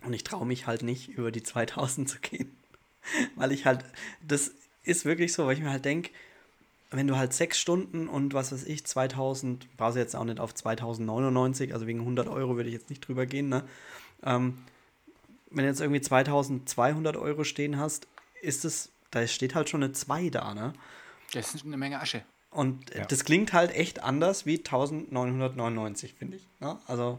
Und 0.04 0.12
ich 0.14 0.24
traue 0.24 0.46
mich 0.46 0.66
halt 0.66 0.82
nicht, 0.82 1.08
über 1.10 1.32
die 1.32 1.42
2000 1.42 2.08
zu 2.08 2.20
gehen. 2.20 2.56
weil 3.36 3.52
ich 3.52 3.66
halt, 3.66 3.84
das 4.26 4.52
ist 4.84 5.04
wirklich 5.04 5.32
so, 5.32 5.46
weil 5.46 5.54
ich 5.56 5.62
mir 5.62 5.70
halt 5.70 5.84
denke, 5.84 6.10
wenn 6.90 7.06
du 7.08 7.16
halt 7.16 7.32
sechs 7.32 7.58
Stunden 7.58 8.08
und 8.08 8.34
was 8.34 8.52
weiß 8.52 8.64
ich, 8.64 8.86
2000, 8.86 9.76
brauchst 9.76 9.96
du 9.96 10.00
jetzt 10.00 10.16
auch 10.16 10.24
nicht 10.24 10.40
auf 10.40 10.54
2099, 10.54 11.72
also 11.74 11.86
wegen 11.86 12.00
100 12.00 12.28
Euro 12.28 12.56
würde 12.56 12.68
ich 12.68 12.74
jetzt 12.74 12.90
nicht 12.90 13.06
drüber 13.06 13.26
gehen, 13.26 13.48
ne? 13.48 13.64
Ähm, 14.24 14.58
wenn 15.54 15.64
du 15.64 15.70
jetzt 15.70 15.80
irgendwie 15.80 16.00
2200 16.00 17.16
Euro 17.16 17.44
stehen 17.44 17.78
hast, 17.78 18.06
ist 18.42 18.64
es, 18.64 18.90
da 19.10 19.26
steht 19.26 19.54
halt 19.54 19.68
schon 19.68 19.82
eine 19.82 19.92
2 19.92 20.28
da, 20.30 20.54
ne? 20.54 20.74
Das 21.32 21.54
ist 21.54 21.64
eine 21.64 21.76
Menge 21.76 22.00
Asche. 22.00 22.22
Und 22.50 22.94
Ja. 22.94 23.04
das 23.06 23.24
klingt 23.24 23.52
halt 23.52 23.72
echt 23.74 24.02
anders 24.02 24.46
wie 24.46 24.58
1999, 24.58 26.14
finde 26.14 26.36
ich. 26.36 26.46
Ne? 26.60 26.78
Also, 26.86 27.18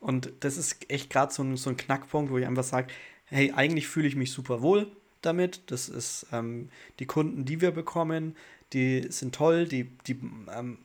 und 0.00 0.32
das 0.40 0.56
ist 0.56 0.90
echt 0.90 1.10
gerade 1.10 1.32
so 1.32 1.42
ein, 1.42 1.56
so 1.56 1.70
ein 1.70 1.76
Knackpunkt, 1.76 2.30
wo 2.30 2.38
ich 2.38 2.46
einfach 2.46 2.64
sage, 2.64 2.88
hey, 3.26 3.52
eigentlich 3.52 3.88
fühle 3.88 4.06
ich 4.08 4.16
mich 4.16 4.32
super 4.32 4.62
wohl 4.62 4.90
damit. 5.22 5.62
Das 5.66 5.88
ist 5.88 6.26
ähm, 6.32 6.70
die 6.98 7.06
Kunden, 7.06 7.44
die 7.44 7.60
wir 7.60 7.72
bekommen, 7.72 8.36
die 8.72 9.06
sind 9.10 9.34
toll. 9.34 9.66
Die, 9.66 9.84
die, 10.06 10.20
ähm, 10.54 10.78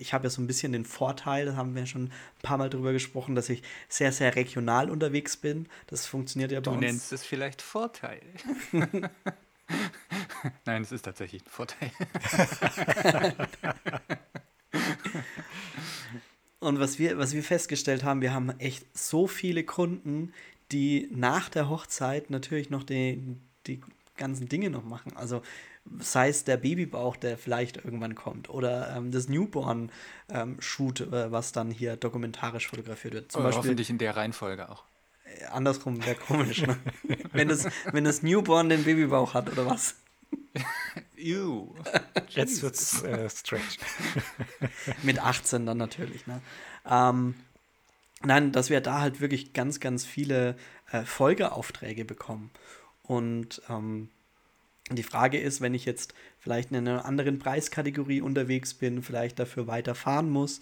ich 0.00 0.12
habe 0.14 0.24
ja 0.24 0.30
so 0.30 0.40
ein 0.40 0.46
bisschen 0.46 0.72
den 0.72 0.84
Vorteil, 0.84 1.46
da 1.46 1.56
haben 1.56 1.74
wir 1.74 1.86
schon 1.86 2.04
ein 2.04 2.12
paar 2.42 2.58
Mal 2.58 2.70
drüber 2.70 2.92
gesprochen, 2.92 3.34
dass 3.34 3.48
ich 3.48 3.62
sehr, 3.88 4.12
sehr 4.12 4.34
regional 4.34 4.90
unterwegs 4.90 5.36
bin. 5.36 5.68
Das 5.86 6.06
funktioniert 6.06 6.50
ja 6.52 6.60
bei 6.60 6.64
Du 6.64 6.70
uns. 6.72 6.80
nennst 6.80 7.12
es 7.12 7.24
vielleicht 7.24 7.62
Vorteil. 7.62 8.20
Nein, 10.64 10.82
es 10.82 10.90
ist 10.90 11.02
tatsächlich 11.02 11.42
ein 11.42 11.48
Vorteil. 11.50 11.90
Und 16.60 16.78
was 16.78 16.98
wir, 16.98 17.16
was 17.18 17.32
wir 17.32 17.42
festgestellt 17.42 18.04
haben, 18.04 18.20
wir 18.20 18.34
haben 18.34 18.50
echt 18.58 18.84
so 18.96 19.26
viele 19.26 19.64
Kunden, 19.64 20.32
die 20.72 21.08
nach 21.10 21.48
der 21.48 21.68
Hochzeit 21.68 22.30
natürlich 22.30 22.68
noch 22.70 22.82
die, 22.84 23.36
die 23.66 23.80
ganzen 24.16 24.48
Dinge 24.48 24.70
noch 24.70 24.84
machen. 24.84 25.16
Also 25.16 25.42
sei 25.98 26.28
es 26.28 26.44
der 26.44 26.56
Babybauch, 26.56 27.16
der 27.16 27.38
vielleicht 27.38 27.78
irgendwann 27.84 28.14
kommt, 28.14 28.50
oder 28.50 28.94
ähm, 28.96 29.10
das 29.10 29.28
Newborn-Shoot, 29.28 31.00
äh, 31.00 31.32
was 31.32 31.52
dann 31.52 31.70
hier 31.70 31.96
dokumentarisch 31.96 32.68
fotografiert 32.68 33.14
wird. 33.14 33.32
Zum 33.32 33.40
Aber 33.40 33.48
Beispiel 33.48 33.70
hoffentlich 33.70 33.90
in 33.90 33.98
der 33.98 34.16
Reihenfolge 34.16 34.68
auch. 34.68 34.84
äh, 35.24 35.46
andersrum 35.46 36.04
wäre 36.04 36.16
komisch, 36.16 36.62
ne? 36.66 36.78
wenn, 37.32 37.48
das, 37.48 37.66
wenn 37.92 38.04
das 38.04 38.22
Newborn 38.22 38.68
den 38.68 38.84
Babybauch 38.84 39.34
hat, 39.34 39.50
oder 39.50 39.66
was? 39.66 39.96
Ew. 41.16 41.74
Jetzt 42.28 42.62
wird's 42.62 43.02
äh, 43.02 43.28
strange. 43.28 43.64
Mit 45.02 45.18
18 45.18 45.66
dann 45.66 45.78
natürlich. 45.78 46.26
Ne? 46.26 46.40
Ähm, 46.88 47.34
nein, 48.22 48.52
dass 48.52 48.70
wir 48.70 48.80
da 48.80 49.00
halt 49.00 49.20
wirklich 49.20 49.52
ganz, 49.52 49.80
ganz 49.80 50.04
viele 50.04 50.56
äh, 50.92 51.02
Folgeaufträge 51.02 52.04
bekommen. 52.04 52.50
Und 53.02 53.60
ähm, 53.68 54.08
die 54.96 55.02
Frage 55.02 55.38
ist, 55.38 55.60
wenn 55.60 55.74
ich 55.74 55.84
jetzt 55.84 56.14
vielleicht 56.38 56.70
in 56.70 56.76
einer 56.76 57.04
anderen 57.04 57.38
Preiskategorie 57.38 58.20
unterwegs 58.20 58.74
bin, 58.74 59.02
vielleicht 59.02 59.38
dafür 59.38 59.66
weiter 59.66 59.94
fahren 59.94 60.30
muss, 60.30 60.60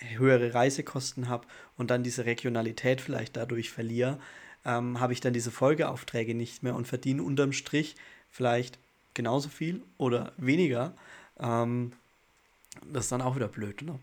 höhere 0.00 0.54
Reisekosten 0.54 1.28
habe 1.28 1.46
und 1.76 1.90
dann 1.90 2.02
diese 2.02 2.24
Regionalität 2.24 3.00
vielleicht 3.00 3.36
dadurch 3.36 3.70
verliere, 3.70 4.18
ähm, 4.64 5.00
habe 5.00 5.12
ich 5.12 5.20
dann 5.20 5.32
diese 5.32 5.50
Folgeaufträge 5.50 6.34
nicht 6.34 6.62
mehr 6.62 6.74
und 6.74 6.86
verdiene 6.86 7.22
unterm 7.22 7.52
Strich 7.52 7.96
vielleicht 8.30 8.78
genauso 9.14 9.48
viel 9.48 9.82
oder 9.98 10.32
weniger. 10.36 10.94
Ähm, 11.38 11.92
das 12.92 13.04
ist 13.04 13.12
dann 13.12 13.22
auch 13.22 13.36
wieder 13.36 13.48
blöd, 13.48 13.82
ne? 13.82 13.98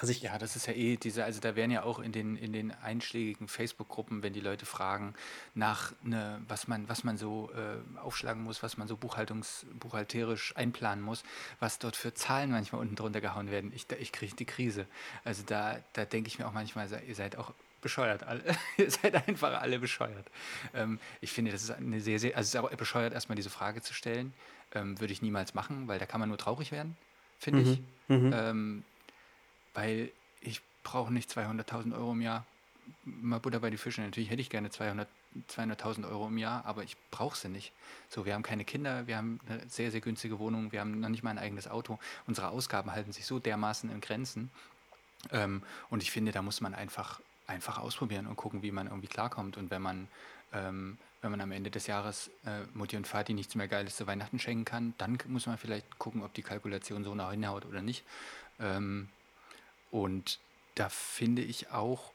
Also 0.00 0.12
ich, 0.12 0.22
Ja, 0.22 0.38
das 0.38 0.54
ist 0.56 0.66
ja 0.66 0.72
eh 0.74 0.96
diese, 0.96 1.24
also 1.24 1.40
da 1.40 1.56
werden 1.56 1.70
ja 1.70 1.82
auch 1.82 1.98
in 1.98 2.12
den, 2.12 2.36
in 2.36 2.52
den 2.52 2.70
einschlägigen 2.72 3.48
Facebook-Gruppen, 3.48 4.22
wenn 4.22 4.32
die 4.32 4.40
Leute 4.40 4.64
fragen 4.66 5.14
nach 5.54 5.92
ne, 6.02 6.40
was 6.48 6.68
man, 6.68 6.88
was 6.88 7.04
man 7.04 7.16
so 7.18 7.50
äh, 7.54 7.98
aufschlagen 7.98 8.42
muss, 8.44 8.62
was 8.62 8.76
man 8.76 8.86
so 8.88 8.96
buchhaltungs, 8.96 9.66
buchhalterisch 9.80 10.56
einplanen 10.56 11.02
muss, 11.04 11.24
was 11.60 11.78
dort 11.78 11.96
für 11.96 12.14
Zahlen 12.14 12.50
manchmal 12.50 12.80
unten 12.80 12.94
drunter 12.96 13.20
gehauen 13.20 13.50
werden. 13.50 13.72
Ich, 13.74 13.86
da- 13.86 13.96
ich 13.96 14.12
kriege 14.12 14.36
die 14.36 14.44
Krise. 14.44 14.86
Also 15.24 15.42
da, 15.44 15.78
da 15.94 16.04
denke 16.04 16.28
ich 16.28 16.38
mir 16.38 16.46
auch 16.46 16.52
manchmal, 16.52 16.88
ihr 17.06 17.14
seid 17.14 17.36
auch 17.36 17.52
bescheuert 17.80 18.22
alle. 18.24 18.42
ihr 18.76 18.90
seid 18.90 19.14
einfach 19.28 19.60
alle 19.60 19.78
bescheuert. 19.78 20.26
Ähm, 20.74 20.98
ich 21.20 21.32
finde, 21.32 21.52
das 21.52 21.62
ist 21.62 21.70
eine 21.70 22.00
sehr, 22.00 22.18
sehr, 22.18 22.36
also 22.36 22.46
es 22.46 22.54
ist 22.54 22.60
auch 22.60 22.76
bescheuert, 22.76 23.12
erstmal 23.14 23.36
diese 23.36 23.50
Frage 23.50 23.82
zu 23.82 23.94
stellen. 23.94 24.32
Ähm, 24.74 25.00
würde 25.00 25.12
ich 25.12 25.22
niemals 25.22 25.54
machen, 25.54 25.88
weil 25.88 25.98
da 25.98 26.04
kann 26.06 26.20
man 26.20 26.28
nur 26.28 26.36
traurig 26.38 26.72
werden, 26.72 26.96
finde 27.38 27.62
ich. 27.62 27.80
Ähm, 28.34 28.84
weil 29.78 30.10
ich 30.40 30.60
brauche 30.82 31.12
nicht 31.12 31.30
200.000 31.30 31.94
Euro 31.94 32.12
im 32.12 32.20
Jahr. 32.20 32.44
Mal 33.04 33.38
Butter 33.38 33.60
bei 33.60 33.70
die 33.70 33.76
Fische. 33.76 34.00
Natürlich 34.00 34.28
hätte 34.28 34.42
ich 34.42 34.50
gerne 34.50 34.70
200 34.70 35.06
200.000 35.50 36.08
Euro 36.08 36.26
im 36.26 36.38
Jahr, 36.38 36.64
aber 36.64 36.82
ich 36.82 36.96
brauche 37.10 37.36
sie 37.36 37.48
nicht. 37.48 37.70
So, 38.08 38.24
wir 38.24 38.34
haben 38.34 38.42
keine 38.42 38.64
Kinder, 38.64 39.06
wir 39.06 39.18
haben 39.18 39.38
eine 39.46 39.60
sehr, 39.68 39.90
sehr 39.90 40.00
günstige 40.00 40.38
Wohnung, 40.38 40.72
wir 40.72 40.80
haben 40.80 40.98
noch 40.98 41.10
nicht 41.10 41.22
mal 41.22 41.30
ein 41.30 41.38
eigenes 41.38 41.68
Auto. 41.68 41.98
Unsere 42.26 42.48
Ausgaben 42.48 42.90
halten 42.90 43.12
sich 43.12 43.26
so 43.26 43.38
dermaßen 43.38 43.90
in 43.90 44.00
Grenzen. 44.00 44.50
Ähm, 45.30 45.62
und 45.90 46.02
ich 46.02 46.10
finde, 46.10 46.32
da 46.32 46.42
muss 46.42 46.60
man 46.60 46.74
einfach, 46.74 47.20
einfach 47.46 47.78
ausprobieren 47.78 48.26
und 48.26 48.36
gucken, 48.36 48.62
wie 48.62 48.72
man 48.72 48.86
irgendwie 48.86 49.06
klarkommt. 49.06 49.58
Und 49.58 49.70
wenn 49.70 49.82
man, 49.82 50.08
ähm, 50.54 50.96
wenn 51.20 51.30
man 51.30 51.42
am 51.42 51.52
Ende 51.52 51.70
des 51.70 51.86
Jahres 51.86 52.30
äh, 52.46 52.62
Mutti 52.74 52.96
und 52.96 53.06
Vati 53.06 53.34
nichts 53.34 53.54
mehr 53.54 53.68
Geiles 53.68 53.96
zu 53.96 54.06
Weihnachten 54.06 54.38
schenken 54.38 54.64
kann, 54.64 54.94
dann 54.98 55.18
muss 55.26 55.46
man 55.46 55.58
vielleicht 55.58 55.98
gucken, 55.98 56.22
ob 56.24 56.32
die 56.34 56.42
Kalkulation 56.42 57.04
so 57.04 57.14
nach 57.14 57.30
hinhaut 57.30 57.66
oder 57.66 57.82
nicht. 57.82 58.02
Ähm, 58.60 59.08
und 59.90 60.38
da 60.74 60.88
finde 60.88 61.42
ich 61.42 61.70
auch, 61.70 62.12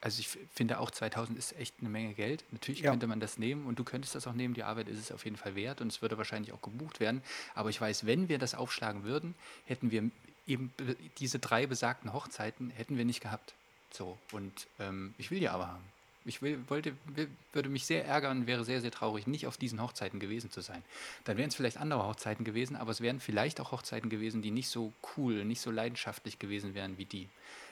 also 0.00 0.20
ich 0.20 0.28
finde 0.54 0.78
auch 0.78 0.90
2000 0.90 1.36
ist 1.38 1.56
echt 1.58 1.74
eine 1.80 1.88
Menge 1.88 2.14
Geld. 2.14 2.44
Natürlich 2.52 2.80
Ja. 2.80 2.90
könnte 2.90 3.06
man 3.06 3.20
das 3.20 3.36
nehmen 3.38 3.66
und 3.66 3.78
du 3.78 3.84
könntest 3.84 4.14
das 4.14 4.26
auch 4.26 4.32
nehmen. 4.32 4.54
Die 4.54 4.62
Arbeit 4.62 4.88
ist 4.88 4.98
es 4.98 5.12
auf 5.12 5.24
jeden 5.24 5.36
Fall 5.36 5.54
wert 5.54 5.80
und 5.80 5.88
es 5.88 6.02
würde 6.02 6.18
wahrscheinlich 6.18 6.52
auch 6.52 6.62
gebucht 6.62 7.00
werden. 7.00 7.22
Aber 7.54 7.70
ich 7.70 7.80
weiß, 7.80 8.06
wenn 8.06 8.28
wir 8.28 8.38
das 8.38 8.54
aufschlagen 8.54 9.04
würden, 9.04 9.34
hätten 9.66 9.90
wir 9.90 10.10
eben 10.46 10.72
be- 10.76 10.96
diese 11.18 11.38
drei 11.38 11.66
besagten 11.66 12.12
Hochzeiten 12.12 12.70
hätten 12.70 12.96
wir 12.96 13.04
nicht 13.04 13.20
gehabt. 13.20 13.54
So 13.92 14.18
und 14.32 14.66
ähm, 14.78 15.14
ich 15.18 15.30
will 15.30 15.40
die 15.40 15.48
aber 15.48 15.66
haben. 15.68 15.84
Ich 16.28 16.42
will, 16.42 16.62
wollte, 16.68 16.94
will, 17.06 17.28
würde 17.52 17.68
mich 17.68 17.86
sehr 17.86 18.04
ärgern, 18.04 18.46
wäre 18.46 18.64
sehr, 18.64 18.80
sehr 18.80 18.90
traurig, 18.90 19.26
nicht 19.26 19.46
auf 19.46 19.56
diesen 19.56 19.80
Hochzeiten 19.82 20.20
gewesen 20.20 20.50
zu 20.50 20.60
sein. 20.60 20.82
Dann 21.24 21.36
wären 21.38 21.48
es 21.48 21.54
vielleicht 21.54 21.78
andere 21.78 22.06
Hochzeiten 22.06 22.44
gewesen, 22.44 22.76
aber 22.76 22.90
es 22.90 23.00
wären 23.00 23.18
vielleicht 23.18 23.60
auch 23.60 23.72
Hochzeiten 23.72 24.10
gewesen, 24.10 24.42
die 24.42 24.50
nicht 24.50 24.68
so 24.68 24.92
cool, 25.16 25.44
nicht 25.44 25.60
so 25.60 25.70
leidenschaftlich 25.70 26.38
gewesen 26.38 26.74
wären 26.74 26.98
wie 26.98 27.06
die. 27.06 27.28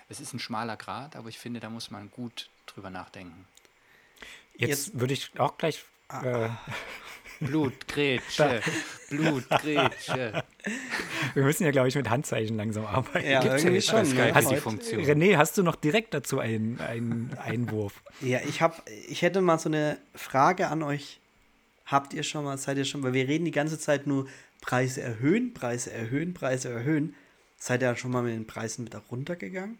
Es 0.09 0.21
ist 0.21 0.33
ein 0.33 0.38
schmaler 0.38 0.77
Grad, 0.77 1.16
aber 1.16 1.29
ich 1.29 1.38
finde, 1.38 1.61
da 1.61 1.69
muss 1.69 1.90
man 1.90 2.11
gut 2.11 2.49
drüber 2.66 2.90
nachdenken. 2.90 3.47
Jetzt, 4.57 4.87
Jetzt- 4.88 5.01
würde 5.01 5.12
ich 5.14 5.38
auch 5.38 5.59
gleich. 5.59 5.85
Äh, 6.11 6.49
Blutgrätsche, 7.40 8.61
Blutgrätsche. 9.11 10.42
wir 11.35 11.42
müssen 11.45 11.64
ja, 11.64 11.71
glaube 11.71 11.88
ich, 11.88 11.95
mit 11.95 12.09
Handzeichen 12.09 12.57
langsam 12.57 12.87
arbeiten. 12.87 13.29
ja, 13.29 13.40
Gibt's 13.40 13.62
ja 13.62 13.71
irgendwie 13.71 13.87
bei 13.87 13.99
schon. 13.99 14.07
Skype 14.07 14.23
ne? 14.33 14.40
die 14.40 14.47
Heute- 14.47 14.57
Funktion. 14.61 15.05
René, 15.05 15.37
hast 15.37 15.59
du 15.59 15.62
noch 15.62 15.77
direkt 15.77 16.14
dazu 16.14 16.38
einen, 16.38 16.81
einen 16.81 17.37
Einwurf? 17.38 18.03
Ja, 18.23 18.40
ich 18.49 18.62
habe, 18.62 18.77
ich 19.09 19.23
hätte 19.23 19.40
mal 19.42 19.59
so 19.59 19.69
eine 19.69 19.99
Frage 20.14 20.69
an 20.69 20.83
euch. 20.83 21.21
Habt 21.85 22.14
ihr 22.14 22.23
schon 22.23 22.45
mal, 22.45 22.57
seid 22.59 22.79
ihr 22.79 22.85
schon, 22.85 23.03
weil 23.03 23.12
wir 23.12 23.29
reden 23.29 23.45
die 23.45 23.51
ganze 23.53 23.79
Zeit 23.79 24.07
nur 24.07 24.27
Preise 24.61 25.03
erhöhen, 25.03 25.55
Preise 25.55 25.92
erhöhen, 25.92 26.35
Preise 26.35 26.71
erhöhen. 26.71 27.14
Seid 27.59 27.83
ihr 27.83 27.95
schon 27.97 28.11
mal 28.11 28.23
mit 28.23 28.35
den 28.35 28.47
Preisen 28.47 28.87
wieder 28.87 28.99
runtergegangen? 29.11 29.79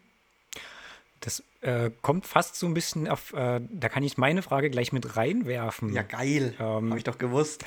Das 1.27 1.43
äh, 1.61 1.91
kommt 2.03 2.25
fast 2.25 2.55
so 2.55 2.69
ein 2.69 2.75
bisschen 2.75 3.09
auf, 3.09 3.33
äh, 3.33 3.61
da 3.69 3.89
kann 3.89 4.05
ich 4.05 4.17
meine 4.17 4.43
Frage 4.43 4.71
gleich 4.71 4.93
mit 4.93 5.17
reinwerfen. 5.17 5.93
Ja, 5.93 6.03
geil. 6.03 6.55
Ähm, 6.61 6.91
Habe 6.91 6.99
ich 6.99 7.03
doch 7.03 7.19
gewusst. 7.19 7.65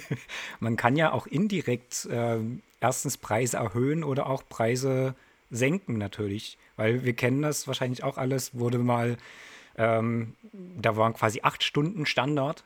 Man 0.60 0.78
kann 0.78 0.96
ja 0.96 1.12
auch 1.12 1.26
indirekt 1.26 2.08
ähm, 2.10 2.62
erstens 2.80 3.18
Preise 3.18 3.58
erhöhen 3.58 4.02
oder 4.02 4.30
auch 4.30 4.42
Preise 4.48 5.14
senken 5.50 5.98
natürlich, 5.98 6.56
weil 6.76 7.04
wir 7.04 7.12
kennen 7.12 7.42
das 7.42 7.66
wahrscheinlich 7.66 8.02
auch 8.02 8.16
alles, 8.16 8.58
wurde 8.58 8.78
mal, 8.78 9.18
ähm, 9.76 10.34
da 10.80 10.96
waren 10.96 11.12
quasi 11.12 11.40
acht 11.42 11.64
Stunden 11.64 12.06
Standard 12.06 12.64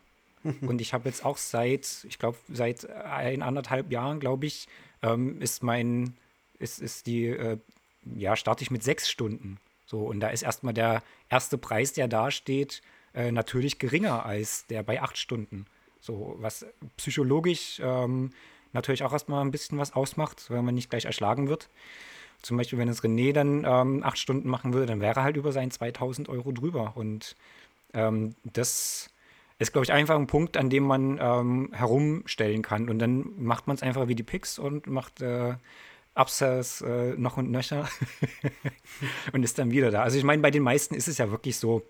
und 0.61 0.81
ich 0.81 0.95
habe 0.95 1.09
jetzt 1.09 1.25
auch 1.25 1.39
seit, 1.39 2.07
ich 2.09 2.21
glaube 2.21 2.39
seit 2.53 2.89
ein, 2.89 3.43
anderthalb 3.43 3.91
Jahren, 3.91 4.21
glaube 4.21 4.47
ich, 4.47 4.69
ähm, 5.03 5.43
ist 5.43 5.65
mein, 5.65 6.15
ist, 6.61 6.81
ist 6.81 7.09
die, 7.09 7.27
äh, 7.27 7.59
ja, 8.15 8.37
starte 8.37 8.63
ich 8.63 8.71
mit 8.71 8.85
sechs 8.85 9.11
Stunden. 9.11 9.59
So, 9.87 10.01
und 10.01 10.21
da 10.21 10.29
ist 10.29 10.43
erstmal 10.43 10.75
der 10.75 11.03
erste 11.29 11.59
Preis, 11.59 11.93
der 11.93 12.09
da 12.09 12.31
steht, 12.31 12.83
äh, 13.15 13.33
natürlich 13.33 13.79
geringer 13.79 14.27
als 14.27 14.67
der 14.67 14.83
bei 14.83 15.01
acht 15.01 15.17
Stunden. 15.17 15.67
So, 16.01 16.37
was 16.39 16.67
psychologisch 16.97 17.81
ähm, 17.83 18.33
natürlich 18.73 19.03
auch 19.03 19.13
erstmal 19.13 19.45
ein 19.45 19.51
bisschen 19.51 19.79
was 19.79 19.95
ausmacht, 19.95 20.51
weil 20.51 20.63
man 20.63 20.75
nicht 20.75 20.91
gleich 20.91 21.05
erschlagen 21.05 21.49
wird. 21.49 21.71
Zum 22.43 22.57
Beispiel, 22.57 22.79
wenn 22.79 22.89
es 22.89 23.03
René 23.03 23.33
dann 23.33 23.65
ähm, 23.65 24.03
acht 24.05 24.19
Stunden 24.19 24.49
machen 24.49 24.75
würde, 24.75 24.87
dann 24.87 25.01
wäre 25.01 25.21
er 25.21 25.23
halt 25.25 25.37
über 25.37 25.53
seinen 25.53 25.71
2000 25.71 26.29
Euro 26.29 26.53
drüber. 26.53 26.93
Und 26.95 27.37
ähm, 27.95 28.35
das 28.45 29.11
ist, 29.59 29.73
glaube 29.73 29.85
ich, 29.85 29.93
einfach 29.93 30.17
ein 30.17 30.27
Punkt, 30.27 30.57
an 30.57 30.69
dem 30.69 30.85
man 30.85 31.19
ähm, 31.21 31.71
herumstellen 31.73 32.63
kann. 32.63 32.91
Und 32.91 32.99
dann 32.99 33.25
macht 33.39 33.67
man 33.67 33.77
es 33.77 33.83
einfach 33.83 34.07
wie 34.09 34.15
die 34.15 34.23
Picks 34.23 34.59
und 34.59 34.87
macht 34.87 35.23
äh, 35.23 35.55
Upsells 36.17 36.81
äh, 36.81 37.15
noch 37.17 37.37
und 37.37 37.51
nöcher 37.51 37.89
und 39.33 39.43
ist 39.43 39.59
dann 39.59 39.71
wieder 39.71 39.91
da. 39.91 40.03
Also 40.03 40.19
ich 40.19 40.25
meine, 40.25 40.43
bei 40.43 40.51
den 40.51 40.63
meisten 40.63 40.95
ist 40.95 41.09
es 41.09 41.19
ja 41.19 41.31
wirklich 41.31 41.57
so, 41.57 41.83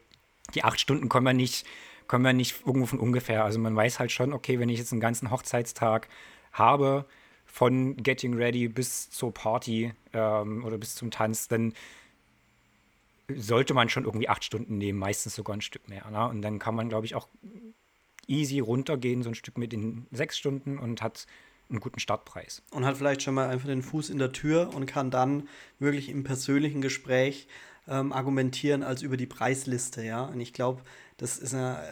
die 0.55 0.64
acht 0.64 0.81
Stunden 0.81 1.09
kommen 1.09 1.27
ja 1.27 1.33
nicht, 1.33 1.66
kommen 2.09 2.24
ja 2.24 2.33
nicht 2.33 2.66
irgendwo 2.66 2.87
von 2.87 2.99
ungefähr. 2.99 3.45
Also 3.45 3.59
man 3.59 3.74
weiß 3.74 3.99
halt 3.99 4.12
schon, 4.12 4.33
okay, 4.33 4.59
wenn 4.59 4.68
ich 4.68 4.79
jetzt 4.79 4.93
einen 4.93 5.01
ganzen 5.01 5.31
Hochzeitstag 5.31 6.09
habe, 6.53 7.07
von 7.57 7.97
Getting 7.97 8.35
Ready 8.35 8.68
bis 8.68 9.09
zur 9.09 9.33
Party 9.33 9.95
ähm, 10.12 10.62
oder 10.62 10.77
bis 10.77 10.95
zum 10.95 11.11
Tanz, 11.11 11.49
dann 11.49 11.72
sollte 13.35 13.72
man 13.72 13.89
schon 13.89 14.05
irgendwie 14.05 14.29
acht 14.29 14.45
Stunden 14.45 14.77
nehmen, 14.77 14.99
meistens 14.99 15.35
sogar 15.35 15.57
ein 15.57 15.62
Stück 15.62 15.89
mehr. 15.89 16.09
Ne? 16.11 16.29
Und 16.29 16.43
dann 16.43 16.59
kann 16.59 16.74
man, 16.74 16.91
glaube 16.91 17.07
ich, 17.07 17.14
auch 17.14 17.29
easy 18.27 18.59
runtergehen, 18.59 19.22
so 19.22 19.31
ein 19.31 19.35
Stück 19.35 19.57
mit 19.57 19.72
in 19.72 20.07
sechs 20.11 20.37
Stunden 20.37 20.79
und 20.79 21.01
hat 21.01 21.27
einen 21.69 21.81
guten 21.81 22.01
Startpreis. 22.01 22.62
Und 22.71 22.85
hat 22.85 22.97
vielleicht 22.97 23.23
schon 23.23 23.35
mal 23.35 23.49
einfach 23.49 23.67
den 23.67 23.83
Fuß 23.83 24.11
in 24.11 24.19
der 24.19 24.33
Tür 24.33 24.71
und 24.75 24.87
kann 24.87 25.11
dann 25.11 25.49
wirklich 25.79 26.09
im 26.09 26.25
persönlichen 26.25 26.81
Gespräch 26.81 27.49
ähm, 27.89 28.12
argumentieren 28.12 28.83
als 28.83 29.03
über 29.03 29.17
die 29.17 29.27
Preisliste, 29.27 30.05
ja. 30.05 30.25
Und 30.25 30.41
ich 30.41 30.53
glaube, 30.53 30.83
das 31.17 31.39
ist 31.39 31.55
eine 31.55 31.83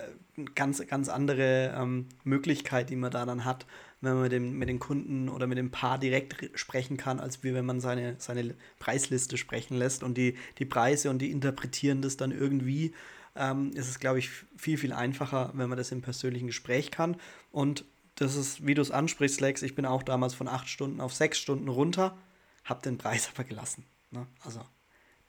ganz, 0.55 0.85
ganz 0.87 1.09
andere 1.09 1.75
ähm, 1.77 2.09
Möglichkeit, 2.25 2.91
die 2.91 2.97
man 2.97 3.11
da 3.11 3.25
dann 3.25 3.45
hat, 3.45 3.67
wenn 4.01 4.15
man 4.15 4.23
mit, 4.23 4.33
dem, 4.33 4.59
mit 4.59 4.69
den 4.69 4.79
Kunden 4.79 5.29
oder 5.29 5.47
mit 5.47 5.57
dem 5.57 5.71
Paar 5.71 5.99
direkt 5.99 6.59
sprechen 6.59 6.97
kann, 6.97 7.21
als 7.21 7.43
wie 7.43 7.55
wenn 7.55 7.65
man 7.65 7.81
seine, 7.81 8.17
seine 8.19 8.55
Preisliste 8.79 9.37
sprechen 9.37 9.77
lässt 9.77 10.03
und 10.03 10.19
die, 10.19 10.37
die 10.59 10.67
Preise 10.67 11.11
und 11.11 11.21
die 11.21 11.31
interpretieren 11.31 12.03
das 12.03 12.17
dann 12.17 12.33
irgendwie. 12.33 12.93
Ähm, 13.37 13.73
ist 13.75 13.89
es, 13.89 13.99
glaube 13.99 14.21
ich, 14.21 14.31
viel, 14.57 14.79
viel 14.79 14.93
einfacher, 14.93 15.51
wenn 15.55 15.69
man 15.69 15.79
das 15.79 15.91
im 15.91 16.03
persönlichen 16.03 16.47
Gespräch 16.47 16.93
kann. 16.93 17.17
Und 17.51 17.85
das 18.17 18.37
ist, 18.37 18.67
wie 18.67 18.75
du 18.75 18.83
es 18.83 18.91
ansprichst, 18.91 19.41
Lex, 19.41 19.63
ich 19.63 19.75
bin 19.75 19.87
auch 19.87 20.03
damals 20.03 20.35
von 20.35 20.49
acht 20.49 20.69
Stunden 20.69 21.01
auf 21.01 21.15
sechs 21.15 21.39
Stunden 21.39 21.69
runter, 21.69 22.17
habe 22.65 22.83
den 22.83 22.99
Preis 22.99 23.29
aber 23.35 23.45
gelassen. 23.45 23.85
Ne? 24.11 24.27
Also 24.45 24.61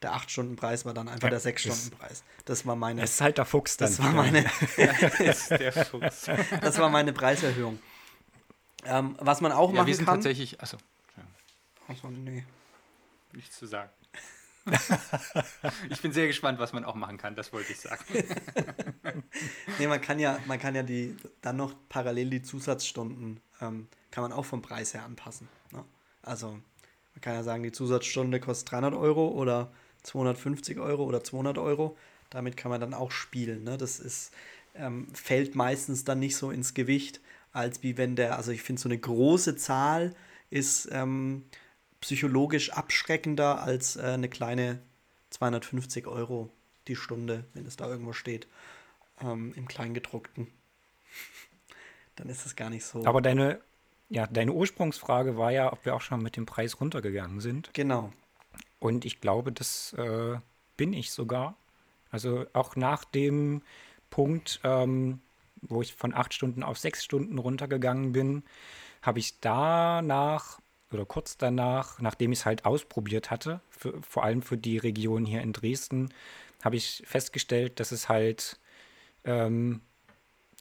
der 0.01 0.13
8-Stunden-Preis 0.13 0.85
war 0.85 0.93
dann 0.93 1.07
einfach 1.07 1.31
ja, 1.31 1.39
der 1.39 1.41
6-Stunden-Preis. 1.41 2.23
Das 2.45 2.65
war 2.65 2.75
meine. 2.75 3.01
Das 3.01 3.11
ist 3.11 3.21
halt 3.21 3.37
der 3.39 3.45
Fuchs 3.45 3.77
dann. 3.77 3.89
Das 3.89 3.99
war 3.99 4.11
meine. 4.11 4.43
der 4.77 5.85
Fuchs. 5.85 6.29
Das 6.61 6.77
war 6.77 6.89
meine 6.89 7.11
Preiserhöhung. 7.11 7.79
Ähm, 8.83 9.15
was 9.19 9.41
man 9.41 9.51
auch 9.51 9.69
ja, 9.69 9.77
machen 9.77 9.87
wir 9.87 9.95
sind 9.95 10.05
kann. 10.05 10.15
tatsächlich. 10.15 10.61
Achso. 10.61 10.77
Achso, 11.87 12.09
nee. 12.09 12.45
Nichts 13.33 13.57
zu 13.57 13.65
sagen. 13.65 13.89
ich 15.89 16.01
bin 16.01 16.11
sehr 16.11 16.27
gespannt, 16.27 16.59
was 16.59 16.73
man 16.73 16.85
auch 16.85 16.95
machen 16.95 17.17
kann, 17.17 17.35
das 17.35 17.53
wollte 17.53 17.71
ich 17.71 17.79
sagen. 17.79 18.03
nee, 19.79 19.87
man 19.87 20.01
kann 20.01 20.19
ja, 20.19 20.39
man 20.47 20.59
kann 20.59 20.75
ja 20.75 20.83
die, 20.83 21.15
dann 21.41 21.57
noch 21.57 21.75
parallel 21.89 22.29
die 22.29 22.41
Zusatzstunden, 22.41 23.39
ähm, 23.61 23.87
kann 24.11 24.23
man 24.23 24.33
auch 24.33 24.45
vom 24.45 24.61
Preis 24.61 24.93
her 24.93 25.03
anpassen. 25.03 25.47
Ne? 25.71 25.83
Also, 26.23 26.51
man 26.51 27.21
kann 27.21 27.35
ja 27.35 27.43
sagen, 27.43 27.63
die 27.63 27.71
Zusatzstunde 27.71 28.39
kostet 28.39 28.71
300 28.71 28.95
Euro 28.95 29.29
oder 29.29 29.71
250 30.03 30.79
Euro 30.79 31.03
oder 31.03 31.23
200 31.23 31.57
Euro. 31.57 31.97
Damit 32.29 32.57
kann 32.57 32.71
man 32.71 32.81
dann 32.81 32.93
auch 32.93 33.11
spielen. 33.11 33.63
Ne? 33.63 33.77
Das 33.77 33.99
ist, 33.99 34.33
ähm, 34.73 35.07
fällt 35.13 35.55
meistens 35.55 36.03
dann 36.03 36.19
nicht 36.19 36.35
so 36.35 36.51
ins 36.51 36.73
Gewicht, 36.73 37.21
als 37.51 37.83
wie 37.83 37.97
wenn 37.97 38.15
der, 38.15 38.35
also 38.35 38.51
ich 38.51 38.63
finde, 38.63 38.81
so 38.81 38.89
eine 38.89 38.97
große 38.97 39.55
Zahl 39.55 40.15
ist 40.49 40.89
ähm, 40.91 41.45
psychologisch 42.05 42.69
abschreckender 42.71 43.63
als 43.63 43.95
äh, 43.95 44.01
eine 44.01 44.29
kleine 44.29 44.79
250 45.31 46.05
Euro 46.05 46.51
die 46.87 46.95
Stunde, 46.95 47.45
wenn 47.55 47.65
es 47.65 47.77
da 47.77 47.87
irgendwo 47.87 48.13
steht, 48.13 48.47
ähm, 49.21 49.53
im 49.55 49.67
Kleingedruckten. 49.67 50.45
dann 52.15 52.29
ist 52.29 52.45
es 52.45 52.55
gar 52.55 52.69
nicht 52.69 52.85
so. 52.85 53.03
Aber 53.07 53.23
deine, 53.23 53.59
ja, 54.09 54.27
deine 54.27 54.51
Ursprungsfrage 54.51 55.35
war 55.35 55.51
ja, 55.51 55.73
ob 55.73 55.83
wir 55.83 55.95
auch 55.95 56.01
schon 56.01 56.21
mit 56.21 56.37
dem 56.37 56.45
Preis 56.45 56.79
runtergegangen 56.79 57.39
sind. 57.39 57.71
Genau. 57.73 58.13
Und 58.77 59.03
ich 59.03 59.19
glaube, 59.19 59.51
das 59.51 59.93
äh, 59.93 60.37
bin 60.77 60.93
ich 60.93 61.09
sogar. 61.09 61.55
Also 62.11 62.45
auch 62.53 62.75
nach 62.75 63.03
dem 63.03 63.63
Punkt, 64.11 64.59
ähm, 64.63 65.21
wo 65.63 65.81
ich 65.81 65.95
von 65.95 66.13
acht 66.13 66.35
Stunden 66.35 66.61
auf 66.61 66.77
sechs 66.77 67.03
Stunden 67.03 67.39
runtergegangen 67.39 68.11
bin, 68.11 68.43
habe 69.01 69.17
ich 69.17 69.39
danach 69.39 70.59
oder 70.95 71.05
kurz 71.05 71.37
danach, 71.37 71.99
nachdem 72.01 72.31
ich 72.31 72.39
es 72.39 72.45
halt 72.45 72.65
ausprobiert 72.65 73.29
hatte, 73.29 73.61
für, 73.69 74.01
vor 74.01 74.23
allem 74.23 74.41
für 74.41 74.57
die 74.57 74.77
Region 74.77 75.25
hier 75.25 75.41
in 75.41 75.53
Dresden, 75.53 76.09
habe 76.63 76.75
ich 76.75 77.03
festgestellt, 77.05 77.79
dass 77.79 77.91
es 77.91 78.09
halt, 78.09 78.59
ähm, 79.23 79.81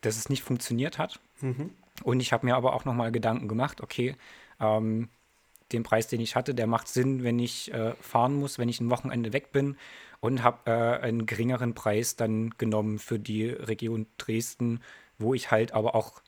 dass 0.02 0.16
es 0.16 0.28
nicht 0.28 0.42
funktioniert 0.42 0.98
hat. 0.98 1.18
Mhm. 1.40 1.70
Und 2.02 2.20
ich 2.20 2.32
habe 2.32 2.46
mir 2.46 2.56
aber 2.56 2.74
auch 2.74 2.84
nochmal 2.84 3.12
Gedanken 3.12 3.48
gemacht, 3.48 3.80
okay, 3.80 4.16
ähm, 4.60 5.08
den 5.72 5.82
Preis, 5.82 6.08
den 6.08 6.20
ich 6.20 6.36
hatte, 6.36 6.54
der 6.54 6.66
macht 6.66 6.88
Sinn, 6.88 7.24
wenn 7.24 7.38
ich 7.38 7.72
äh, 7.72 7.94
fahren 8.00 8.34
muss, 8.34 8.58
wenn 8.58 8.68
ich 8.68 8.80
ein 8.80 8.90
Wochenende 8.90 9.32
weg 9.32 9.52
bin 9.52 9.76
und 10.20 10.42
habe 10.42 10.70
äh, 10.70 11.00
einen 11.02 11.26
geringeren 11.26 11.74
Preis 11.74 12.16
dann 12.16 12.50
genommen 12.58 12.98
für 12.98 13.18
die 13.18 13.48
Region 13.48 14.06
Dresden, 14.18 14.80
wo 15.18 15.34
ich 15.34 15.50
halt 15.50 15.72
aber 15.72 15.94
auch 15.94 16.22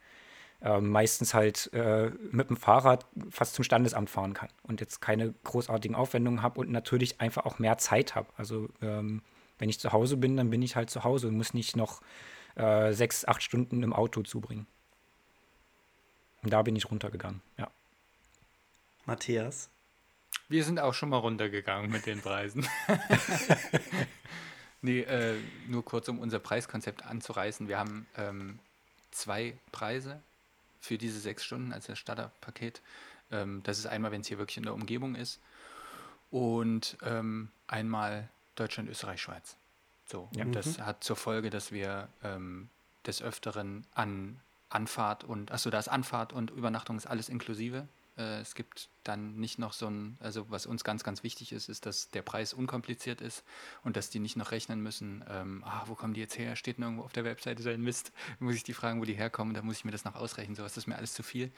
äh, 0.62 0.80
meistens 0.80 1.34
halt 1.34 1.70
äh, 1.72 2.11
mit 2.30 2.48
dem 2.48 2.57
Fahrrad 2.57 3.07
fast 3.30 3.54
zum 3.54 3.64
Standesamt 3.64 4.11
fahren 4.11 4.34
kann 4.34 4.48
und 4.62 4.80
jetzt 4.80 5.00
keine 5.00 5.34
großartigen 5.44 5.94
Aufwendungen 5.94 6.42
habe 6.42 6.61
und 6.61 6.70
natürlich 6.70 7.20
einfach 7.20 7.44
auch 7.44 7.59
mehr 7.59 7.78
Zeit 7.78 8.14
habe. 8.14 8.28
Also 8.36 8.68
ähm, 8.80 9.22
wenn 9.59 9.68
ich 9.68 9.78
zu 9.78 9.92
Hause 9.92 10.16
bin, 10.16 10.36
dann 10.36 10.50
bin 10.50 10.62
ich 10.62 10.76
halt 10.76 10.90
zu 10.90 11.04
Hause 11.04 11.28
und 11.28 11.36
muss 11.36 11.54
nicht 11.54 11.76
noch 11.76 12.00
äh, 12.57 12.92
sechs, 12.92 13.24
acht 13.26 13.42
Stunden 13.42 13.82
im 13.82 13.92
Auto 13.92 14.22
zubringen. 14.22 14.66
Und 16.42 16.52
da 16.52 16.62
bin 16.62 16.76
ich 16.76 16.90
runtergegangen, 16.90 17.42
ja. 17.59 17.70
Matthias? 19.04 19.68
Wir 20.48 20.64
sind 20.64 20.78
auch 20.78 20.94
schon 20.94 21.09
mal 21.09 21.18
runtergegangen 21.18 21.90
mit 21.90 22.07
den 22.07 22.20
Preisen. 22.20 22.66
nee, 24.82 25.00
äh, 25.00 25.36
nur 25.68 25.84
kurz, 25.84 26.09
um 26.09 26.18
unser 26.18 26.38
Preiskonzept 26.38 27.04
anzureißen. 27.04 27.68
Wir 27.68 27.78
haben 27.78 28.07
ähm, 28.16 28.59
zwei 29.11 29.59
Preise 29.72 30.22
für 30.87 30.99
diese 30.99 31.20
sechs 31.20 31.45
Stunden 31.45 31.72
als 31.72 31.87
das 31.87 31.99
Starterpaket. 31.99 32.80
Ähm, 33.30 33.62
das 33.64 33.78
ist 33.78 33.87
einmal, 33.87 34.12
wenn 34.12 34.20
es 34.20 34.28
hier 34.28 34.39
wirklich 34.39 34.57
in 34.57 34.62
der 34.62 34.74
Umgebung 34.74 35.14
ist. 35.14 35.41
Und 36.30 36.97
ähm, 37.03 37.51
einmal 37.66 38.28
Deutschland, 38.55 38.89
Österreich, 38.89 39.20
Schweiz. 39.20 39.57
So, 40.07 40.28
ja. 40.34 40.45
das 40.45 40.78
mhm. 40.78 40.87
hat 40.87 41.05
zur 41.05 41.16
Folge, 41.16 41.51
dass 41.51 41.72
wir 41.72 42.09
ähm, 42.22 42.68
des 43.07 43.22
Öfteren 43.22 43.87
an 43.95 44.41
Anfahrt 44.68 45.22
und, 45.22 45.53
achso, 45.53 45.70
da 45.70 45.78
ist 45.78 45.89
Anfahrt 45.89 46.32
und 46.32 46.51
Übernachtung 46.51 46.97
ist 46.97 47.07
alles 47.07 47.28
inklusive. 47.28 47.87
Äh, 48.16 48.40
es 48.40 48.54
gibt 48.54 48.88
dann 49.04 49.36
nicht 49.36 49.58
noch 49.58 49.72
so 49.72 49.86
ein, 49.86 50.16
also 50.20 50.50
was 50.50 50.66
uns 50.66 50.82
ganz, 50.84 51.04
ganz 51.04 51.22
wichtig 51.22 51.52
ist, 51.52 51.68
ist, 51.68 51.86
dass 51.86 52.10
der 52.10 52.22
Preis 52.22 52.52
unkompliziert 52.52 53.20
ist 53.20 53.44
und 53.84 53.96
dass 53.96 54.10
die 54.10 54.18
nicht 54.18 54.36
noch 54.36 54.50
rechnen 54.50 54.82
müssen, 54.82 55.24
ähm, 55.28 55.62
ah, 55.64 55.84
wo 55.86 55.94
kommen 55.94 56.14
die 56.14 56.20
jetzt 56.20 56.38
her? 56.38 56.56
Steht 56.56 56.78
irgendwo 56.78 57.04
auf 57.04 57.12
der 57.12 57.24
Webseite 57.24 57.62
so 57.62 57.70
ein 57.70 57.82
Mist, 57.82 58.12
muss 58.40 58.54
ich 58.54 58.64
die 58.64 58.74
fragen, 58.74 59.00
wo 59.00 59.04
die 59.04 59.14
herkommen, 59.14 59.54
da 59.54 59.62
muss 59.62 59.76
ich 59.76 59.84
mir 59.84 59.92
das 59.92 60.04
noch 60.04 60.14
ausrechnen, 60.14 60.56
sowas 60.56 60.76
ist 60.76 60.86
mir 60.86 60.96
alles 60.96 61.14
zu 61.14 61.22
viel. 61.22 61.52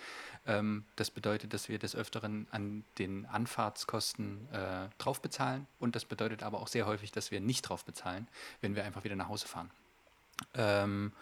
Ähm, 0.46 0.84
das 0.96 1.10
bedeutet, 1.10 1.54
dass 1.54 1.68
wir 1.68 1.78
des 1.78 1.94
Öfteren 1.94 2.46
an 2.50 2.84
den 2.98 3.26
Anfahrtskosten 3.26 4.48
äh, 4.52 4.88
drauf 4.98 5.22
bezahlen 5.22 5.66
und 5.78 5.96
das 5.96 6.04
bedeutet 6.04 6.42
aber 6.42 6.60
auch 6.60 6.68
sehr 6.68 6.86
häufig, 6.86 7.12
dass 7.12 7.30
wir 7.30 7.40
nicht 7.40 7.62
drauf 7.62 7.84
bezahlen, 7.84 8.28
wenn 8.60 8.74
wir 8.74 8.84
einfach 8.84 9.04
wieder 9.04 9.16
nach 9.16 9.28
Hause 9.28 9.46
fahren. 9.46 9.70
Ähm, 10.54 11.12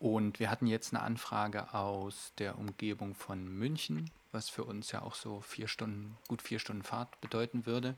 und 0.00 0.40
wir 0.40 0.50
hatten 0.50 0.66
jetzt 0.66 0.94
eine 0.94 1.02
Anfrage 1.02 1.74
aus 1.74 2.32
der 2.38 2.58
Umgebung 2.58 3.14
von 3.14 3.46
München, 3.46 4.10
was 4.32 4.48
für 4.48 4.64
uns 4.64 4.90
ja 4.92 5.02
auch 5.02 5.14
so 5.14 5.42
vier 5.42 5.68
Stunden, 5.68 6.16
gut 6.26 6.40
vier 6.40 6.58
Stunden 6.58 6.82
Fahrt 6.82 7.20
bedeuten 7.20 7.66
würde. 7.66 7.94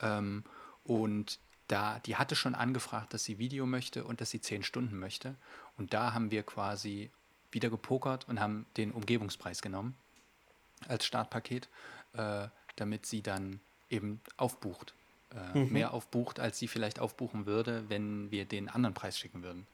Ähm, 0.00 0.44
und 0.84 1.38
da, 1.66 1.98
die 2.00 2.16
hatte 2.16 2.36
schon 2.36 2.54
angefragt, 2.54 3.14
dass 3.14 3.24
sie 3.24 3.38
Video 3.38 3.64
möchte 3.64 4.04
und 4.04 4.20
dass 4.20 4.28
sie 4.28 4.42
zehn 4.42 4.62
Stunden 4.62 4.98
möchte. 4.98 5.34
Und 5.78 5.94
da 5.94 6.12
haben 6.12 6.30
wir 6.30 6.42
quasi 6.42 7.10
wieder 7.50 7.70
gepokert 7.70 8.28
und 8.28 8.38
haben 8.38 8.66
den 8.76 8.92
Umgebungspreis 8.92 9.62
genommen 9.62 9.96
als 10.88 11.06
Startpaket, 11.06 11.70
äh, 12.12 12.48
damit 12.76 13.06
sie 13.06 13.22
dann 13.22 13.60
eben 13.88 14.20
aufbucht. 14.36 14.94
Äh, 15.34 15.58
mhm. 15.58 15.72
Mehr 15.72 15.94
aufbucht, 15.94 16.38
als 16.38 16.58
sie 16.58 16.68
vielleicht 16.68 17.00
aufbuchen 17.00 17.46
würde, 17.46 17.88
wenn 17.88 18.30
wir 18.30 18.44
den 18.44 18.68
anderen 18.68 18.94
Preis 18.94 19.18
schicken 19.18 19.42
würden. 19.42 19.66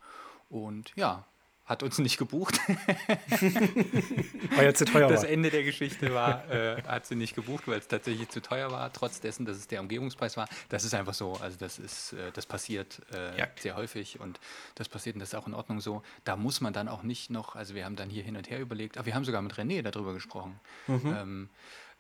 Und 0.49 0.93
ja, 0.95 1.27
hat 1.65 1.83
uns 1.83 1.99
nicht 1.99 2.19
gebucht. 2.19 2.59
weil 4.57 4.67
er 4.67 4.75
zu 4.75 4.85
teuer 4.85 5.09
das 5.09 5.23
war. 5.23 5.31
Ende 5.31 5.51
der 5.51 5.63
Geschichte 5.63 6.13
war, 6.13 6.49
äh, 6.51 6.83
hat 6.83 7.07
sie 7.07 7.15
nicht 7.15 7.35
gebucht, 7.35 7.69
weil 7.69 7.79
es 7.79 7.89
tatsächlich 7.89 8.29
zu 8.29 8.43
teuer 8.43 8.71
war, 8.71 8.93
trotz 8.93 9.21
dessen, 9.21 9.47
dass 9.47 9.57
es 9.57 9.69
der 9.69 9.81
Umgebungspreis 9.81 10.37
war. 10.37 10.49
Das 10.69 10.85
ist 10.85 10.95
einfach 10.95 11.15
so. 11.15 11.35
Also 11.35 11.57
das 11.59 11.79
ist, 11.79 12.15
äh, 12.15 12.33
das 12.33 12.47
passiert 12.47 13.01
äh, 13.13 13.39
ja. 13.39 13.47
sehr 13.57 13.77
häufig 13.77 14.19
und 14.21 14.41
das 14.75 14.89
passiert 14.89 15.17
und 15.17 15.21
das 15.21 15.31
ist 15.31 15.35
auch 15.35 15.47
in 15.47 15.55
Ordnung 15.55 15.81
so. 15.81 16.03
Da 16.25 16.37
muss 16.37 16.61
man 16.61 16.73
dann 16.73 16.89
auch 16.89 17.03
nicht 17.03 17.31
noch, 17.31 17.55
also 17.55 17.75
wir 17.75 17.85
haben 17.85 17.97
dann 17.97 18.11
hier 18.11 18.25
hin 18.25 18.37
und 18.37 18.51
her 18.51 18.61
überlegt, 18.61 18.99
aber 18.99 19.07
wir 19.07 19.15
haben 19.15 19.25
sogar 19.25 19.43
mit 19.43 19.55
René 19.55 19.83
darüber 19.83 20.15
gesprochen. 20.15 20.59
Mhm. 20.89 21.17
Ähm, 21.17 21.51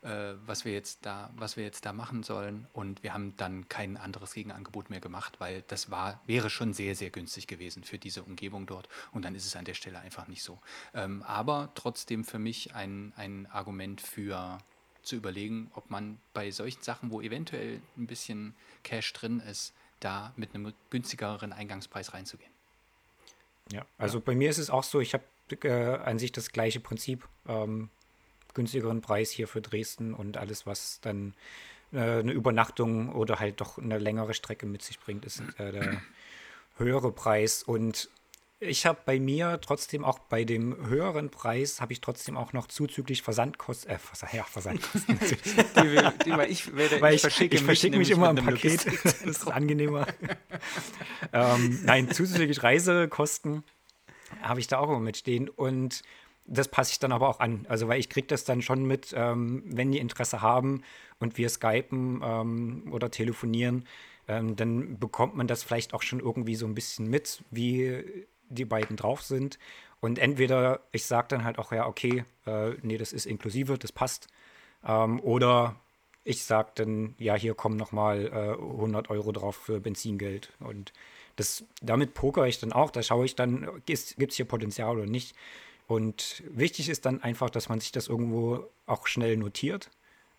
äh, 0.02 0.34
was 0.46 0.64
wir 0.64 0.72
jetzt 0.72 1.06
da, 1.06 1.30
was 1.36 1.56
wir 1.56 1.64
jetzt 1.64 1.86
da 1.86 1.92
machen 1.92 2.22
sollen. 2.22 2.66
Und 2.72 3.02
wir 3.02 3.14
haben 3.14 3.36
dann 3.36 3.68
kein 3.68 3.96
anderes 3.96 4.34
Gegenangebot 4.34 4.90
mehr 4.90 5.00
gemacht, 5.00 5.36
weil 5.38 5.62
das 5.68 5.90
war, 5.90 6.20
wäre 6.26 6.50
schon 6.50 6.72
sehr, 6.72 6.94
sehr 6.94 7.10
günstig 7.10 7.46
gewesen 7.46 7.84
für 7.84 7.98
diese 7.98 8.22
Umgebung 8.22 8.66
dort. 8.66 8.88
Und 9.12 9.24
dann 9.24 9.34
ist 9.34 9.46
es 9.46 9.56
an 9.56 9.64
der 9.64 9.74
Stelle 9.74 10.00
einfach 10.00 10.28
nicht 10.28 10.42
so. 10.42 10.58
Ähm, 10.94 11.22
aber 11.22 11.70
trotzdem 11.74 12.24
für 12.24 12.38
mich 12.38 12.74
ein, 12.74 13.12
ein 13.16 13.46
Argument 13.46 14.00
für 14.00 14.58
zu 15.02 15.16
überlegen, 15.16 15.70
ob 15.74 15.90
man 15.90 16.18
bei 16.32 16.50
solchen 16.50 16.82
Sachen, 16.82 17.10
wo 17.10 17.20
eventuell 17.20 17.80
ein 17.96 18.06
bisschen 18.06 18.54
Cash 18.84 19.12
drin 19.12 19.40
ist, 19.40 19.72
da 20.00 20.32
mit 20.36 20.54
einem 20.54 20.72
günstigeren 20.90 21.52
Eingangspreis 21.52 22.14
reinzugehen. 22.14 22.50
Ja, 23.70 23.86
also 23.98 24.20
bei 24.20 24.34
mir 24.34 24.50
ist 24.50 24.58
es 24.58 24.70
auch 24.70 24.84
so, 24.84 25.00
ich 25.00 25.14
habe 25.14 25.24
äh, 25.62 25.96
an 25.98 26.18
sich 26.18 26.32
das 26.32 26.50
gleiche 26.50 26.80
Prinzip. 26.80 27.26
Ähm, 27.46 27.90
günstigeren 28.54 29.00
Preis 29.00 29.30
hier 29.30 29.48
für 29.48 29.60
Dresden 29.60 30.14
und 30.14 30.36
alles, 30.36 30.66
was 30.66 31.00
dann 31.00 31.34
äh, 31.92 31.98
eine 31.98 32.32
Übernachtung 32.32 33.12
oder 33.12 33.38
halt 33.38 33.60
doch 33.60 33.78
eine 33.78 33.98
längere 33.98 34.34
Strecke 34.34 34.66
mit 34.66 34.82
sich 34.82 34.98
bringt, 34.98 35.24
ist 35.24 35.42
äh, 35.58 35.72
der 35.72 36.02
höhere 36.76 37.12
Preis. 37.12 37.62
Und 37.62 38.08
ich 38.60 38.86
habe 38.86 39.00
bei 39.04 39.18
mir 39.18 39.60
trotzdem 39.60 40.04
auch 40.04 40.18
bei 40.20 40.44
dem 40.44 40.88
höheren 40.88 41.30
Preis 41.30 41.80
habe 41.80 41.92
ich 41.92 42.00
trotzdem 42.00 42.36
auch 42.36 42.52
noch 42.52 42.68
zuzüglich 42.68 43.22
Versandkosten, 43.22 43.90
äh, 43.90 43.98
Vers 43.98 44.24
ja, 44.32 44.44
Versandkosten. 44.44 45.18
die, 45.76 46.24
die, 46.24 46.30
weil 46.30 46.50
ich, 46.50 46.74
werde, 46.74 47.00
weil 47.00 47.14
ich, 47.14 47.16
ich 47.16 47.20
verschicke, 47.22 47.56
ich 47.56 47.62
verschicke 47.62 47.98
mich, 47.98 48.08
mich 48.08 48.16
immer 48.16 48.30
im 48.30 48.36
Paket. 48.36 48.86
das 49.04 49.22
ist 49.22 49.50
angenehmer. 49.50 50.06
ähm, 51.32 51.80
nein, 51.84 52.10
zuzüglich 52.10 52.62
Reisekosten 52.62 53.64
habe 54.40 54.60
ich 54.60 54.66
da 54.66 54.78
auch 54.78 54.88
immer 54.88 55.00
mitstehen 55.00 55.48
und 55.48 56.02
das 56.44 56.68
passe 56.68 56.92
ich 56.92 56.98
dann 56.98 57.12
aber 57.12 57.28
auch 57.28 57.40
an. 57.40 57.66
Also, 57.68 57.88
weil 57.88 58.00
ich 58.00 58.08
kriege 58.08 58.26
das 58.26 58.44
dann 58.44 58.62
schon 58.62 58.84
mit, 58.84 59.14
ähm, 59.16 59.62
wenn 59.66 59.92
die 59.92 59.98
Interesse 59.98 60.42
haben 60.42 60.82
und 61.18 61.38
wir 61.38 61.48
skypen 61.48 62.20
ähm, 62.24 62.88
oder 62.92 63.10
telefonieren, 63.10 63.86
ähm, 64.28 64.56
dann 64.56 64.98
bekommt 64.98 65.36
man 65.36 65.46
das 65.46 65.62
vielleicht 65.62 65.94
auch 65.94 66.02
schon 66.02 66.20
irgendwie 66.20 66.54
so 66.56 66.66
ein 66.66 66.74
bisschen 66.74 67.08
mit, 67.08 67.42
wie 67.50 68.26
die 68.48 68.64
beiden 68.64 68.96
drauf 68.96 69.22
sind. 69.22 69.58
Und 70.00 70.18
entweder 70.18 70.80
ich 70.90 71.06
sage 71.06 71.28
dann 71.28 71.44
halt 71.44 71.58
auch, 71.58 71.72
ja, 71.72 71.86
okay, 71.86 72.24
äh, 72.46 72.70
nee, 72.82 72.98
das 72.98 73.12
ist 73.12 73.26
inklusive, 73.26 73.78
das 73.78 73.92
passt. 73.92 74.28
Ähm, 74.84 75.20
oder 75.20 75.76
ich 76.24 76.44
sage 76.44 76.72
dann, 76.74 77.14
ja, 77.18 77.34
hier 77.34 77.54
kommen 77.54 77.76
nochmal 77.76 78.26
äh, 78.26 78.62
100 78.62 79.10
Euro 79.10 79.32
drauf 79.32 79.56
für 79.56 79.80
Benzingeld. 79.80 80.52
Und 80.60 80.92
das, 81.36 81.64
damit 81.80 82.14
poker 82.14 82.46
ich 82.46 82.60
dann 82.60 82.72
auch. 82.72 82.90
Da 82.90 83.02
schaue 83.02 83.24
ich 83.24 83.36
dann, 83.36 83.68
gibt 83.86 84.30
es 84.30 84.36
hier 84.36 84.44
Potenzial 84.44 84.96
oder 84.96 85.06
nicht. 85.06 85.34
Und 85.86 86.42
wichtig 86.48 86.88
ist 86.88 87.04
dann 87.06 87.22
einfach, 87.22 87.50
dass 87.50 87.68
man 87.68 87.80
sich 87.80 87.92
das 87.92 88.08
irgendwo 88.08 88.66
auch 88.86 89.06
schnell 89.06 89.36
notiert, 89.36 89.90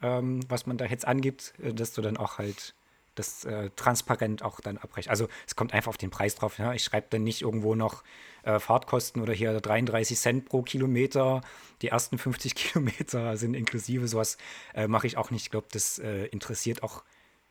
ähm, 0.02 0.40
was 0.50 0.66
man 0.66 0.78
da 0.78 0.86
jetzt 0.86 1.08
angibt, 1.08 1.54
äh, 1.62 1.74
dass 1.74 1.94
du 1.94 2.02
dann 2.02 2.18
auch 2.18 2.38
halt 2.38 2.74
das 3.16 3.46
äh, 3.46 3.70
transparent 3.76 4.44
auch 4.44 4.60
dann 4.60 4.78
abbrechen. 4.78 5.10
Also 5.10 5.28
es 5.46 5.56
kommt 5.56 5.74
einfach 5.74 5.90
auf 5.90 5.98
den 5.98 6.10
Preis 6.10 6.36
drauf. 6.36 6.58
Ja? 6.58 6.74
Ich 6.74 6.84
schreibe 6.84 7.08
dann 7.10 7.24
nicht 7.24 7.42
irgendwo 7.42 7.76
noch 7.76 8.04
äh, 8.44 8.60
Fahrtkosten 8.60 9.22
oder 9.22 9.34
hier 9.34 9.60
33 9.60 10.18
Cent 10.18 10.46
pro 10.46 10.64
Kilometer. 10.64 11.42
Die 11.82 11.90
ersten 11.90 12.18
50 12.18 12.56
Kilometer 12.56 13.38
sind 13.38 13.54
inklusive. 13.54 14.08
Sowas 14.08 14.38
äh, 14.74 14.88
mache 14.88 15.08
ich 15.08 15.18
auch 15.18 15.32
nicht. 15.32 15.44
Ich 15.44 15.52
glaube, 15.52 15.68
das 15.72 16.00
äh, 16.00 16.26
interessiert 16.26 16.84
auch 16.84 17.04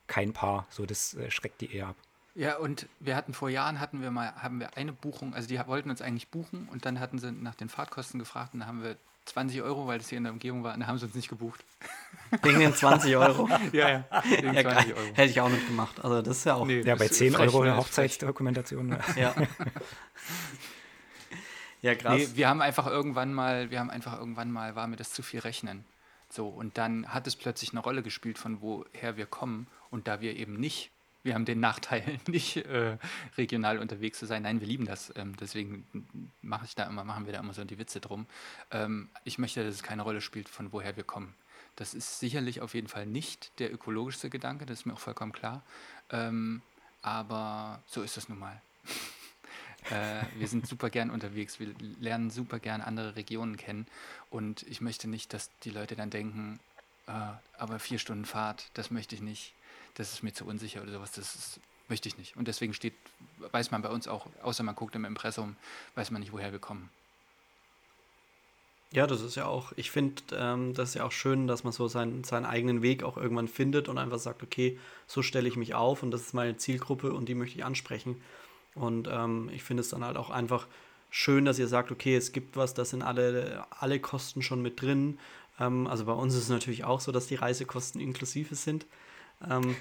kein 0.07 0.33
Paar. 0.33 0.67
So, 0.71 0.85
das 0.85 1.15
äh, 1.15 1.31
schreckt 1.31 1.61
die 1.61 1.75
eher 1.75 1.89
ab. 1.89 1.97
Ja, 2.35 2.57
und 2.57 2.87
wir 2.99 3.15
hatten 3.15 3.35
vor 3.35 3.51
Jahren 3.51 3.79
hatten 3.79 4.01
wir 4.01 4.11
mal, 4.11 4.35
haben 4.37 4.59
wir 4.59 4.77
eine 4.77 4.93
Buchung, 4.93 5.35
also 5.35 5.49
die 5.49 5.59
wollten 5.67 5.91
uns 5.91 6.01
eigentlich 6.01 6.29
buchen 6.29 6.67
und 6.73 6.87
dann 6.87 6.99
hatten 6.99 7.19
sie 7.19 7.31
nach 7.31 7.55
den 7.55 7.69
Fahrtkosten 7.69 8.19
gefragt 8.19 8.55
und 8.55 8.61
da 8.61 8.67
haben 8.67 8.83
wir 8.83 8.97
20 9.27 9.63
Euro, 9.63 9.87
weil 9.87 9.99
das 9.99 10.09
hier 10.09 10.19
in 10.19 10.25
der 10.25 10.33
Umgebung 10.33 10.65
war, 10.65 10.75
und 10.75 10.81
da 10.81 10.87
haben 10.87 10.99
sie 10.99 11.07
uns 11.07 11.15
nicht 11.15 11.29
gebucht. 11.29 11.65
Wegen 12.43 12.59
den 12.59 12.75
20 12.75 13.15
Euro? 13.17 13.49
ja, 13.73 13.89
ja. 13.89 14.05
Wegen 14.25 14.55
ja 14.55 14.63
20 14.63 14.95
Euro. 14.95 15.07
Hätte 15.15 15.31
ich 15.31 15.41
auch 15.41 15.49
nicht 15.49 15.67
gemacht. 15.67 16.03
Also 16.03 16.23
das 16.23 16.39
ist 16.39 16.45
ja 16.45 16.55
auch. 16.55 16.67
Nee, 16.67 16.81
ja, 16.81 16.97
bei 16.97 17.09
10 17.09 17.37
Euro 17.37 17.61
eine 17.61 17.77
Hochzeitsdokumentation. 17.77 18.97
ja. 19.17 19.35
ja, 21.83 21.95
krass. 21.95 22.17
Nee, 22.17 22.29
wir 22.35 22.49
haben 22.49 22.63
einfach 22.63 22.87
irgendwann 22.87 23.35
mal, 23.35 23.71
wir 23.71 23.79
haben 23.79 23.91
einfach 23.91 24.19
irgendwann 24.19 24.51
mal, 24.51 24.75
war 24.75 24.89
mir 24.89 24.97
das 24.97 25.13
zu 25.13 25.23
viel 25.23 25.41
rechnen. 25.41 25.85
So, 26.29 26.49
und 26.49 26.79
dann 26.79 27.07
hat 27.09 27.27
es 27.27 27.37
plötzlich 27.37 27.73
eine 27.73 27.81
Rolle 27.81 28.03
gespielt, 28.03 28.39
von 28.39 28.63
woher 28.63 29.17
wir 29.17 29.27
kommen. 29.27 29.67
Und 29.91 30.09
da 30.09 30.23
wir 30.23 30.37
eben 30.37 30.55
nicht 30.55 30.91
wir 31.23 31.35
haben 31.35 31.45
den 31.45 31.61
Nachteil, 31.61 32.19
nicht 32.27 32.57
äh, 32.57 32.99
regional 33.37 33.79
unterwegs 33.79 34.19
zu 34.19 34.27
sein. 34.27 34.43
Nein, 34.43 34.61
wir 34.61 34.67
lieben 34.67 34.87
das. 34.87 35.13
Ähm, 35.17 35.35
deswegen 35.37 35.87
mache 36.43 36.65
ich 36.65 36.75
da 36.75 36.85
immer, 36.85 37.05
machen 37.05 37.27
wir 37.27 37.33
da 37.33 37.41
immer 37.41 37.55
so 37.55 37.65
die 37.65 37.79
Witze 37.79 38.01
drum. 38.01 38.27
Ähm, 38.71 39.09
ich 39.25 39.39
möchte, 39.39 39.65
dass 39.65 39.75
es 39.75 39.83
keine 39.83 40.03
Rolle 40.03 40.21
spielt, 40.21 40.49
von 40.49 40.73
woher 40.73 40.97
wir 40.97 41.05
kommen. 41.05 41.35
Das 41.77 41.95
ist 41.95 42.21
sicherlich 42.21 42.61
auf 42.61 42.75
jeden 42.75 42.89
Fall 42.89 43.07
nicht 43.07 43.59
der 43.59 43.73
ökologischste 43.73 44.29
Gedanke, 44.31 44.67
das 44.67 44.81
ist 44.81 44.87
mir 44.87 44.95
auch 44.95 45.01
vollkommen 45.01 45.33
klar. 45.33 45.63
Ähm, 46.11 46.61
aber 47.01 47.83
so 47.87 48.03
ist 48.03 48.17
das 48.17 48.29
nun 48.29 48.39
mal. 48.39 48.61
äh, 49.91 50.23
wir 50.39 50.49
sind 50.49 50.67
super 50.67 50.91
gern 50.91 51.11
unterwegs, 51.11 51.61
wir 51.61 51.75
lernen 51.99 52.31
super 52.31 52.59
gern 52.59 52.83
andere 52.83 53.17
Regionen 53.17 53.57
kennen 53.57 53.87
und 54.29 54.65
ich 54.65 54.81
möchte 54.81 55.09
nicht, 55.09 55.33
dass 55.33 55.51
die 55.63 55.71
Leute 55.71 55.97
dann 55.97 56.11
denken, 56.11 56.61
äh, 57.07 57.13
aber 57.57 57.79
vier 57.79 57.99
Stunden 57.99 58.27
Fahrt, 58.27 58.71
das 58.75 58.91
möchte 58.91 59.15
ich 59.15 59.23
nicht 59.23 59.55
das 59.95 60.13
ist 60.13 60.23
mir 60.23 60.33
zu 60.33 60.45
unsicher 60.45 60.83
oder 60.83 60.93
sowas, 60.93 61.13
das 61.13 61.35
ist, 61.35 61.61
möchte 61.89 62.09
ich 62.09 62.19
nicht. 62.19 62.37
Und 62.37 62.49
deswegen 62.49 62.75
steht, 62.75 62.95
weiß 63.51 63.71
man 63.71 63.83
bei 63.83 63.91
uns 63.91 64.09
auch, 64.09 64.27
außer 64.43 64.63
man 64.63 64.75
guckt 64.75 64.95
im 64.95 65.05
Impressum, 65.05 65.57
weiß 65.95 66.11
man 66.11 66.21
nicht, 66.21 66.33
woher 66.33 66.53
wir 66.53 66.59
kommen. 66.59 66.91
Ja, 68.93 69.07
das 69.07 69.23
ist 69.23 69.37
ja 69.37 69.47
auch, 69.47 69.73
ich 69.77 69.91
finde, 69.91 70.23
ähm, 70.35 70.75
das 70.75 70.91
ist 70.91 70.95
ja 70.97 71.05
auch 71.05 71.13
schön, 71.13 71.47
dass 71.47 71.65
man 71.65 71.73
so 71.73 71.89
seinen, 71.89 72.25
seinen 72.25 72.45
eigenen 72.45 72.83
Weg 72.83 73.03
auch 73.03 73.17
irgendwann 73.17 73.49
findet 73.49 73.89
und 73.89 73.97
einfach 73.97 74.19
sagt, 74.19 74.43
okay, 74.43 74.79
so 75.07 75.23
stelle 75.23 75.49
ich 75.49 75.57
mich 75.57 75.75
auf 75.75 76.03
und 76.03 76.11
das 76.11 76.21
ist 76.21 76.35
meine 76.35 76.59
Zielgruppe 76.59 77.15
und 77.15 77.27
die 77.27 77.35
möchte 77.35 77.57
ich 77.57 77.65
ansprechen. 77.65 78.21
Und 78.75 79.09
ähm, 79.11 79.51
ich 79.53 79.63
finde 79.63 79.81
es 79.81 79.89
dann 79.89 80.05
halt 80.05 80.19
auch 80.19 80.29
einfach 80.29 80.67
schön, 81.09 81.47
dass 81.47 81.59
ihr 81.59 81.69
sagt, 81.69 81.91
okay, 81.91 82.17
es 82.17 82.33
gibt 82.33 82.57
was, 82.57 82.75
da 82.75 82.85
sind 82.85 83.03
alle, 83.03 83.65
alle 83.71 83.99
Kosten 83.99 84.43
schon 84.43 84.61
mit 84.61 84.81
drin. 84.81 85.19
Ähm, 85.59 85.87
also 85.87 86.05
bei 86.05 86.13
uns 86.13 86.35
ist 86.35 86.45
es 86.45 86.49
natürlich 86.51 86.85
auch 86.85 87.01
so, 87.01 87.13
dass 87.13 87.27
die 87.27 87.37
Reisekosten 87.37 88.01
inklusive 88.01 88.55
sind. 88.55 88.87
Ähm, 89.51 89.77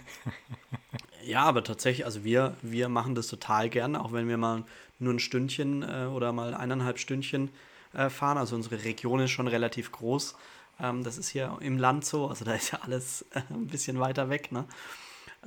ja, 1.24 1.44
aber 1.44 1.64
tatsächlich, 1.64 2.06
also 2.06 2.24
wir, 2.24 2.56
wir 2.62 2.90
machen 2.90 3.16
das 3.16 3.28
total 3.28 3.70
gerne, 3.70 4.04
auch 4.04 4.12
wenn 4.12 4.28
wir 4.28 4.38
mal 4.38 4.64
nur 5.00 5.14
ein 5.14 5.20
Stündchen 5.20 5.84
äh, 5.84 6.06
oder 6.06 6.32
mal 6.32 6.54
eineinhalb 6.54 7.00
Stündchen 7.00 7.50
äh, 7.94 8.10
fahren. 8.10 8.38
Also 8.38 8.56
unsere 8.56 8.84
Region 8.84 9.20
ist 9.20 9.32
schon 9.32 9.48
relativ 9.48 9.92
groß. 9.92 10.36
Ähm, 10.80 11.04
das 11.04 11.18
ist 11.18 11.30
hier 11.30 11.58
im 11.62 11.78
Land 11.78 12.06
so, 12.06 12.28
also 12.28 12.46
da 12.46 12.54
ist 12.54 12.72
ja 12.72 12.80
alles 12.82 13.26
äh, 13.34 13.42
ein 13.50 13.68
bisschen 13.68 14.00
weiter 14.00 14.30
weg. 14.30 14.52
Ne? 14.52 14.66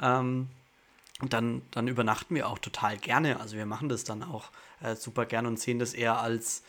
Ähm, 0.00 0.48
und 1.20 1.32
dann, 1.32 1.62
dann 1.70 1.88
übernachten 1.88 2.34
wir 2.34 2.48
auch 2.48 2.58
total 2.58 2.98
gerne. 2.98 3.40
Also 3.40 3.56
wir 3.56 3.66
machen 3.66 3.88
das 3.88 4.04
dann 4.04 4.22
auch 4.22 4.50
äh, 4.82 4.96
super 4.96 5.26
gerne 5.26 5.48
und 5.48 5.60
sehen 5.60 5.78
das 5.78 5.94
eher 5.94 6.18
als, 6.20 6.62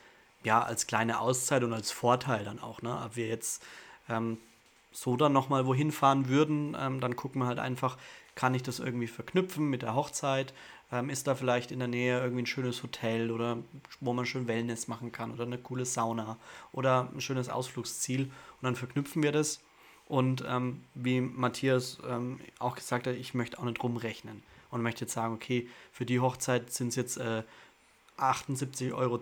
ja, 0.43 0.61
als 0.61 0.87
kleine 0.87 1.19
Auszeit 1.19 1.63
und 1.63 1.73
als 1.73 1.91
Vorteil 1.91 2.45
dann 2.45 2.59
auch. 2.59 2.81
Ne? 2.81 3.01
Ob 3.03 3.15
wir 3.15 3.27
jetzt 3.27 3.63
ähm, 4.07 4.37
so 4.95 5.17
dann 5.17 5.33
nochmal 5.33 5.65
wohin 5.65 5.91
fahren 5.91 6.29
würden, 6.29 6.75
ähm, 6.79 7.01
dann 7.01 7.15
gucken 7.15 7.41
wir 7.41 7.47
halt 7.47 7.59
einfach, 7.59 7.97
kann 8.33 8.55
ich 8.55 8.63
das 8.63 8.79
irgendwie 8.79 9.07
verknüpfen 9.07 9.69
mit 9.69 9.81
der 9.81 9.93
Hochzeit? 9.93 10.53
Ähm, 10.91 11.09
ist 11.09 11.27
da 11.27 11.35
vielleicht 11.35 11.71
in 11.71 11.79
der 11.79 11.87
Nähe 11.87 12.19
irgendwie 12.19 12.43
ein 12.43 12.47
schönes 12.47 12.81
Hotel 12.81 13.31
oder 13.31 13.57
wo 13.99 14.13
man 14.13 14.25
schön 14.25 14.47
Wellness 14.47 14.87
machen 14.87 15.11
kann 15.11 15.31
oder 15.31 15.43
eine 15.43 15.57
coole 15.57 15.85
Sauna 15.85 16.37
oder 16.71 17.09
ein 17.13 17.21
schönes 17.21 17.49
Ausflugsziel 17.49 18.23
und 18.23 18.63
dann 18.63 18.75
verknüpfen 18.75 19.21
wir 19.21 19.31
das. 19.31 19.61
Und 20.07 20.45
ähm, 20.47 20.83
wie 20.93 21.19
Matthias 21.19 21.97
ähm, 22.07 22.39
auch 22.59 22.75
gesagt 22.75 23.07
hat, 23.07 23.15
ich 23.15 23.33
möchte 23.33 23.59
auch 23.59 23.63
nicht 23.63 23.81
rumrechnen 23.83 24.43
und 24.69 24.81
möchte 24.81 25.05
jetzt 25.05 25.13
sagen, 25.13 25.33
okay, 25.33 25.67
für 25.91 26.05
die 26.05 26.19
Hochzeit 26.19 26.71
sind 26.71 26.89
es 26.89 26.95
jetzt 26.95 27.17
äh, 27.17 27.43
78,20 28.17 28.93
Euro 28.93 29.19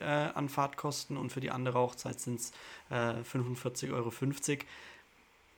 äh, 0.00 0.30
an 0.34 0.48
Fahrtkosten 0.48 1.16
und 1.16 1.30
für 1.30 1.40
die 1.40 1.50
andere 1.50 1.78
Hochzeit 1.78 2.18
sind 2.18 2.40
es 2.40 2.52
äh, 2.90 3.20
45,50 3.22 3.92
Euro 3.92 4.10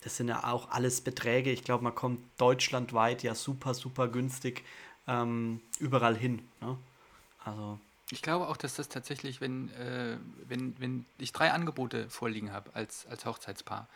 das 0.03 0.17
sind 0.17 0.29
ja 0.29 0.45
auch 0.45 0.71
alles 0.71 1.01
Beträge. 1.01 1.51
Ich 1.51 1.65
glaube, 1.65 1.85
man 1.85 1.95
kommt 1.95 2.21
deutschlandweit 2.39 3.23
ja 3.23 3.35
super, 3.35 3.75
super 3.75 4.09
günstig 4.09 4.65
ähm, 5.07 5.61
überall 5.79 6.17
hin. 6.17 6.47
Ne? 6.61 6.77
Also. 7.45 7.79
Ich 8.11 8.23
glaube 8.23 8.49
auch, 8.49 8.57
dass 8.57 8.75
das 8.75 8.89
tatsächlich, 8.89 9.41
wenn, 9.41 9.71
äh, 9.75 10.17
wenn, 10.47 10.79
wenn 10.81 11.05
ich 11.19 11.33
drei 11.33 11.53
Angebote 11.53 12.09
vorliegen 12.09 12.53
habe 12.53 12.71
als, 12.75 13.07
als 13.07 13.27
Hochzeitspaar 13.27 13.89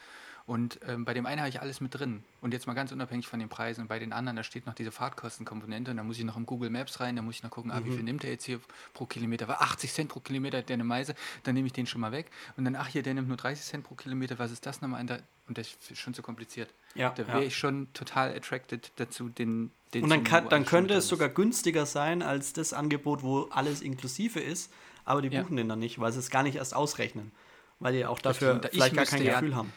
und 0.47 0.81
ähm, 0.89 1.05
bei 1.05 1.15
dem 1.15 1.27
einen 1.27 1.41
habe 1.41 1.49
ich 1.49 1.61
alles 1.61 1.81
mit 1.81 1.95
drin. 1.95 2.25
Und 2.41 2.53
jetzt 2.53 2.67
mal 2.67 2.75
ganz 2.75 2.91
unabhängig 2.91 3.29
von 3.29 3.39
den 3.39 3.49
Preisen. 3.49 3.83
Und 3.83 3.89
bei 3.89 3.99
den 3.99 4.13
anderen, 4.13 4.37
da 4.37 4.43
steht 4.43 4.67
noch 4.67 4.75
diese 4.75 4.91
Fahrtkostenkomponente. 4.91 5.93
Und 5.93 5.99
da 5.99 6.03
muss 6.03 6.19
ich 6.19 6.25
noch 6.25 6.37
im 6.37 6.47
Google 6.47 6.71
Maps 6.71 6.99
rein. 7.01 7.15
Da 7.15 7.23
muss 7.23 7.37
ich 7.37 7.43
noch 7.43 7.51
gucken, 7.51 7.71
mhm. 7.71 7.77
ah, 7.77 7.85
wie 7.85 7.91
mhm. 7.91 7.95
viel 7.95 8.05
nimmt 8.05 8.23
der 8.25 8.31
jetzt 8.31 8.45
hier 8.45 8.61
pro 8.93 9.07
Kilometer? 9.07 9.47
War 9.47 9.63
80 9.63 9.93
Cent 9.93 10.09
pro 10.09 10.21
Kilometer 10.21 10.63
der 10.63 10.75
eine 10.75 10.85
Meise. 10.85 11.15
Dann 11.45 11.55
nehme 11.55 11.67
ich 11.67 11.73
den 11.73 11.87
schon 11.87 12.01
mal 12.01 12.11
weg. 12.11 12.27
Und 12.57 12.65
dann, 12.65 12.75
ach 12.75 12.89
hier, 12.89 13.03
der 13.03 13.15
nimmt 13.15 13.29
nur 13.29 13.37
30 13.37 13.65
Cent 13.65 13.85
pro 13.85 13.95
Kilometer. 13.95 14.39
Was 14.39 14.51
ist 14.51 14.67
das 14.67 14.81
nochmal? 14.81 15.01
Und 15.01 15.59
das 15.59 15.77
ist 15.91 15.99
schon 15.99 16.15
zu 16.15 16.23
kompliziert. 16.23 16.71
Ja, 16.95 17.11
da 17.11 17.27
wäre 17.29 17.41
ja. 17.41 17.47
ich 17.47 17.57
schon 17.57 17.93
total 17.93 18.35
attracted 18.35 18.91
dazu, 18.97 19.29
den, 19.29 19.71
den 19.95 20.05
Und 20.05 20.11
dann, 20.11 20.25
kann, 20.25 20.49
dann 20.49 20.65
könnte 20.67 20.95
es 20.95 21.07
sogar 21.07 21.29
günstiger 21.29 21.87
sein 21.87 22.23
als 22.23 22.53
das 22.53 22.73
Angebot, 22.73 23.23
wo 23.23 23.43
alles 23.51 23.81
inklusive 23.81 24.41
ist. 24.41 24.73
Aber 25.05 25.23
die 25.23 25.31
buchen 25.31 25.57
ja. 25.57 25.63
den 25.63 25.69
dann 25.69 25.79
nicht, 25.79 26.01
weil 26.01 26.13
sie 26.13 26.19
es 26.19 26.31
gar 26.31 26.43
nicht 26.43 26.57
erst 26.57 26.75
ausrechnen. 26.75 27.31
Weil 27.79 27.95
die 27.95 28.07
auch 28.07 28.21
dafür 28.21 28.61
vielleicht 28.71 28.95
gar 28.95 29.07
kein 29.07 29.25
Gefühl 29.25 29.55
haben 29.55 29.73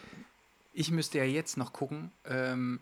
ich 0.76 0.92
müsste 0.92 1.18
ja 1.18 1.24
jetzt 1.24 1.58
noch 1.58 1.74
gucken, 1.74 2.12
ähm, 2.26 2.80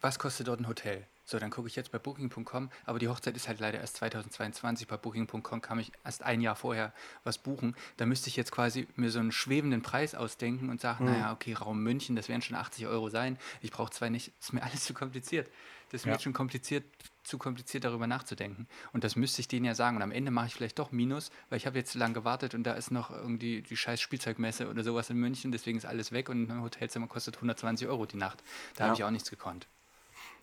was 0.00 0.18
kostet 0.18 0.48
dort 0.48 0.60
ein 0.60 0.68
Hotel. 0.68 1.06
So, 1.28 1.40
dann 1.40 1.50
gucke 1.50 1.66
ich 1.66 1.74
jetzt 1.74 1.90
bei 1.90 1.98
Booking.com, 1.98 2.70
aber 2.84 3.00
die 3.00 3.08
Hochzeit 3.08 3.34
ist 3.36 3.48
halt 3.48 3.58
leider 3.58 3.80
erst 3.80 3.96
2022. 3.96 4.86
Bei 4.86 4.96
Booking.com 4.96 5.60
kann 5.60 5.78
ich 5.80 5.90
erst 6.04 6.22
ein 6.22 6.40
Jahr 6.40 6.54
vorher 6.54 6.92
was 7.24 7.38
buchen. 7.38 7.74
Da 7.96 8.06
müsste 8.06 8.28
ich 8.28 8.36
jetzt 8.36 8.52
quasi 8.52 8.86
mir 8.94 9.10
so 9.10 9.18
einen 9.18 9.32
schwebenden 9.32 9.82
Preis 9.82 10.14
ausdenken 10.14 10.70
und 10.70 10.80
sagen, 10.80 11.04
Mhm. 11.04 11.10
naja, 11.10 11.32
okay, 11.32 11.52
Raum 11.54 11.82
München, 11.82 12.14
das 12.14 12.28
werden 12.28 12.42
schon 12.42 12.56
80 12.56 12.86
Euro 12.86 13.08
sein. 13.10 13.38
Ich 13.60 13.72
brauche 13.72 13.90
zwei 13.90 14.08
nicht, 14.08 14.32
das 14.38 14.46
ist 14.48 14.52
mir 14.52 14.62
alles 14.62 14.84
zu 14.84 14.94
kompliziert. 14.94 15.50
Das 15.90 16.02
ist 16.02 16.04
mir 16.06 16.10
Ja. 16.12 16.14
jetzt 16.14 16.22
schon 16.22 16.32
kompliziert, 16.32 16.84
zu 17.24 17.38
kompliziert 17.38 17.82
darüber 17.82 18.06
nachzudenken. 18.06 18.68
Und 18.92 19.02
das 19.02 19.16
müsste 19.16 19.40
ich 19.40 19.48
denen 19.48 19.64
ja 19.66 19.74
sagen. 19.74 19.96
Und 19.96 20.02
am 20.02 20.12
Ende 20.12 20.30
mache 20.30 20.46
ich 20.46 20.54
vielleicht 20.54 20.78
doch 20.78 20.92
Minus, 20.92 21.30
weil 21.48 21.56
ich 21.58 21.66
habe 21.66 21.76
jetzt 21.76 21.90
zu 21.90 21.98
lange 21.98 22.14
gewartet 22.14 22.54
und 22.54 22.62
da 22.62 22.74
ist 22.74 22.92
noch 22.92 23.10
irgendwie 23.10 23.62
die 23.62 23.76
scheiß 23.76 24.00
Spielzeugmesse 24.00 24.68
oder 24.68 24.84
sowas 24.84 25.10
in 25.10 25.16
München, 25.16 25.50
deswegen 25.50 25.76
ist 25.78 25.86
alles 25.86 26.12
weg 26.12 26.28
und 26.28 26.48
ein 26.48 26.62
Hotelzimmer 26.62 27.08
kostet 27.08 27.34
120 27.36 27.88
Euro 27.88 28.06
die 28.06 28.16
Nacht. 28.16 28.44
Da 28.76 28.84
Ja. 28.84 28.88
habe 28.90 28.96
ich 28.96 29.02
auch 29.04 29.10
nichts 29.10 29.28
gekonnt. 29.30 29.66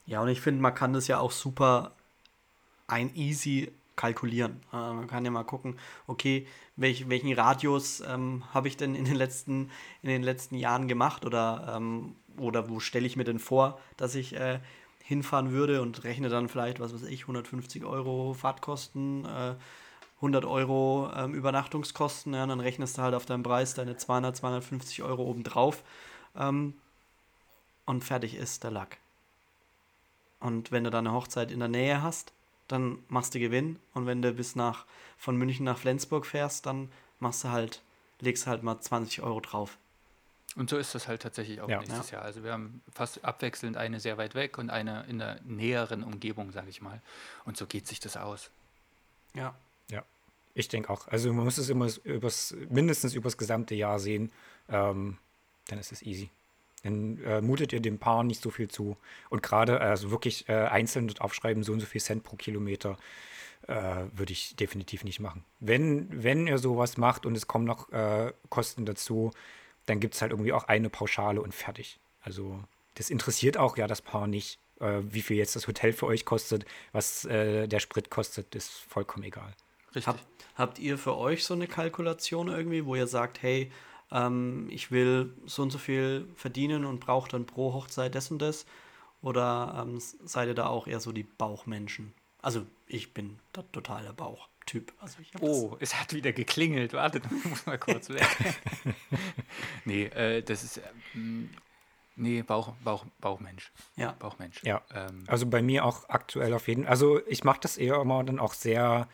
Ja, 0.06 0.22
und 0.22 0.30
ich 0.30 0.42
finde, 0.42 0.62
man 0.62 0.76
kann 0.76 0.94
das 0.94 1.08
ja 1.08 1.20
auch 1.20 1.32
super 1.32 1.92
ein 2.88 3.16
easy 3.16 3.72
kalkulieren. 3.96 4.60
Äh, 4.72 4.76
man 4.76 5.08
kann 5.08 5.26
ja 5.26 5.32
mal 5.32 5.44
gucken, 5.44 5.78
okay, 6.08 6.48
welch, 6.76 7.10
welchen 7.10 7.34
Radius 7.34 8.02
ähm, 8.02 8.44
habe 8.54 8.68
ich 8.68 8.78
denn 8.78 8.96
in 8.96 9.06
den 9.06 9.16
letzten, 9.16 9.70
in 10.02 10.10
den 10.10 10.24
letzten 10.24 10.56
Jahren 10.56 10.88
gemacht 10.88 11.26
oder, 11.26 11.74
ähm, 11.76 12.16
oder 12.38 12.70
wo 12.70 12.80
stelle 12.80 13.06
ich 13.06 13.16
mir 13.16 13.24
denn 13.24 13.40
vor, 13.40 13.80
dass 13.98 14.16
ich 14.16 14.36
äh, 14.36 14.60
hinfahren 15.04 15.52
würde 15.52 15.82
und 15.82 16.04
rechne 16.04 16.30
dann 16.30 16.50
vielleicht, 16.50 16.80
was 16.80 16.94
weiß 16.94 17.04
ich, 17.04 17.22
150 17.22 17.86
Euro 17.86 18.34
Fahrtkosten, 18.34 19.26
äh, 19.26 19.56
100 20.18 20.46
Euro 20.46 21.12
ähm, 21.16 21.34
Übernachtungskosten, 21.34 22.34
ja, 22.34 22.48
dann 22.48 22.62
rechnest 22.62 22.98
du 22.98 23.02
halt 23.02 23.14
auf 23.14 23.26
deinen 23.26 23.44
Preis 23.44 23.74
deine 23.74 23.98
200, 23.98 24.38
250 24.38 25.04
Euro 25.04 25.24
obendrauf 25.24 25.84
ähm, 26.38 26.76
und 27.86 28.04
fertig 28.04 28.36
ist 28.36 28.64
der 28.64 28.72
Lack. 28.72 29.03
Und 30.44 30.74
wenn 30.74 30.84
du 30.84 30.90
dann 30.90 31.08
eine 31.08 31.16
Hochzeit 31.16 31.52
in 31.52 31.60
der 31.60 31.70
Nähe 31.70 32.02
hast, 32.02 32.34
dann 32.68 33.00
machst 33.08 33.34
du 33.34 33.40
Gewinn. 33.40 33.80
Und 33.94 34.06
wenn 34.08 34.22
du 34.22 34.34
bis 34.34 34.58
nach 34.58 34.86
von 35.18 35.38
München 35.38 35.64
nach 35.64 35.78
Flensburg 35.78 36.26
fährst, 36.26 36.66
dann 36.66 36.92
machst 37.20 37.46
du 37.46 37.50
halt, 37.50 37.82
legst 38.20 38.46
halt 38.46 38.62
mal 38.62 38.78
20 38.78 39.22
Euro 39.22 39.40
drauf. 39.40 39.78
Und 40.58 40.70
so 40.70 40.78
ist 40.78 40.94
das 40.94 41.08
halt 41.08 41.22
tatsächlich 41.22 41.62
auch 41.62 41.70
Ja. 41.70 41.80
nächstes 41.80 42.12
Jahr. 42.12 42.24
Also 42.24 42.44
wir 42.44 42.52
haben 42.52 42.82
fast 42.94 43.24
abwechselnd 43.24 43.78
eine 43.78 44.02
sehr 44.02 44.18
weit 44.18 44.36
weg 44.36 44.58
und 44.58 44.70
eine 44.70 45.06
in 45.08 45.18
der 45.20 45.40
näheren 45.46 46.04
Umgebung, 46.04 46.52
sage 46.52 46.70
ich 46.70 46.82
mal. 46.82 47.02
Und 47.46 47.56
so 47.56 47.66
geht 47.66 47.88
sich 47.88 48.02
das 48.02 48.18
aus. 48.18 48.50
Ja. 49.34 49.56
Ja, 49.90 50.04
ich 50.56 50.68
denke 50.68 50.90
auch. 50.90 51.08
Also 51.08 51.32
man 51.32 51.46
muss 51.46 51.58
es 51.58 51.70
immer 51.70 51.88
übers, 52.04 52.54
mindestens 52.70 53.14
übers 53.14 53.38
gesamte 53.38 53.76
Jahr 53.76 53.98
sehen. 54.00 54.30
Ähm, 54.68 55.18
dann 55.68 55.80
ist 55.80 55.94
es 55.94 56.02
easy. 56.02 56.30
Dann 56.84 57.18
äh, 57.24 57.42
mutet 57.42 57.74
ihr 57.74 57.80
dem 57.80 57.98
Paar 57.98 58.24
nicht 58.24 58.42
so 58.42 58.50
viel 58.50 58.68
zu. 58.68 58.98
Und 59.30 59.42
gerade, 59.42 59.80
also 59.80 60.12
wirklich 60.12 60.48
äh, 60.50 60.54
einzeln 60.54 61.08
dort 61.08 61.22
aufschreiben, 61.22 61.64
so 61.64 61.74
und 61.74 61.80
so 61.80 61.86
viel 61.86 62.02
Cent 62.02 62.24
pro 62.24 62.36
Kilometer, 62.36 62.98
äh, 63.68 64.06
würde 64.14 64.34
ich 64.34 64.56
definitiv 64.56 65.04
nicht 65.04 65.20
machen. 65.20 65.44
Wenn, 65.60 66.24
wenn 66.24 66.48
ihr 66.48 66.58
sowas 66.58 66.98
macht 66.98 67.26
und 67.26 67.36
es 67.36 67.48
kommen 67.48 67.66
noch 67.66 67.90
äh, 67.92 68.34
Kosten 68.50 68.86
dazu, 68.86 69.32
dann 69.86 70.00
gibt 70.00 70.16
es 70.16 70.22
halt 70.22 70.32
irgendwie 70.32 70.54
auch 70.54 70.66
eine 70.66 70.90
Pauschale 70.90 71.42
und 71.42 71.54
fertig. 71.54 72.00
Also 72.22 72.60
das 72.96 73.10
interessiert 73.10 73.58
auch 73.58 73.78
ja 73.78 73.88
das 73.88 74.02
Paar 74.02 74.28
nicht, 74.28 74.60
äh, 74.80 75.00
wie 75.04 75.22
viel 75.22 75.38
jetzt 75.38 75.56
das 75.56 75.68
Hotel 75.68 75.94
für 75.94 76.06
euch 76.06 76.26
kostet, 76.26 76.66
was 76.92 77.26
äh, 77.26 77.68
der 77.68 77.80
Sprit 77.80 78.10
kostet, 78.10 78.54
ist 78.56 78.72
vollkommen 78.72 79.24
egal. 79.24 79.54
Richtig. 79.88 80.08
Habt, 80.08 80.26
habt 80.56 80.80
ihr 80.80 80.98
für 80.98 81.18
euch 81.18 81.44
so 81.44 81.54
eine 81.54 81.68
Kalkulation 81.68 82.50
irgendwie, 82.50 82.86
wo 82.86 82.96
ihr 82.96 83.08
sagt, 83.08 83.42
hey, 83.42 83.72
ähm, 84.14 84.68
ich 84.70 84.92
will 84.92 85.34
so 85.46 85.64
und 85.64 85.72
so 85.72 85.78
viel 85.78 86.28
verdienen 86.36 86.86
und 86.86 87.00
brauche 87.00 87.30
dann 87.30 87.46
pro 87.46 87.74
Hochzeit 87.74 88.16
das 88.16 88.32
und 88.32 88.40
das? 88.42 88.66
Oder 89.22 89.84
ähm, 89.86 90.00
seid 90.00 90.48
ihr 90.48 90.54
da 90.54 90.68
auch 90.68 90.88
eher 90.88 91.00
so 91.00 91.12
die 91.12 91.24
Bauchmenschen? 91.24 92.14
Also 92.42 92.66
ich 92.88 93.14
bin 93.14 93.40
da 93.54 93.64
total 93.72 94.04
der 94.04 94.12
Bauchtyp. 94.14 94.92
Also 95.00 95.18
Oh, 95.40 95.78
es 95.80 95.96
hat 96.00 96.14
wieder 96.14 96.34
geklingelt. 96.34 96.92
Wartet, 96.94 97.24
ich 97.26 97.46
muss 97.50 97.66
mal 97.66 97.78
kurz 97.78 98.10
weg. 98.10 98.28
nee, 99.86 100.06
äh, 100.06 100.42
das 100.44 100.64
ist. 100.64 100.82
Ähm, 101.16 101.50
nee, 102.18 102.42
Bauch, 102.44 102.74
Bauch, 102.84 103.06
Bauchmensch. 103.22 103.72
Ja. 103.96 104.12
Bauchmensch. 104.20 104.62
Ja. 104.64 104.82
Ähm, 104.94 105.24
Also 105.28 105.46
bei 105.48 105.62
mir 105.62 105.86
auch 105.86 106.10
aktuell 106.10 106.54
auf 106.54 106.68
jeden 106.68 106.84
Fall. 106.84 106.92
Also 106.92 107.26
ich 107.28 107.46
mache 107.46 107.62
das 107.62 107.78
eher 107.78 107.96
immer 108.02 108.24
dann 108.26 108.40
auch 108.40 108.54
sehr, 108.54 109.08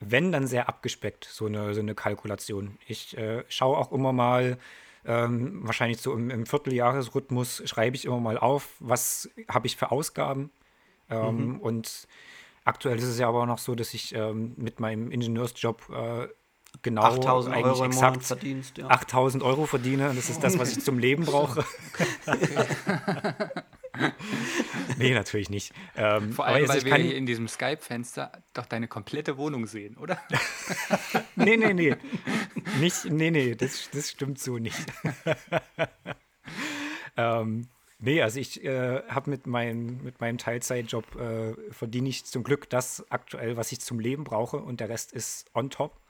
wenn 0.00 0.32
dann 0.32 0.46
sehr 0.46 0.68
abgespeckt, 0.68 1.24
so 1.24 1.46
eine, 1.46 1.74
so 1.74 1.80
eine 1.80 1.94
Kalkulation. 1.94 2.78
Ich 2.86 3.16
äh, 3.16 3.44
schaue 3.48 3.76
auch 3.76 3.92
immer 3.92 4.12
mal, 4.12 4.58
ähm, 5.04 5.60
wahrscheinlich 5.64 6.00
so 6.00 6.12
im, 6.12 6.30
im 6.30 6.46
Vierteljahresrhythmus, 6.46 7.62
schreibe 7.64 7.96
ich 7.96 8.04
immer 8.04 8.20
mal 8.20 8.38
auf, 8.38 8.74
was 8.78 9.30
habe 9.48 9.66
ich 9.66 9.76
für 9.76 9.90
Ausgaben. 9.90 10.50
Ähm, 11.10 11.60
Und 11.60 12.06
aktuell 12.64 12.98
ist 12.98 13.04
es 13.04 13.18
ja 13.18 13.28
aber 13.28 13.42
auch 13.42 13.46
noch 13.46 13.58
so, 13.58 13.74
dass 13.74 13.94
ich 13.94 14.14
ähm, 14.14 14.52
mit 14.56 14.80
meinem 14.80 15.10
Ingenieursjob 15.10 15.88
äh, 15.90 16.28
genau 16.82 17.02
8000 17.02 17.54
eigentlich 17.54 17.66
Euro 17.66 17.84
exakt 17.86 18.22
verdienst, 18.24 18.78
ja. 18.78 18.88
8000 18.88 19.42
Euro 19.42 19.66
verdiene. 19.66 20.12
Das 20.14 20.28
ist 20.28 20.44
das, 20.44 20.58
was 20.58 20.76
ich 20.76 20.84
zum 20.84 20.98
Leben 20.98 21.24
brauche. 21.24 21.64
nee, 24.98 25.14
natürlich 25.14 25.50
nicht. 25.50 25.72
Ähm, 25.96 26.32
vor 26.32 26.46
aber 26.46 26.56
allem, 26.56 26.68
weil 26.68 26.78
ich 26.78 26.84
wir 26.84 26.92
kann- 26.92 27.02
hier 27.02 27.16
in 27.16 27.26
diesem 27.26 27.48
Skype-Fenster 27.48 28.32
doch 28.54 28.66
deine 28.66 28.88
komplette 28.88 29.36
Wohnung 29.36 29.66
sehen, 29.66 29.96
oder? 29.96 30.18
Nee, 31.36 31.56
nee, 31.56 31.72
nee. 31.72 31.96
Nicht, 32.80 33.04
nee, 33.06 33.30
nee, 33.30 33.54
das, 33.54 33.88
das 33.92 34.10
stimmt 34.10 34.38
so 34.40 34.58
nicht. 34.58 34.76
ähm, 37.16 37.68
nee, 37.98 38.22
also 38.22 38.40
ich 38.40 38.64
äh, 38.64 39.02
habe 39.08 39.30
mit, 39.30 39.46
mein, 39.46 40.02
mit 40.02 40.20
meinem 40.20 40.38
Teilzeitjob 40.38 41.16
äh, 41.16 41.72
verdiene 41.72 42.08
ich 42.08 42.24
zum 42.24 42.42
Glück 42.42 42.68
das 42.70 43.04
aktuell, 43.10 43.56
was 43.56 43.72
ich 43.72 43.80
zum 43.80 44.00
Leben 44.00 44.24
brauche 44.24 44.58
und 44.58 44.80
der 44.80 44.88
Rest 44.88 45.12
ist 45.12 45.46
on 45.54 45.70
top. 45.70 46.00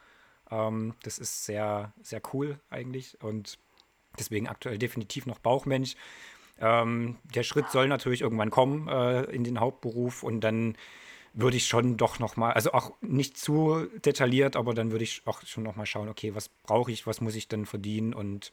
Ähm, 0.51 0.95
das 1.03 1.19
ist 1.19 1.45
sehr, 1.45 1.93
sehr 2.03 2.21
cool 2.33 2.59
eigentlich 2.71 3.21
und 3.23 3.59
deswegen 4.19 4.49
aktuell 4.49 4.79
definitiv 4.79 5.27
noch 5.27 5.39
Bauchmensch. 5.39 5.95
Ähm, 6.61 7.17
der 7.35 7.43
Schritt 7.43 7.71
soll 7.71 7.89
natürlich 7.89 8.21
irgendwann 8.21 8.51
kommen 8.51 8.89
äh, 8.89 9.23
in 9.25 9.45
den 9.45 9.61
Hauptberuf 9.61 10.23
und 10.23 10.41
dann 10.41 10.77
würde 11.35 11.57
ich 11.57 11.67
schon 11.67 11.97
doch 11.97 12.19
noch 12.19 12.37
mal, 12.37 12.53
also 12.53 12.73
auch 12.73 12.93
nicht 13.01 13.37
zu 13.37 13.87
detailliert, 14.05 14.57
aber 14.57 14.75
dann 14.75 14.91
würde 14.91 15.05
ich 15.05 15.23
auch 15.25 15.43
schon 15.45 15.63
noch 15.63 15.77
mal 15.77 15.87
schauen, 15.87 16.09
okay, 16.09 16.35
was 16.35 16.49
brauche 16.49 16.91
ich, 16.91 17.07
was 17.07 17.21
muss 17.21 17.37
ich 17.37 17.49
denn 17.49 17.67
verdienen 17.67 18.13
und 18.13 18.53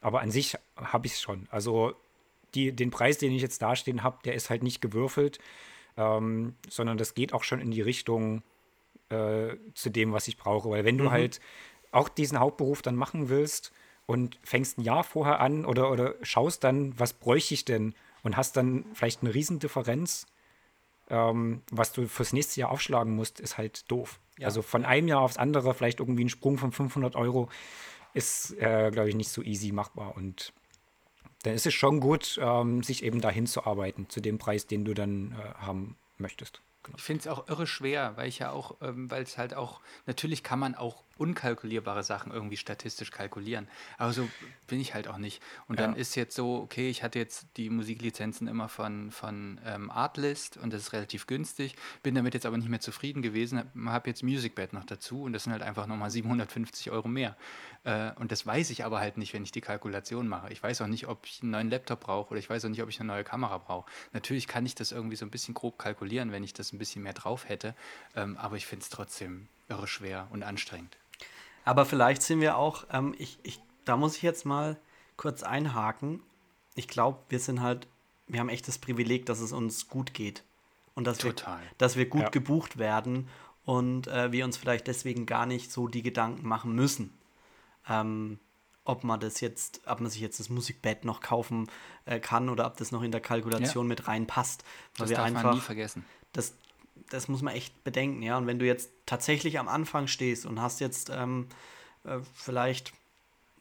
aber 0.00 0.20
an 0.20 0.30
sich 0.30 0.54
habe 0.76 1.06
ich 1.06 1.14
es 1.14 1.20
schon. 1.22 1.48
Also 1.50 1.94
die, 2.54 2.72
den 2.72 2.90
Preis, 2.90 3.18
den 3.18 3.32
ich 3.32 3.42
jetzt 3.42 3.62
dastehen 3.62 4.02
habe, 4.02 4.18
der 4.24 4.34
ist 4.34 4.50
halt 4.50 4.62
nicht 4.62 4.80
gewürfelt, 4.80 5.38
ähm, 5.96 6.54
sondern 6.68 6.98
das 6.98 7.14
geht 7.14 7.32
auch 7.32 7.42
schon 7.42 7.60
in 7.60 7.70
die 7.70 7.80
Richtung 7.80 8.42
äh, 9.08 9.56
zu 9.74 9.90
dem, 9.90 10.12
was 10.12 10.28
ich 10.28 10.36
brauche. 10.36 10.70
Weil 10.70 10.84
wenn 10.84 10.98
du 10.98 11.10
halt 11.10 11.40
auch 11.90 12.08
diesen 12.08 12.38
Hauptberuf 12.38 12.82
dann 12.82 12.96
machen 12.96 13.28
willst 13.28 13.72
und 14.06 14.38
fängst 14.42 14.78
ein 14.78 14.82
Jahr 14.82 15.04
vorher 15.04 15.40
an 15.40 15.64
oder, 15.64 15.90
oder 15.90 16.14
schaust 16.22 16.64
dann, 16.64 16.98
was 16.98 17.12
bräuchte 17.12 17.54
ich 17.54 17.64
denn 17.64 17.94
und 18.22 18.36
hast 18.36 18.56
dann 18.56 18.84
vielleicht 18.94 19.22
eine 19.22 19.34
Riesendifferenz, 19.34 20.26
ähm, 21.08 21.62
was 21.70 21.92
du 21.92 22.08
fürs 22.08 22.32
nächste 22.32 22.60
Jahr 22.60 22.70
aufschlagen 22.70 23.14
musst, 23.14 23.40
ist 23.40 23.58
halt 23.58 23.90
doof. 23.90 24.20
Also 24.42 24.62
von 24.62 24.84
einem 24.84 25.08
Jahr 25.08 25.20
aufs 25.20 25.36
andere 25.36 25.74
vielleicht 25.74 26.00
irgendwie 26.00 26.24
ein 26.24 26.30
Sprung 26.30 26.58
von 26.58 26.72
500 26.72 27.16
Euro 27.16 27.48
ist, 28.14 28.52
äh, 28.58 28.90
glaube 28.90 29.08
ich, 29.08 29.14
nicht 29.14 29.30
so 29.30 29.42
easy 29.42 29.72
machbar. 29.72 30.16
Und 30.16 30.52
dann 31.42 31.54
ist 31.54 31.66
es 31.66 31.74
schon 31.74 32.00
gut, 32.00 32.38
ähm, 32.40 32.82
sich 32.82 33.02
eben 33.04 33.20
dahin 33.20 33.46
zu 33.46 33.64
arbeiten, 33.64 34.08
zu 34.08 34.20
dem 34.20 34.38
Preis, 34.38 34.66
den 34.66 34.84
du 34.84 34.94
dann 34.94 35.32
äh, 35.32 35.54
haben 35.58 35.96
möchtest. 36.18 36.62
Genau. 36.84 36.96
Ich 36.98 37.02
finde 37.02 37.20
es 37.20 37.28
auch 37.28 37.48
irre 37.48 37.66
schwer, 37.66 38.16
weil 38.16 38.28
ich 38.28 38.40
ja 38.40 38.50
auch, 38.50 38.76
ähm, 38.82 39.10
weil 39.10 39.22
es 39.22 39.38
halt 39.38 39.54
auch, 39.54 39.80
natürlich 40.06 40.42
kann 40.42 40.58
man 40.58 40.74
auch 40.74 41.02
unkalkulierbare 41.16 42.02
Sachen 42.02 42.32
irgendwie 42.32 42.56
statistisch 42.56 43.10
kalkulieren, 43.10 43.68
aber 43.98 44.12
so 44.12 44.28
bin 44.66 44.80
ich 44.80 44.94
halt 44.94 45.08
auch 45.08 45.18
nicht. 45.18 45.42
Und 45.68 45.78
dann 45.80 45.92
Ja. 45.92 45.96
ist 45.98 46.14
jetzt 46.14 46.34
so, 46.34 46.56
okay, 46.56 46.88
ich 46.88 47.02
hatte 47.02 47.18
jetzt 47.18 47.46
die 47.56 47.70
Musiklizenzen 47.70 48.48
immer 48.48 48.68
von, 48.68 49.10
von 49.10 49.60
ähm, 49.64 49.90
Artlist 49.90 50.56
und 50.56 50.72
das 50.72 50.82
ist 50.82 50.92
relativ 50.92 51.26
günstig, 51.26 51.76
bin 52.02 52.14
damit 52.14 52.34
jetzt 52.34 52.46
aber 52.46 52.56
nicht 52.56 52.68
mehr 52.68 52.80
zufrieden 52.80 53.22
gewesen, 53.22 53.58
habe 53.58 53.92
hab 53.92 54.06
jetzt 54.06 54.22
MusicBed 54.22 54.72
noch 54.72 54.84
dazu 54.84 55.22
und 55.22 55.32
das 55.32 55.44
sind 55.44 55.52
halt 55.52 55.62
einfach 55.62 55.86
nochmal 55.86 56.10
750 56.10 56.90
Euro 56.90 57.08
mehr. 57.08 57.36
Äh, 57.84 58.12
und 58.16 58.32
das 58.32 58.46
weiß 58.46 58.70
ich 58.70 58.84
aber 58.84 59.00
halt 59.00 59.18
nicht, 59.18 59.34
wenn 59.34 59.42
ich 59.44 59.52
die 59.52 59.60
Kalkulation 59.60 60.26
mache. 60.28 60.50
Ich 60.52 60.62
weiß 60.62 60.80
auch 60.80 60.86
nicht, 60.86 61.06
ob 61.08 61.26
ich 61.26 61.42
einen 61.42 61.50
neuen 61.50 61.70
Laptop 61.70 62.00
brauche 62.00 62.30
oder 62.30 62.38
ich 62.38 62.48
weiß 62.48 62.64
auch 62.64 62.68
nicht, 62.70 62.82
ob 62.82 62.88
ich 62.88 62.98
eine 63.00 63.08
neue 63.08 63.24
Kamera 63.24 63.58
brauche. 63.58 63.90
Natürlich 64.12 64.46
kann 64.48 64.64
ich 64.64 64.74
das 64.74 64.92
irgendwie 64.92 65.16
so 65.16 65.24
ein 65.26 65.30
bisschen 65.30 65.54
grob 65.54 65.78
kalkulieren, 65.78 66.32
wenn 66.32 66.44
ich 66.44 66.54
das 66.54 66.72
ein 66.72 66.78
bisschen 66.78 67.02
mehr 67.02 67.12
drauf 67.12 67.48
hätte, 67.48 67.74
ähm, 68.16 68.36
aber 68.38 68.56
ich 68.56 68.66
finde 68.66 68.82
es 68.82 68.88
trotzdem 68.88 69.48
irre 69.68 69.86
schwer 69.86 70.28
und 70.30 70.42
anstrengend. 70.42 70.96
Aber 71.64 71.86
vielleicht 71.86 72.22
sind 72.22 72.40
wir 72.40 72.56
auch, 72.56 72.84
ähm, 72.92 73.14
ich, 73.18 73.38
ich, 73.42 73.60
da 73.84 73.96
muss 73.96 74.16
ich 74.16 74.22
jetzt 74.22 74.44
mal 74.44 74.76
kurz 75.16 75.42
einhaken. 75.42 76.22
Ich 76.74 76.88
glaube, 76.88 77.18
wir 77.28 77.40
sind 77.40 77.60
halt, 77.62 77.86
wir 78.28 78.40
haben 78.40 78.48
echt 78.48 78.68
das 78.68 78.78
Privileg, 78.78 79.26
dass 79.26 79.40
es 79.40 79.52
uns 79.52 79.88
gut 79.88 80.14
geht. 80.14 80.42
Und 80.94 81.06
dass, 81.06 81.18
Total. 81.18 81.60
wir, 81.60 81.68
dass 81.78 81.96
wir 81.96 82.06
gut 82.06 82.22
Ja. 82.22 82.28
gebucht 82.28 82.78
werden 82.78 83.28
und 83.64 84.06
äh, 84.08 84.30
wir 84.30 84.44
uns 84.44 84.56
vielleicht 84.56 84.86
deswegen 84.86 85.26
gar 85.26 85.46
nicht 85.46 85.72
so 85.72 85.88
die 85.88 86.02
Gedanken 86.02 86.46
machen 86.46 86.74
müssen. 86.74 87.12
Ähm, 87.88 88.38
ob 88.84 89.02
man 89.02 89.18
das 89.18 89.40
jetzt, 89.40 89.80
ob 89.86 90.00
man 90.00 90.10
sich 90.10 90.20
jetzt 90.20 90.38
das 90.40 90.50
Musikbett 90.50 91.04
noch 91.06 91.20
kaufen 91.20 91.70
äh, 92.04 92.20
kann 92.20 92.48
oder 92.50 92.66
ob 92.66 92.76
das 92.76 92.92
noch 92.92 93.02
in 93.02 93.10
der 93.12 93.20
Kalkulation 93.22 93.86
Ja. 93.86 93.88
mit 93.88 94.06
reinpasst. 94.06 94.62
Weil 94.98 95.04
Das 95.04 95.08
wir 95.10 95.16
darf 95.16 95.26
einfach, 95.26 95.42
man 95.44 95.54
nie 95.54 95.60
vergessen. 95.60 96.04
das, 96.32 96.54
das 97.10 97.28
muss 97.28 97.42
man 97.42 97.54
echt 97.54 97.84
bedenken, 97.84 98.22
ja. 98.22 98.36
Und 98.38 98.46
wenn 98.46 98.58
du 98.58 98.66
jetzt 98.66 98.90
tatsächlich 99.06 99.58
am 99.58 99.68
Anfang 99.68 100.06
stehst 100.06 100.46
und 100.46 100.60
hast 100.60 100.80
jetzt 100.80 101.10
ähm, 101.10 101.48
äh, 102.04 102.18
vielleicht 102.34 102.92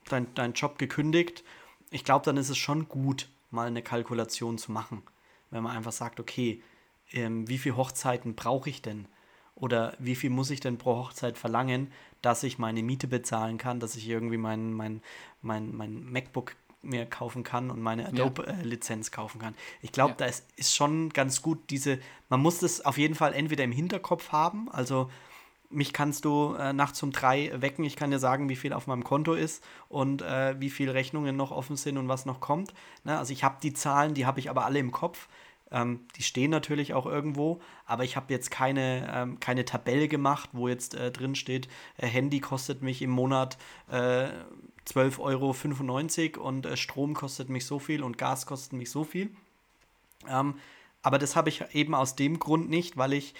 dein, 0.09 0.33
deinen 0.35 0.53
Job 0.53 0.77
gekündigt, 0.77 1.43
ich 1.89 2.03
glaube, 2.03 2.25
dann 2.25 2.37
ist 2.37 2.49
es 2.49 2.57
schon 2.57 2.87
gut, 2.87 3.29
mal 3.51 3.67
eine 3.67 3.83
Kalkulation 3.83 4.57
zu 4.57 4.71
machen. 4.71 5.03
Wenn 5.51 5.63
man 5.63 5.77
einfach 5.77 5.91
sagt, 5.91 6.19
okay, 6.19 6.63
ähm, 7.11 7.47
wie 7.47 7.59
viele 7.59 7.77
Hochzeiten 7.77 8.35
brauche 8.35 8.69
ich 8.69 8.81
denn? 8.81 9.07
Oder 9.55 9.95
wie 9.99 10.15
viel 10.15 10.31
muss 10.31 10.49
ich 10.49 10.59
denn 10.59 10.79
pro 10.79 10.95
Hochzeit 10.95 11.37
verlangen, 11.37 11.91
dass 12.23 12.41
ich 12.41 12.57
meine 12.57 12.81
Miete 12.81 13.07
bezahlen 13.07 13.59
kann, 13.59 13.79
dass 13.79 13.95
ich 13.95 14.09
irgendwie 14.09 14.37
mein, 14.37 14.73
mein, 14.73 15.01
mein, 15.41 15.75
mein 15.75 16.03
MacBook 16.11 16.55
mir 16.83 17.05
kaufen 17.05 17.43
kann 17.43 17.71
und 17.71 17.81
meine 17.81 18.07
Adobe-Lizenz 18.07 19.11
kaufen 19.11 19.39
kann. 19.39 19.55
Ich 19.81 19.91
glaube, 19.91 20.11
Ja. 20.11 20.15
da 20.17 20.25
ist, 20.25 20.45
ist 20.57 20.75
schon 20.75 21.09
ganz 21.09 21.41
gut 21.41 21.69
diese, 21.69 21.99
man 22.29 22.41
muss 22.41 22.59
das 22.59 22.85
auf 22.85 22.97
jeden 22.97 23.15
Fall 23.15 23.33
entweder 23.33 23.63
im 23.63 23.71
Hinterkopf 23.71 24.31
haben, 24.31 24.69
also 24.71 25.09
mich 25.69 25.91
kannst 25.91 26.23
du 26.25 26.53
äh, 26.53 26.71
nachts 26.71 27.01
um 27.01 27.11
drei 27.11 27.51
wecken, 27.55 27.83
ich 27.83 27.95
kann 27.95 28.11
dir 28.11 28.19
sagen, 28.19 28.47
wie 28.47 28.55
viel 28.55 28.73
auf 28.73 28.85
meinem 28.85 29.03
Konto 29.03 29.33
ist 29.33 29.63
und 29.89 30.21
äh, 30.21 30.59
wie 30.59 30.69
viele 30.69 30.93
Rechnungen 30.93 31.35
noch 31.35 31.49
offen 31.51 31.77
sind 31.77 31.97
und 31.97 32.07
was 32.07 32.25
noch 32.25 32.39
kommt. 32.39 32.73
Ne? 33.03 33.17
Also 33.17 33.33
ich 33.33 33.43
habe 33.43 33.57
die 33.63 33.73
Zahlen, 33.73 34.13
die 34.13 34.27
habe 34.27 34.39
ich 34.39 34.51
aber 34.51 34.65
alle 34.65 34.77
im 34.77 34.91
Kopf. 34.91 35.27
Ähm, 35.71 36.01
die 36.15 36.21
stehen 36.21 36.51
natürlich 36.51 36.93
auch 36.93 37.07
irgendwo, 37.07 37.59
aber 37.87 38.03
ich 38.03 38.15
habe 38.15 38.31
jetzt 38.31 38.51
keine, 38.51 39.11
ähm, 39.11 39.39
keine 39.39 39.65
Tabelle 39.65 40.07
gemacht, 40.07 40.49
wo 40.53 40.67
jetzt 40.67 40.93
äh, 40.93 41.11
drin 41.11 41.33
steht, 41.33 41.67
äh, 41.97 42.05
Handy 42.05 42.39
kostet 42.39 42.83
mich 42.83 43.01
im 43.01 43.09
Monat 43.09 43.57
äh, 43.89 44.27
12,95 44.87 46.37
Euro 46.39 46.47
und 46.47 46.65
äh, 46.65 46.77
Strom 46.77 47.13
kostet 47.13 47.49
mich 47.49 47.65
so 47.65 47.79
viel 47.79 48.03
und 48.03 48.17
Gas 48.17 48.45
kostet 48.45 48.73
mich 48.73 48.89
so 48.91 49.03
viel. 49.03 49.29
Ähm, 50.27 50.55
aber 51.01 51.19
das 51.19 51.35
habe 51.35 51.49
ich 51.49 51.63
eben 51.73 51.95
aus 51.95 52.15
dem 52.15 52.39
Grund 52.39 52.69
nicht, 52.69 52.97
weil 52.97 53.13
ich 53.13 53.33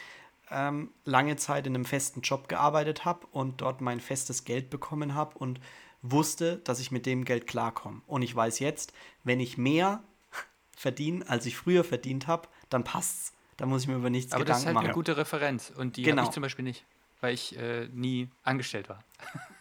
ähm, 0.51 0.91
lange 1.05 1.35
Zeit 1.37 1.65
in 1.67 1.75
einem 1.75 1.85
festen 1.85 2.21
Job 2.21 2.47
gearbeitet 2.47 3.05
habe 3.05 3.25
und 3.31 3.61
dort 3.61 3.81
mein 3.81 3.99
festes 3.99 4.45
Geld 4.45 4.69
bekommen 4.69 5.15
habe 5.15 5.37
und 5.37 5.59
wusste, 6.01 6.57
dass 6.57 6.79
ich 6.79 6.91
mit 6.91 7.05
dem 7.05 7.23
Geld 7.23 7.47
klarkomme. 7.47 8.01
Und 8.07 8.21
ich 8.21 8.35
weiß 8.35 8.59
jetzt, 8.59 8.93
wenn 9.23 9.39
ich 9.39 9.57
mehr 9.57 10.03
verdiene, 10.75 11.27
als 11.29 11.45
ich 11.45 11.55
früher 11.55 11.83
verdient 11.83 12.27
habe, 12.27 12.47
dann 12.69 12.83
passt's. 12.83 13.33
Da 13.57 13.65
muss 13.65 13.83
ich 13.83 13.87
mir 13.87 13.95
über 13.95 14.09
nichts 14.09 14.33
Aber 14.33 14.43
das 14.43 14.57
ist 14.57 14.63
Gedanken 14.63 14.77
halt 14.79 14.85
eine 14.85 14.93
machen. 14.93 14.99
gute 14.99 15.17
Referenz 15.17 15.71
und 15.75 15.95
die 15.95 16.03
Genau. 16.03 16.21
habe 16.23 16.29
ich 16.29 16.33
zum 16.33 16.41
Beispiel 16.41 16.65
nicht, 16.65 16.83
weil 17.21 17.33
ich 17.33 17.57
äh, 17.57 17.87
nie 17.93 18.29
angestellt 18.43 18.89
war. 18.89 19.03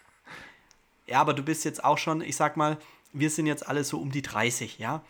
Ja, 1.07 1.21
aber 1.21 1.35
du 1.35 1.43
bist 1.43 1.65
jetzt 1.65 1.85
auch 1.85 1.99
schon, 1.99 2.21
ich 2.21 2.37
sag 2.37 2.57
mal, 2.57 2.79
wir 3.13 3.31
sind 3.31 3.47
jetzt 3.47 3.67
alle 3.67 3.85
so 3.85 3.99
um 3.99 4.11
die 4.11 4.23
30, 4.23 4.79
ja. 4.79 5.03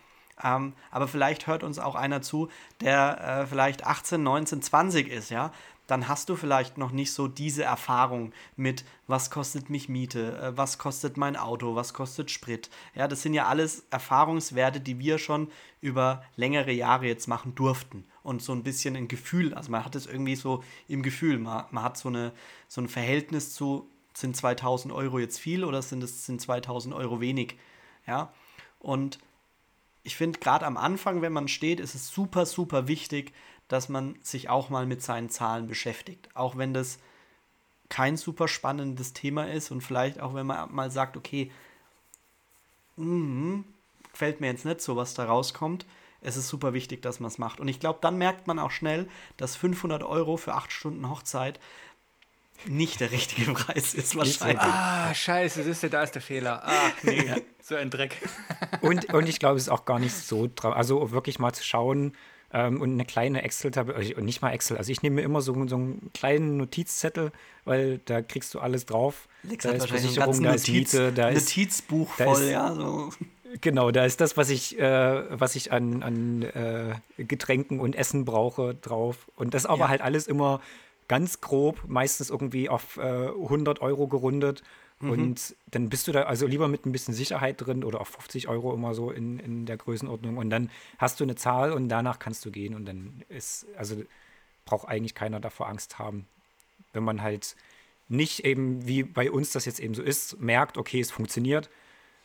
Ähm, 0.43 0.73
aber 0.91 1.07
vielleicht 1.07 1.47
hört 1.47 1.63
uns 1.63 1.79
auch 1.79 1.95
einer 1.95 2.21
zu, 2.21 2.49
der 2.81 3.43
äh, 3.43 3.47
vielleicht 3.47 3.85
18, 3.85 4.21
19, 4.21 4.61
20 4.61 5.07
ist, 5.07 5.29
ja. 5.29 5.51
Dann 5.85 6.07
hast 6.07 6.29
du 6.29 6.37
vielleicht 6.37 6.77
noch 6.77 6.91
nicht 6.91 7.11
so 7.11 7.27
diese 7.27 7.63
Erfahrung 7.63 8.31
mit, 8.55 8.85
was 9.05 9.29
kostet 9.29 9.69
mich 9.69 9.89
Miete, 9.89 10.37
äh, 10.37 10.57
was 10.57 10.77
kostet 10.77 11.17
mein 11.17 11.35
Auto, 11.35 11.75
was 11.75 11.93
kostet 11.93 12.31
Sprit. 12.31 12.69
Ja, 12.95 13.07
das 13.07 13.21
sind 13.21 13.33
ja 13.33 13.47
alles 13.47 13.85
Erfahrungswerte, 13.91 14.79
die 14.79 14.97
wir 14.97 15.17
schon 15.17 15.51
über 15.81 16.23
längere 16.35 16.71
Jahre 16.71 17.05
jetzt 17.05 17.27
machen 17.27 17.53
durften. 17.53 18.05
Und 18.23 18.41
so 18.41 18.53
ein 18.53 18.63
bisschen 18.63 18.95
ein 18.95 19.09
Gefühl, 19.09 19.53
also 19.53 19.69
man 19.69 19.83
hat 19.83 19.95
es 19.95 20.07
irgendwie 20.07 20.37
so 20.37 20.63
im 20.87 21.03
Gefühl, 21.03 21.37
man, 21.37 21.65
man 21.71 21.83
hat 21.83 21.97
so, 21.97 22.07
eine, 22.07 22.31
so 22.69 22.79
ein 22.79 22.87
Verhältnis 22.87 23.53
zu, 23.53 23.89
sind 24.17 24.35
2000 24.35 24.93
Euro 24.93 25.19
jetzt 25.19 25.39
viel 25.39 25.63
oder 25.63 25.81
sind 25.81 26.03
es 26.03 26.25
sind 26.25 26.41
2000 26.41 26.93
Euro 26.93 27.21
wenig? 27.21 27.57
Ja, 28.05 28.33
und 28.79 29.19
ich 30.03 30.15
finde, 30.15 30.39
gerade 30.39 30.65
am 30.65 30.77
Anfang, 30.77 31.21
wenn 31.21 31.33
man 31.33 31.47
steht, 31.47 31.79
ist 31.79 31.95
es 31.95 32.09
super, 32.09 32.45
super 32.45 32.87
wichtig, 32.87 33.33
dass 33.67 33.89
man 33.89 34.15
sich 34.21 34.49
auch 34.49 34.69
mal 34.69 34.85
mit 34.85 35.01
seinen 35.01 35.29
Zahlen 35.29 35.67
beschäftigt. 35.67 36.29
Auch 36.35 36.57
wenn 36.57 36.73
das 36.73 36.99
kein 37.89 38.17
super 38.17 38.47
spannendes 38.47 39.13
Thema 39.13 39.49
ist 39.49 39.71
und 39.71 39.81
vielleicht 39.81 40.19
auch, 40.19 40.33
wenn 40.33 40.47
man 40.47 40.73
mal 40.73 40.91
sagt, 40.91 41.15
okay, 41.15 41.51
mm, 42.97 43.61
gefällt 44.11 44.41
mir 44.41 44.47
jetzt 44.47 44.65
nicht 44.65 44.81
so, 44.81 44.95
was 44.95 45.13
da 45.13 45.25
rauskommt. 45.25 45.85
Es 46.21 46.37
ist 46.37 46.47
super 46.47 46.73
wichtig, 46.73 47.01
dass 47.01 47.19
man 47.19 47.27
es 47.27 47.37
macht. 47.37 47.59
Und 47.59 47.67
ich 47.67 47.79
glaube, 47.79 47.99
dann 48.01 48.17
merkt 48.17 48.47
man 48.47 48.59
auch 48.59 48.71
schnell, 48.71 49.09
dass 49.37 49.55
500 49.55 50.03
Euro 50.03 50.37
für 50.37 50.53
acht 50.53 50.71
Stunden 50.71 51.09
Hochzeit 51.09 51.59
nicht 52.65 52.99
der 52.99 53.11
richtige 53.11 53.51
Preis 53.53 53.93
ist 53.93 54.15
wahrscheinlich. 54.15 54.59
Ah, 54.61 55.13
scheiße, 55.13 55.59
das 55.59 55.67
ist 55.67 55.83
ja, 55.83 55.89
da 55.89 56.03
ist 56.03 56.15
der 56.15 56.21
Fehler. 56.21 56.61
Ah, 56.65 56.91
nee, 57.03 57.31
so 57.61 57.75
ein 57.75 57.89
Dreck. 57.89 58.17
Und, 58.81 59.05
und 59.13 59.27
ich 59.27 59.39
glaube, 59.39 59.57
es 59.57 59.63
ist 59.63 59.69
auch 59.69 59.85
gar 59.85 59.99
nicht 59.99 60.13
so, 60.15 60.45
dra- 60.45 60.71
also 60.73 61.11
wirklich 61.11 61.39
mal 61.39 61.53
zu 61.53 61.63
schauen 61.63 62.13
ähm, 62.53 62.79
und 62.81 62.91
eine 62.93 63.05
kleine 63.05 63.41
Excel-Tabelle, 63.43 64.15
und 64.15 64.25
nicht 64.25 64.41
mal 64.41 64.51
Excel, 64.51 64.77
also 64.77 64.91
ich 64.91 65.01
nehme 65.01 65.17
mir 65.17 65.21
immer 65.23 65.41
so, 65.41 65.53
so 65.67 65.75
einen 65.75 66.11
kleinen 66.13 66.57
Notizzettel, 66.57 67.31
weil 67.65 67.99
da 68.05 68.21
kriegst 68.21 68.53
du 68.53 68.59
alles 68.59 68.85
drauf. 68.85 69.27
Lex 69.43 69.63
da 69.63 69.69
hat 69.69 69.77
ist 69.77 69.87
Versicherung, 69.87 70.41
da 70.43 70.53
ist 70.53 70.67
Notiz, 70.67 70.93
Miete, 70.93 71.11
da 71.11 71.29
ist, 71.29 71.49
Notizbuch 71.49 72.15
da 72.17 72.23
voll, 72.25 72.41
ist- 72.43 72.49
ja. 72.51 72.73
So. 72.75 73.09
genau, 73.59 73.91
da 73.91 74.05
ist 74.05 74.21
das, 74.21 74.37
was 74.37 74.49
ich, 74.49 74.79
äh, 74.79 75.23
was 75.39 75.55
ich 75.55 75.71
an, 75.71 76.01
an 76.03 76.43
äh, 76.43 76.93
Getränken 77.17 77.79
und 77.79 77.95
Essen 77.95 78.23
brauche, 78.23 78.75
drauf. 78.75 79.29
Und 79.35 79.53
das 79.53 79.65
aber 79.65 79.85
Ja. 79.85 79.89
halt 79.89 80.01
alles 80.01 80.27
immer 80.27 80.61
ganz 81.13 81.41
grob, 81.41 81.83
meistens 81.87 82.31
irgendwie 82.31 82.69
auf 82.69 82.97
äh, 82.97 83.01
100 83.01 83.81
Euro 83.83 84.07
gerundet. 84.07 84.63
Mhm. 84.99 85.11
Und 85.11 85.55
dann 85.69 85.87
bist 85.89 86.07
du 86.07 86.11
da 86.11 86.23
also 86.23 86.47
lieber 86.47 86.67
mit 86.67 86.87
ein 86.87 86.91
bisschen 86.91 87.13
Sicherheit 87.13 87.61
drin 87.61 87.83
oder 87.83 88.01
auf 88.01 88.07
50 88.07 88.47
Euro 88.47 88.73
immer 88.73 88.95
so 88.95 89.11
in, 89.11 89.37
in 89.37 89.67
der 89.67 89.77
Größenordnung. 89.77 90.37
Und 90.37 90.49
dann 90.49 90.71
hast 90.97 91.19
du 91.19 91.23
eine 91.23 91.35
Zahl 91.35 91.71
und 91.71 91.87
danach 91.87 92.17
kannst 92.17 92.43
du 92.45 92.49
gehen. 92.49 92.73
Und 92.73 92.85
dann 92.85 93.23
ist, 93.29 93.67
also 93.77 94.03
braucht 94.65 94.87
eigentlich 94.87 95.13
keiner 95.13 95.39
davor 95.39 95.69
Angst 95.69 95.99
haben. 95.99 96.25
Wenn 96.93 97.03
man 97.03 97.21
halt 97.21 97.55
nicht 98.07 98.43
eben, 98.43 98.87
wie 98.87 99.03
bei 99.03 99.29
uns 99.29 99.51
das 99.51 99.65
jetzt 99.65 99.79
eben 99.79 99.93
so 99.93 100.01
ist, 100.01 100.41
merkt, 100.41 100.79
okay, 100.79 100.99
es 100.99 101.11
funktioniert, 101.11 101.69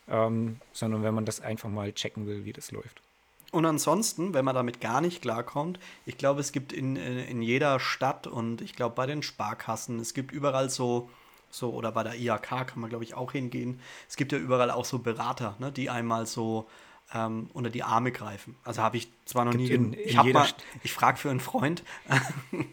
ähm, 0.09 0.63
sondern 0.73 1.03
wenn 1.03 1.13
man 1.13 1.27
das 1.27 1.43
einfach 1.43 1.69
mal 1.69 1.93
checken 1.93 2.27
will, 2.27 2.47
wie 2.47 2.55
das 2.55 2.73
läuft. 2.73 3.03
Und 3.51 3.65
ansonsten, 3.65 4.35
wenn 4.35 4.45
man 4.45 4.55
damit 4.55 4.81
gar 4.81 5.01
nicht 5.01 5.23
klarkommt, 5.23 5.79
ich 6.05 6.19
glaube, 6.19 6.41
es 6.41 6.53
gibt 6.53 6.73
in, 6.73 6.97
in, 6.97 7.19
in 7.19 7.43
jeder 7.43 7.81
Stadt 7.81 8.27
und 8.27 8.61
ich 8.61 8.75
glaube 8.75 8.95
bei 8.95 9.07
den 9.07 9.23
Sparkassen, 9.23 9.99
es 10.01 10.13
gibt 10.13 10.33
überall 10.33 10.69
so, 10.69 11.09
so 11.51 11.73
oder 11.73 11.93
bei 11.93 12.03
der 12.03 12.15
IHK 12.19 12.43
kann 12.67 12.81
man, 12.81 12.91
glaube 12.91 13.05
ich, 13.05 13.15
auch 13.15 13.33
hingehen. 13.33 13.81
Es 14.09 14.17
gibt 14.17 14.33
ja 14.33 14.39
überall 14.39 14.71
auch 14.71 14.85
so 14.85 14.99
Berater, 14.99 15.57
ne, 15.61 15.73
die 15.73 15.89
einmal 15.89 16.27
so 16.27 16.69
ähm, 17.15 17.49
unter 17.55 17.71
die 17.71 17.83
Arme 17.83 18.13
greifen. 18.13 18.55
Also 18.65 18.83
habe 18.83 18.99
ich 18.99 19.09
zwar 19.25 19.47
noch 19.47 19.55
nie. 19.55 19.69
Gibt 19.69 19.75
in- 19.83 19.93
gen- 19.93 20.01
in 20.01 20.37
ich 20.37 20.55
ich 20.83 20.93
frage 20.93 21.17
für 21.17 21.31
einen 21.31 21.41
Freund. 21.41 21.83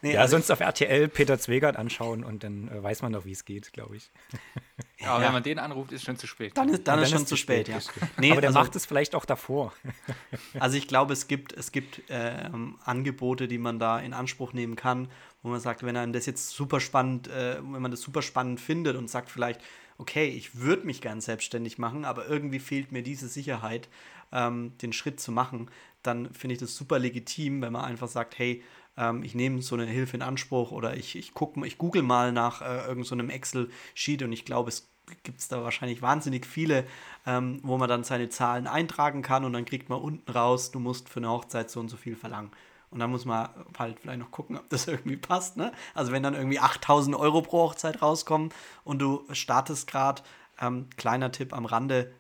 nee, 0.04 0.14
Ja, 0.14 0.22
also, 0.22 0.34
sonst 0.38 0.51
auf 0.51 0.60
RTL 0.60 1.08
Peter 1.08 1.39
Zwegert 1.39 1.76
anschauen 1.78 2.24
und 2.24 2.43
dann 2.43 2.68
äh, 2.68 2.84
weiß 2.84 3.01
man 3.01 3.12
doch, 3.14 3.26
wie 3.26 3.32
es 3.32 3.45
geht, 3.45 3.74
glaube 3.74 3.95
ich. 3.97 4.12
Aber 5.06 5.20
Ja. 5.20 5.26
wenn 5.28 5.34
man 5.34 5.43
den 5.43 5.58
anruft, 5.60 5.91
ist 5.91 6.04
schon 6.06 6.18
zu 6.18 6.28
spät. 6.28 6.56
dann 6.58 6.70
ist, 6.70 6.88
dann 6.88 6.99
Und 6.99 7.04
ist 7.06 7.12
schon 7.12 7.26
zu 7.28 7.36
spät, 7.36 7.68
ja. 7.68 7.80
Nee, 8.20 8.32
Aber 8.32 8.41
der 8.41 8.49
also- 8.51 8.60
macht 8.60 8.76
es 8.76 8.86
vielleicht 8.86 9.16
auch 9.16 9.26
davor. 9.26 9.74
Also 10.60 10.78
ich 10.78 10.88
glaube, 10.88 11.14
es 11.14 11.28
gibt, 11.28 11.51
es 11.54 11.72
gibt 11.72 12.01
ähm, 12.10 12.78
Angebote, 12.86 13.47
die 13.47 13.58
man 13.58 13.80
da 13.80 13.99
in 13.99 14.14
Anspruch 14.14 14.54
nehmen 14.54 14.76
kann, 14.76 15.08
wo 15.41 15.49
man 15.49 15.60
sagt, 15.60 15.84
wenn 15.84 15.97
einem 15.97 16.14
das 16.14 16.26
jetzt 16.26 16.49
super 16.51 16.80
spannend, 16.80 17.28
äh, 17.28 17.56
wenn 17.58 17.82
man 17.82 17.91
das 17.91 18.01
super 18.01 18.22
spannend 18.22 18.62
findet 18.62 18.95
und 18.95 19.10
sagt 19.10 19.30
vielleicht, 19.32 19.60
okay, 19.97 20.28
ich 20.28 20.56
würde 20.60 20.86
mich 20.86 21.01
gern 21.01 21.22
selbstständig 21.22 21.78
machen, 21.78 22.06
aber 22.06 22.28
irgendwie 22.28 22.60
fehlt 22.60 22.91
mir 22.91 23.04
diese 23.04 23.28
Sicherheit, 23.28 23.89
ähm, 24.32 24.78
den 24.82 24.93
Schritt 24.93 25.20
zu 25.20 25.32
machen, 25.32 25.70
dann 26.01 26.34
finde 26.34 26.54
ich 26.56 26.60
das 26.60 26.76
super 26.76 26.97
legitim, 26.99 27.62
wenn 27.62 27.74
man 27.74 27.86
einfach 27.86 28.08
sagt, 28.08 28.38
hey, 28.39 28.64
ähm, 28.98 29.24
ich 29.24 29.36
nehme 29.36 29.62
so 29.62 29.76
eine 29.76 29.86
Hilfe 29.86 30.18
in 30.18 30.22
Anspruch 30.22 30.72
oder 30.72 30.96
ich, 30.96 31.16
ich 31.16 31.34
gucke, 31.34 31.66
ich 31.66 31.78
google 31.78 32.04
mal 32.04 32.32
nach 32.32 32.62
äh, 32.62 32.88
irgendeinem 32.88 33.28
so 33.28 33.34
Excel-Sheet 33.34 34.24
und 34.24 34.32
ich 34.32 34.46
glaube, 34.46 34.70
es 34.70 34.89
gibt 35.24 35.39
es 35.39 35.48
da 35.48 35.64
wahrscheinlich 35.64 36.02
wahnsinnig 36.02 36.46
viele, 36.46 36.86
ähm, 37.26 37.60
wo 37.64 37.78
man 37.78 37.89
dann 37.89 38.04
seine 38.04 38.30
Zahlen 38.30 38.68
eintragen 38.68 39.22
kann 39.22 39.46
und 39.46 39.54
dann 39.54 39.66
kriegt 39.66 39.89
man 39.89 40.00
unten 40.00 40.30
raus, 40.32 40.72
du 40.72 40.80
musst 40.80 41.10
für 41.10 41.20
eine 41.20 41.30
Hochzeit 41.30 41.70
so 41.70 41.80
und 41.80 41.89
so 41.89 41.98
viel 41.98 42.16
verlangen. 42.16 42.52
Und 42.89 43.00
dann 43.00 43.10
muss 43.10 43.26
man 43.26 43.50
halt 43.80 44.00
vielleicht 44.00 44.20
noch 44.20 44.32
gucken, 44.32 44.56
ob 44.58 44.70
das 44.70 44.88
irgendwie 44.88 45.18
passt. 45.18 45.58
Ne? 45.58 45.74
Also 45.94 46.12
wenn 46.12 46.24
dann 46.24 46.36
irgendwie 46.36 46.60
8000 46.60 47.16
Euro 47.16 47.41
pro 47.41 47.64
Hochzeit 47.64 48.02
rauskommen 48.02 48.54
und 48.84 49.00
du 49.00 49.26
startest 49.32 49.88
gerade, 49.88 50.22
ähm, 50.60 50.89
kleiner 50.96 51.32
Tipp 51.32 51.54
am 51.54 51.66
Rande, 51.66 52.14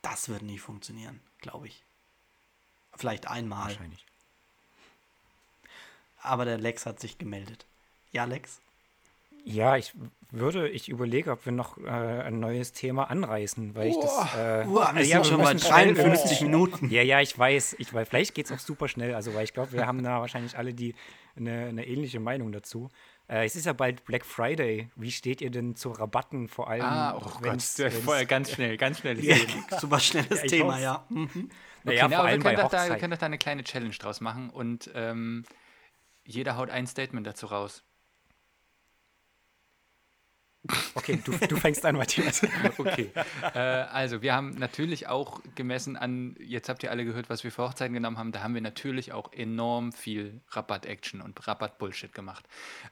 das 0.00 0.28
wird 0.28 0.42
nie 0.42 0.58
funktionieren, 0.58 1.20
glaube 1.38 1.66
ich. 1.66 1.84
Vielleicht 2.94 3.26
einmal. 3.28 3.64
Wahrscheinlich. 3.64 4.06
Aber 6.22 6.44
der 6.44 6.58
Lex 6.58 6.86
hat 6.86 7.00
sich 7.00 7.18
gemeldet. 7.18 7.66
Ja, 8.12 8.24
Lex? 8.24 8.60
Ja, 9.44 9.76
ich 9.76 9.92
würde, 10.30 10.68
ich 10.68 10.88
überlege, 10.88 11.32
ob 11.32 11.44
wir 11.46 11.52
noch 11.52 11.76
äh, 11.78 11.88
ein 11.90 12.38
neues 12.38 12.72
Thema 12.72 13.10
anreißen, 13.10 13.74
weil 13.74 13.88
ich 13.88 13.96
das. 14.00 14.34
Äh, 14.36 14.66
Uah, 14.68 14.94
wir 14.94 15.02
ja, 15.04 15.16
sind 15.22 15.26
schon 15.26 15.40
müssen 15.40 15.58
bei 15.70 15.82
schnell- 15.82 15.94
53 15.94 16.40
Minuten. 16.42 16.90
Ja, 16.90 17.02
ja, 17.02 17.20
ich 17.20 17.36
weiß, 17.36 17.74
ich 17.78 17.92
weiß. 17.92 18.08
Vielleicht 18.08 18.34
geht 18.34 18.46
es 18.46 18.52
auch 18.52 18.60
super 18.60 18.86
schnell, 18.88 19.14
also 19.16 19.34
weil 19.34 19.44
ich 19.44 19.52
glaube, 19.52 19.72
wir 19.72 19.86
haben 19.86 20.02
da 20.04 20.20
wahrscheinlich 20.20 20.56
alle 20.56 20.72
die 20.74 20.94
eine, 21.36 21.66
eine 21.66 21.86
ähnliche 21.86 22.20
Meinung 22.20 22.52
dazu. 22.52 22.88
Äh, 23.28 23.44
es 23.46 23.56
ist 23.56 23.66
ja 23.66 23.72
bald 23.72 24.04
Black 24.04 24.24
Friday. 24.24 24.90
Wie 24.94 25.10
steht 25.10 25.40
ihr 25.40 25.50
denn 25.50 25.74
zu 25.74 25.90
Rabatten 25.90 26.46
vor 26.48 26.70
allem? 26.70 26.82
Ah, 26.82 27.16
oh 27.16 27.22
wenn's- 27.40 27.76
Gott, 27.76 27.86
wenn's- 27.92 28.04
vorher 28.04 28.26
ganz 28.26 28.52
schnell, 28.52 28.76
ganz 28.76 29.00
schnell. 29.00 29.22
Ja, 29.24 29.36
super 29.80 29.98
schnelles 29.98 30.42
Ja, 30.42 30.46
Thema, 30.48 30.78
ja. 30.78 31.04
Mhm. 31.08 31.50
Naja, 31.84 32.04
Okay, 32.04 32.08
vor 32.08 32.08
na, 32.10 32.16
aber 32.18 32.26
wir 32.28 32.30
allem 32.30 32.42
bei 32.44 32.50
können, 32.54 32.62
doch 32.62 32.70
da, 32.70 32.88
wir 32.88 32.96
können 32.96 33.10
doch 33.10 33.18
da 33.18 33.26
eine 33.26 33.38
kleine 33.38 33.64
Challenge 33.64 33.94
draus 33.98 34.20
machen 34.20 34.50
und 34.50 34.88
ähm, 34.94 35.44
jeder 36.24 36.56
haut 36.56 36.70
ein 36.70 36.86
Statement 36.86 37.26
dazu 37.26 37.46
raus. 37.46 37.82
Okay, 40.94 41.20
du, 41.24 41.32
du 41.32 41.56
fängst 41.56 41.84
an, 41.84 41.96
Matthias. 41.96 42.42
Okay. 42.78 43.10
äh, 43.54 43.58
also, 43.58 44.22
wir 44.22 44.32
haben 44.34 44.50
natürlich 44.50 45.08
auch 45.08 45.40
gemessen 45.56 45.96
an, 45.96 46.36
jetzt 46.38 46.68
habt 46.68 46.82
ihr 46.84 46.90
alle 46.90 47.04
gehört, 47.04 47.28
was 47.28 47.42
wir 47.42 47.50
für 47.50 47.64
Hochzeiten 47.64 47.94
genommen 47.94 48.16
haben, 48.18 48.30
da 48.30 48.42
haben 48.42 48.54
wir 48.54 48.60
natürlich 48.60 49.12
auch 49.12 49.32
enorm 49.32 49.92
viel 49.92 50.40
Rabatt-Action 50.50 51.20
und 51.20 51.46
Rabatt-Bullshit 51.46 52.14
gemacht. 52.14 52.46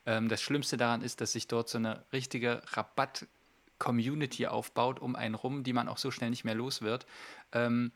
Ähm, 0.04 0.28
das 0.28 0.42
Schlimmste 0.42 0.76
daran 0.76 1.02
ist, 1.02 1.20
dass 1.20 1.32
sich 1.32 1.46
dort 1.46 1.68
so 1.68 1.78
eine 1.78 2.04
richtige 2.12 2.62
Rabatt-Community 2.72 4.48
aufbaut 4.48 4.98
um 4.98 5.14
einen 5.14 5.36
rum, 5.36 5.62
die 5.62 5.72
man 5.72 5.88
auch 5.88 5.98
so 5.98 6.10
schnell 6.10 6.30
nicht 6.30 6.44
mehr 6.44 6.56
los 6.56 6.82
wird. 6.82 7.06
Ähm, 7.52 7.92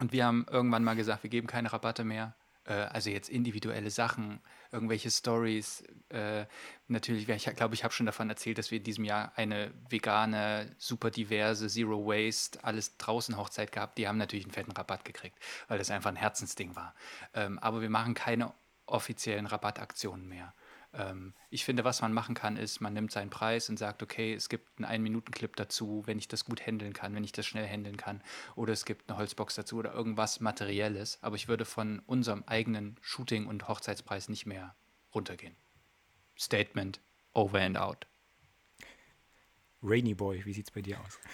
und 0.00 0.12
wir 0.12 0.24
haben 0.24 0.46
irgendwann 0.50 0.82
mal 0.82 0.96
gesagt, 0.96 1.24
wir 1.24 1.30
geben 1.30 1.46
keine 1.46 1.70
Rabatte 1.72 2.04
mehr. 2.04 2.34
Äh, 2.70 2.86
also 2.92 3.10
jetzt 3.10 3.28
individuelle 3.28 3.90
Sachen, 3.90 4.40
irgendwelche 4.70 5.10
Stories. 5.10 5.82
Äh, 6.08 6.46
natürlich, 6.86 7.28
ich 7.28 7.56
glaube, 7.56 7.74
ich 7.74 7.82
habe 7.82 7.92
schon 7.92 8.06
davon 8.06 8.30
erzählt, 8.30 8.58
dass 8.58 8.70
wir 8.70 8.78
in 8.78 8.84
diesem 8.84 9.04
Jahr 9.04 9.32
eine 9.34 9.72
vegane, 9.88 10.74
super 10.78 11.10
diverse, 11.10 11.68
Zero 11.68 12.06
Waste, 12.06 12.62
alles 12.62 12.96
draußen 12.96 13.36
Hochzeit 13.36 13.72
gehabt. 13.72 13.98
Die 13.98 14.06
haben 14.06 14.18
natürlich 14.18 14.44
einen 14.44 14.54
fetten 14.54 14.72
Rabatt 14.72 15.04
gekriegt, 15.04 15.36
weil 15.68 15.78
das 15.78 15.90
einfach 15.90 16.10
ein 16.10 16.16
Herzensding 16.16 16.76
war. 16.76 16.94
Ähm, 17.34 17.58
aber 17.58 17.82
wir 17.82 17.90
machen 17.90 18.14
keine 18.14 18.54
offiziellen 18.86 19.46
Rabattaktionen 19.46 20.28
mehr. 20.28 20.54
Ähm, 20.92 21.34
ich 21.50 21.64
finde, 21.64 21.84
was 21.84 22.02
man 22.02 22.12
machen 22.12 22.34
kann, 22.34 22.56
ist, 22.56 22.80
man 22.80 22.92
nimmt 22.92 23.12
seinen 23.12 23.30
Preis 23.30 23.68
und 23.68 23.78
sagt, 23.78 24.02
okay, 24.02 24.34
es 24.34 24.48
gibt 24.48 24.78
einen 24.78 24.84
Ein-Minuten-Clip 24.86 25.54
dazu, 25.54 26.02
wenn 26.06 26.18
ich 26.18 26.28
das 26.28 26.44
gut 26.44 26.66
handeln 26.66 26.92
kann, 26.92 27.14
wenn 27.14 27.24
ich 27.24 27.32
das 27.32 27.46
schnell 27.46 27.66
handeln 27.66 27.96
kann. 27.96 28.22
Oder 28.56 28.72
es 28.72 28.84
gibt 28.84 29.08
eine 29.08 29.18
Holzbox 29.18 29.54
dazu 29.54 29.76
oder 29.76 29.92
irgendwas 29.92 30.40
Materielles. 30.40 31.18
Aber 31.22 31.36
ich 31.36 31.48
würde 31.48 31.64
von 31.64 32.00
unserem 32.06 32.44
eigenen 32.46 32.96
Shooting- 33.00 33.46
und 33.46 33.68
Hochzeitspreis 33.68 34.28
nicht 34.28 34.46
mehr 34.46 34.74
runtergehen. 35.14 35.56
Statement, 36.38 37.00
over 37.34 37.60
and 37.60 37.76
out. 37.78 38.06
Rainy 39.82 40.14
Boy, 40.14 40.44
wie 40.44 40.52
sieht's 40.52 40.70
bei 40.70 40.82
dir 40.82 41.00
aus? 41.00 41.18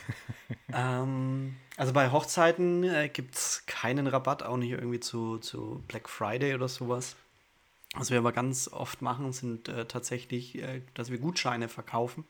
Ähm, 0.72 1.56
also 1.76 1.92
bei 1.92 2.10
Hochzeiten 2.10 2.82
äh, 2.82 3.08
gibt 3.08 3.36
es 3.36 3.64
keinen 3.66 4.08
Rabatt, 4.08 4.42
auch 4.42 4.56
nicht 4.56 4.72
irgendwie 4.72 4.98
zu, 4.98 5.38
zu 5.38 5.84
Black 5.86 6.08
Friday 6.08 6.54
oder 6.54 6.68
sowas. 6.68 7.16
Was 7.98 8.10
wir 8.10 8.18
aber 8.18 8.32
ganz 8.32 8.68
oft 8.68 9.00
machen, 9.00 9.32
sind 9.32 9.68
äh, 9.68 9.86
tatsächlich, 9.86 10.58
äh, 10.58 10.82
dass 10.94 11.10
wir 11.10 11.18
Gutscheine 11.18 11.68
verkaufen. 11.68 12.24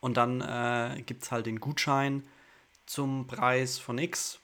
Und 0.00 0.16
dann 0.16 0.42
äh, 0.42 1.02
gibt 1.02 1.22
es 1.22 1.32
halt 1.32 1.46
den 1.46 1.60
Gutschein 1.60 2.22
zum 2.84 3.26
Preis 3.26 3.78
von 3.78 3.98
X 3.98 4.38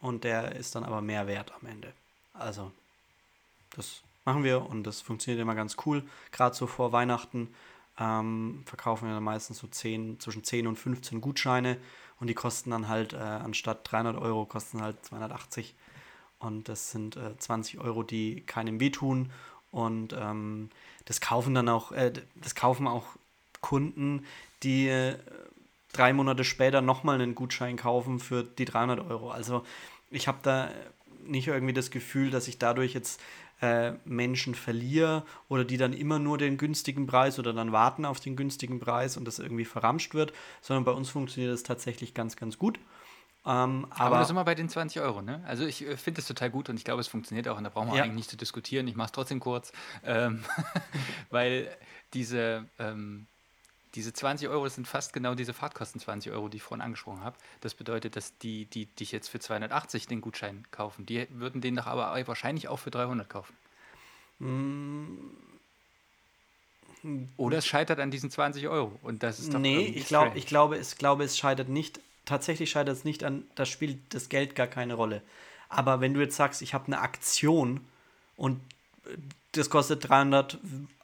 und 0.00 0.24
der 0.24 0.54
ist 0.56 0.74
dann 0.74 0.84
aber 0.84 1.00
mehr 1.00 1.26
wert 1.26 1.52
am 1.58 1.66
Ende. 1.66 1.92
Also, 2.34 2.72
das 3.74 4.02
machen 4.24 4.44
wir 4.44 4.66
und 4.66 4.84
das 4.84 5.00
funktioniert 5.00 5.40
immer 5.40 5.54
ganz 5.54 5.76
cool. 5.86 6.04
Gerade 6.30 6.54
so 6.54 6.66
vor 6.66 6.92
Weihnachten 6.92 7.54
ähm, 7.98 8.62
verkaufen 8.66 9.08
wir 9.08 9.14
dann 9.14 9.24
meistens 9.24 9.58
so 9.58 9.66
10, 9.66 10.20
zwischen 10.20 10.44
10 10.44 10.66
und 10.66 10.76
15 10.76 11.20
Gutscheine 11.20 11.78
und 12.20 12.26
die 12.28 12.34
kosten 12.34 12.70
dann 12.70 12.88
halt 12.88 13.14
äh, 13.14 13.16
anstatt 13.16 13.90
300 13.90 14.16
Euro 14.16 14.44
kosten 14.44 14.82
halt 14.82 15.04
280 15.04 15.74
und 16.42 16.68
das 16.68 16.90
sind 16.90 17.16
äh, 17.16 17.36
20 17.38 17.80
Euro, 17.80 18.02
die 18.02 18.42
keinem 18.42 18.80
wehtun 18.80 19.30
und 19.70 20.14
ähm, 20.18 20.70
das 21.04 21.20
kaufen 21.20 21.54
dann 21.54 21.68
auch, 21.68 21.92
äh, 21.92 22.12
das 22.34 22.54
kaufen 22.54 22.86
auch 22.86 23.06
Kunden, 23.60 24.26
die 24.62 24.88
äh, 24.88 25.16
drei 25.92 26.12
Monate 26.12 26.44
später 26.44 26.82
nochmal 26.82 27.20
einen 27.20 27.34
Gutschein 27.34 27.76
kaufen 27.76 28.18
für 28.18 28.44
die 28.44 28.64
300 28.64 29.00
Euro. 29.00 29.30
Also 29.30 29.64
ich 30.10 30.28
habe 30.28 30.38
da 30.42 30.70
nicht 31.24 31.48
irgendwie 31.48 31.72
das 31.72 31.90
Gefühl, 31.90 32.30
dass 32.30 32.48
ich 32.48 32.58
dadurch 32.58 32.94
jetzt 32.94 33.20
äh, 33.60 33.92
Menschen 34.04 34.54
verliere 34.54 35.24
oder 35.48 35.64
die 35.64 35.76
dann 35.76 35.92
immer 35.92 36.18
nur 36.18 36.36
den 36.36 36.58
günstigen 36.58 37.06
Preis 37.06 37.38
oder 37.38 37.52
dann 37.52 37.72
warten 37.72 38.04
auf 38.04 38.20
den 38.20 38.34
günstigen 38.36 38.80
Preis 38.80 39.16
und 39.16 39.24
das 39.24 39.38
irgendwie 39.38 39.64
verramscht 39.64 40.14
wird, 40.14 40.32
sondern 40.60 40.84
bei 40.84 40.92
uns 40.92 41.10
funktioniert 41.10 41.52
das 41.52 41.62
tatsächlich 41.62 42.12
ganz, 42.12 42.36
ganz 42.36 42.58
gut. 42.58 42.80
Ähm, 43.44 43.86
Aber, 43.90 44.00
aber 44.06 44.18
da 44.18 44.24
sind 44.24 44.36
wir 44.36 44.44
bei 44.44 44.54
den 44.54 44.68
20 44.68 45.02
Euro, 45.02 45.20
ne? 45.20 45.42
Also 45.46 45.64
ich 45.64 45.82
äh, 45.82 45.96
finde 45.96 46.18
das 46.18 46.28
total 46.28 46.50
gut 46.50 46.68
und 46.68 46.76
ich 46.76 46.84
glaube, 46.84 47.00
es 47.00 47.08
funktioniert 47.08 47.48
auch 47.48 47.58
und 47.58 47.64
da 47.64 47.70
brauchen 47.70 47.88
wir 47.88 47.96
Ja. 47.96 48.04
eigentlich 48.04 48.14
nicht 48.14 48.30
zu 48.30 48.36
diskutieren. 48.36 48.86
Ich 48.86 48.94
mache 48.94 49.06
es 49.06 49.12
trotzdem 49.12 49.40
kurz, 49.40 49.72
ähm, 50.04 50.44
weil 51.30 51.76
diese, 52.14 52.66
ähm, 52.78 53.26
diese 53.96 54.12
20 54.12 54.48
Euro 54.48 54.68
sind 54.68 54.86
fast 54.86 55.12
genau 55.12 55.34
diese 55.34 55.52
Fahrtkosten 55.52 56.00
20 56.00 56.30
Euro, 56.32 56.48
die 56.48 56.58
ich 56.58 56.62
vorhin 56.62 56.82
angesprochen 56.82 57.24
habe. 57.24 57.36
Das 57.60 57.74
bedeutet, 57.74 58.14
dass 58.14 58.38
die, 58.38 58.66
die 58.66 58.86
dich 58.86 59.10
jetzt 59.10 59.28
für 59.28 59.40
280 59.40 60.06
den 60.06 60.20
Gutschein 60.20 60.64
kaufen, 60.70 61.04
die 61.04 61.26
würden 61.30 61.60
den 61.60 61.74
doch 61.76 61.86
aber 61.88 62.14
wahrscheinlich 62.28 62.68
auch 62.68 62.78
für 62.78 62.90
300 62.92 63.28
kaufen. 63.28 63.54
Oder 67.36 67.58
es 67.58 67.66
scheitert 67.66 67.98
an 67.98 68.10
diesen 68.10 68.30
20 68.30 68.68
Euro 68.68 68.98
und 69.02 69.22
das 69.22 69.40
ist 69.40 69.52
doch 69.52 69.58
nee, 69.58 69.86
ich, 69.86 70.06
glaub, 70.06 70.36
ich, 70.36 70.46
glaube, 70.46 70.78
ich 70.78 70.96
glaube, 70.96 71.24
es 71.24 71.36
scheitert 71.36 71.68
nicht, 71.68 72.00
tatsächlich 72.24 72.70
scheitert 72.70 72.96
es 72.96 73.04
nicht 73.04 73.24
an, 73.24 73.44
das 73.54 73.68
spielt 73.68 74.14
das 74.14 74.28
Geld 74.28 74.54
gar 74.54 74.66
keine 74.66 74.94
Rolle. 74.94 75.22
Aber 75.68 76.00
wenn 76.00 76.14
du 76.14 76.20
jetzt 76.20 76.36
sagst, 76.36 76.62
ich 76.62 76.74
habe 76.74 76.86
eine 76.86 77.00
Aktion 77.00 77.86
und 78.36 78.60
äh, 79.06 79.16
das 79.52 79.70
kostet 79.70 80.08
300 80.08 80.58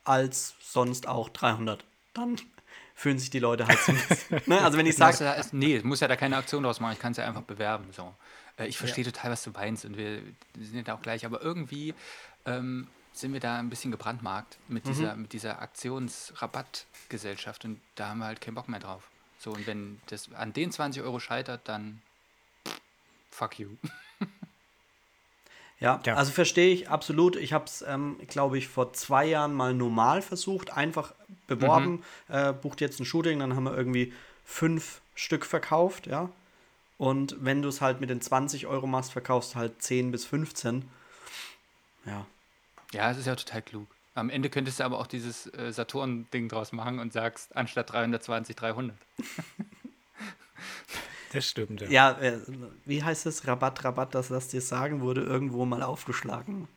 als 0.04 0.54
sonst 0.62 1.06
auch 1.08 1.28
300, 1.28 1.84
dann 2.14 2.36
fühlen 2.94 3.18
sich 3.18 3.30
die 3.30 3.38
Leute 3.38 3.66
halt 3.66 3.78
so. 3.78 3.92
ne? 4.46 4.60
Also 4.60 4.78
wenn 4.78 4.86
ich 4.86 4.96
sage, 4.96 5.24
ja, 5.24 5.34
es- 5.34 5.52
nee, 5.52 5.76
es 5.76 5.84
muss 5.84 6.00
ja 6.00 6.08
da 6.08 6.16
keine 6.16 6.36
Aktion 6.36 6.62
draus 6.62 6.80
machen. 6.80 6.92
Ich 6.94 6.98
kann 6.98 7.12
es 7.12 7.18
ja 7.18 7.26
einfach 7.26 7.42
bewerben. 7.42 7.86
So. 7.92 8.14
Äh, 8.58 8.66
ich 8.66 8.78
verstehe 8.78 9.04
total, 9.04 9.30
was 9.30 9.42
du 9.44 9.50
meinst 9.50 9.84
und 9.84 9.96
wir 9.96 10.22
sind 10.58 10.74
ja 10.76 10.82
da 10.82 10.94
auch 10.94 11.02
gleich. 11.02 11.24
Aber 11.26 11.42
irgendwie 11.42 11.94
ähm, 12.46 12.88
sind 13.12 13.32
wir 13.32 13.40
da 13.40 13.58
ein 13.58 13.70
bisschen 13.70 13.90
gebrandmarkt 13.90 14.58
mit 14.68 14.86
dieser, 14.86 15.14
mit 15.16 15.32
dieser 15.32 15.60
Aktionsrabattgesellschaft 15.62 17.64
und 17.64 17.80
da 17.94 18.08
haben 18.10 18.18
wir 18.18 18.26
halt 18.26 18.40
keinen 18.40 18.54
Bock 18.54 18.68
mehr 18.68 18.80
drauf. 18.80 19.02
So, 19.38 19.52
und 19.52 19.66
wenn 19.66 20.00
das 20.06 20.32
an 20.34 20.52
den 20.52 20.72
20 20.72 21.02
Euro 21.02 21.20
scheitert, 21.20 21.62
dann 21.68 22.02
fuck 23.30 23.58
you. 23.58 23.68
Ja, 25.80 26.00
Ja. 26.04 26.14
also 26.14 26.32
verstehe 26.32 26.74
ich 26.74 26.88
absolut. 26.90 27.36
Ich 27.36 27.52
habe 27.52 27.66
es, 27.66 27.82
ähm, 27.82 28.18
glaube 28.26 28.58
ich, 28.58 28.66
vor 28.66 28.92
zwei 28.94 29.24
Jahren 29.26 29.54
mal 29.54 29.72
normal 29.74 30.22
versucht, 30.22 30.72
einfach 30.76 31.14
beworben, 31.46 32.02
äh, 32.28 32.52
bucht 32.52 32.80
jetzt 32.80 32.98
ein 32.98 33.04
Shooting, 33.04 33.38
dann 33.38 33.54
haben 33.54 33.62
wir 33.62 33.76
irgendwie 33.76 34.12
fünf 34.44 35.00
Stück 35.14 35.46
verkauft, 35.46 36.08
ja. 36.08 36.30
Und 36.96 37.36
wenn 37.38 37.62
du 37.62 37.68
es 37.68 37.80
halt 37.80 38.00
mit 38.00 38.10
den 38.10 38.20
20 38.20 38.66
Euro 38.66 38.88
machst, 38.88 39.12
verkaufst 39.12 39.54
du 39.54 39.58
halt 39.60 39.80
10 39.80 40.10
bis 40.10 40.24
15. 40.24 40.90
Ja. 42.06 42.26
Ja, 42.92 43.10
es 43.12 43.18
ist 43.18 43.26
ja 43.26 43.36
total 43.36 43.62
klug. 43.62 43.86
Am 44.18 44.30
Ende 44.30 44.50
könntest 44.50 44.80
du 44.80 44.84
aber 44.84 44.98
auch 44.98 45.06
dieses 45.06 45.46
äh, 45.54 45.72
Saturn-Ding 45.72 46.48
draus 46.48 46.72
machen 46.72 46.98
und 46.98 47.12
sagst, 47.12 47.54
anstatt 47.56 47.92
320, 47.92 48.56
300. 48.56 48.96
Das 51.32 51.46
stimmt, 51.46 51.82
ja. 51.82 51.88
Ja, 51.88 52.10
äh, 52.20 52.38
wie 52.86 53.02
heißt 53.02 53.26
es? 53.26 53.46
Rabatt, 53.46 53.84
Rabatt, 53.84 54.14
dass 54.14 54.28
das 54.28 54.48
dir 54.48 54.62
sagen 54.62 55.02
wurde, 55.02 55.20
irgendwo 55.20 55.66
mal 55.66 55.82
aufgeschlagen. 55.82 56.68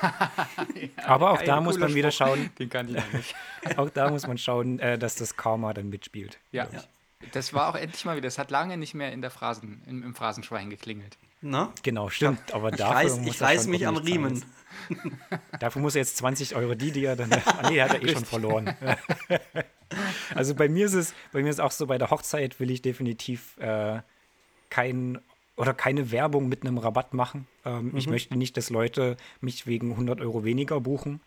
Aber 1.04 1.32
auch 1.32 1.42
da 1.42 1.60
muss 1.60 1.78
man 1.78 1.94
wieder 1.94 2.12
Spruch. 2.12 2.28
schauen, 2.28 2.50
Den 2.58 2.68
kann 2.68 2.88
ich 2.88 2.94
noch 2.94 3.12
nicht. 3.12 3.34
auch 3.76 3.90
da 3.90 4.08
muss 4.08 4.26
man 4.26 4.38
schauen, 4.38 4.78
äh, 4.78 4.98
dass 4.98 5.16
das 5.16 5.36
Karma 5.36 5.74
dann 5.74 5.88
mitspielt. 5.88 6.38
Ja. 6.52 6.68
ich. 6.72 6.88
Das 7.32 7.52
war 7.52 7.68
auch 7.68 7.74
endlich 7.74 8.04
mal 8.04 8.16
wieder. 8.16 8.26
Das 8.26 8.38
hat 8.38 8.50
lange 8.50 8.76
nicht 8.76 8.94
mehr 8.94 9.12
in 9.12 9.20
der 9.20 9.30
Phrasen, 9.30 9.82
im, 9.86 10.02
im 10.02 10.14
Phrasenschwein 10.14 10.70
geklingelt. 10.70 11.18
Ne? 11.40 11.68
Genau, 11.82 12.08
stimmt. 12.08 12.52
Aber 12.52 12.70
Ich 12.70 12.76
dafür 12.76 12.96
reiß, 12.96 13.18
muss 13.18 13.34
ich 13.34 13.40
reiß 13.40 13.66
mich 13.66 13.86
am. 13.86 13.96
Riemen. 13.96 14.44
Dafür 15.60 15.82
muss 15.82 15.94
er 15.94 16.02
jetzt 16.02 16.16
20 16.18 16.54
Euro 16.54 16.74
die, 16.74 16.92
die 16.92 17.04
er 17.04 17.16
dann. 17.16 17.32
Ah, 17.32 17.68
nee, 17.70 17.80
hat 17.80 17.94
er 17.94 18.02
eh 18.02 18.12
schon 18.12 18.24
verloren. 18.24 18.76
also 20.34 20.54
bei 20.54 20.68
mir 20.68 20.86
ist 20.86 20.94
es, 20.94 21.14
bei 21.32 21.42
mir 21.42 21.48
ist 21.48 21.60
auch 21.60 21.70
so, 21.70 21.86
bei 21.86 21.98
der 21.98 22.10
Hochzeit 22.10 22.60
will 22.60 22.70
ich 22.70 22.82
definitiv 22.82 23.56
äh, 23.58 24.00
kein 24.70 25.18
oder 25.56 25.74
keine 25.74 26.12
Werbung 26.12 26.48
mit 26.48 26.62
einem 26.62 26.78
Rabatt 26.78 27.14
machen. 27.14 27.48
Ähm, 27.64 27.96
Ich 27.96 28.06
möchte 28.08 28.36
nicht, 28.36 28.56
dass 28.56 28.70
Leute 28.70 29.16
mich 29.40 29.66
wegen 29.66 29.90
100 29.92 30.20
Euro 30.20 30.44
weniger 30.44 30.80
buchen. 30.80 31.20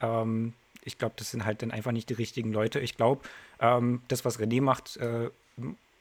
Ähm, 0.00 0.52
ich 0.84 0.98
glaube, 0.98 1.14
das 1.16 1.30
sind 1.30 1.44
halt 1.44 1.62
dann 1.62 1.70
einfach 1.70 1.92
nicht 1.92 2.08
die 2.08 2.14
richtigen 2.14 2.52
Leute. 2.52 2.80
Ich 2.80 2.96
glaube, 2.96 3.22
ähm, 3.60 4.02
das, 4.08 4.24
was 4.24 4.38
René 4.40 4.62
macht, 4.62 4.96
äh, 4.96 5.30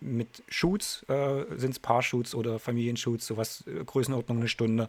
mit 0.02 0.44
Shoots, 0.48 1.04
äh, 1.10 1.46
sind 1.58 1.72
es 1.72 1.80
Paar-Shoots 1.80 2.34
oder 2.36 2.60
Familienshoots, 2.60 3.28
sowas, 3.28 3.66
äh, 3.68 3.84
Größenordnung 3.84 4.38
eine 4.38 4.48
Stunde, 4.48 4.88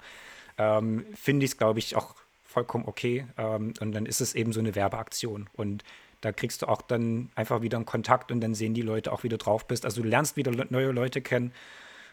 ähm, 0.58 1.04
finde 1.14 1.44
ich 1.44 1.52
es, 1.52 1.58
glaube 1.58 1.78
ich, 1.80 1.96
auch 1.96 2.14
vollkommen 2.44 2.84
okay. 2.86 3.26
Ähm, 3.36 3.74
und 3.80 3.92
dann 3.92 4.06
ist 4.06 4.20
es 4.20 4.34
eben 4.34 4.52
so 4.52 4.60
eine 4.60 4.74
Werbeaktion. 4.74 5.48
Und 5.54 5.84
da 6.20 6.32
kriegst 6.32 6.62
du 6.62 6.66
auch 6.66 6.82
dann 6.82 7.30
einfach 7.34 7.62
wieder 7.62 7.78
einen 7.78 7.86
Kontakt 7.86 8.30
und 8.30 8.40
dann 8.40 8.54
sehen 8.54 8.74
die 8.74 8.82
Leute 8.82 9.12
auch, 9.12 9.22
wie 9.22 9.28
du 9.28 9.38
drauf 9.38 9.66
bist. 9.66 9.84
Also 9.84 10.02
du 10.02 10.08
lernst 10.08 10.36
wieder 10.36 10.52
le- 10.52 10.66
neue 10.70 10.92
Leute 10.92 11.22
kennen. 11.22 11.52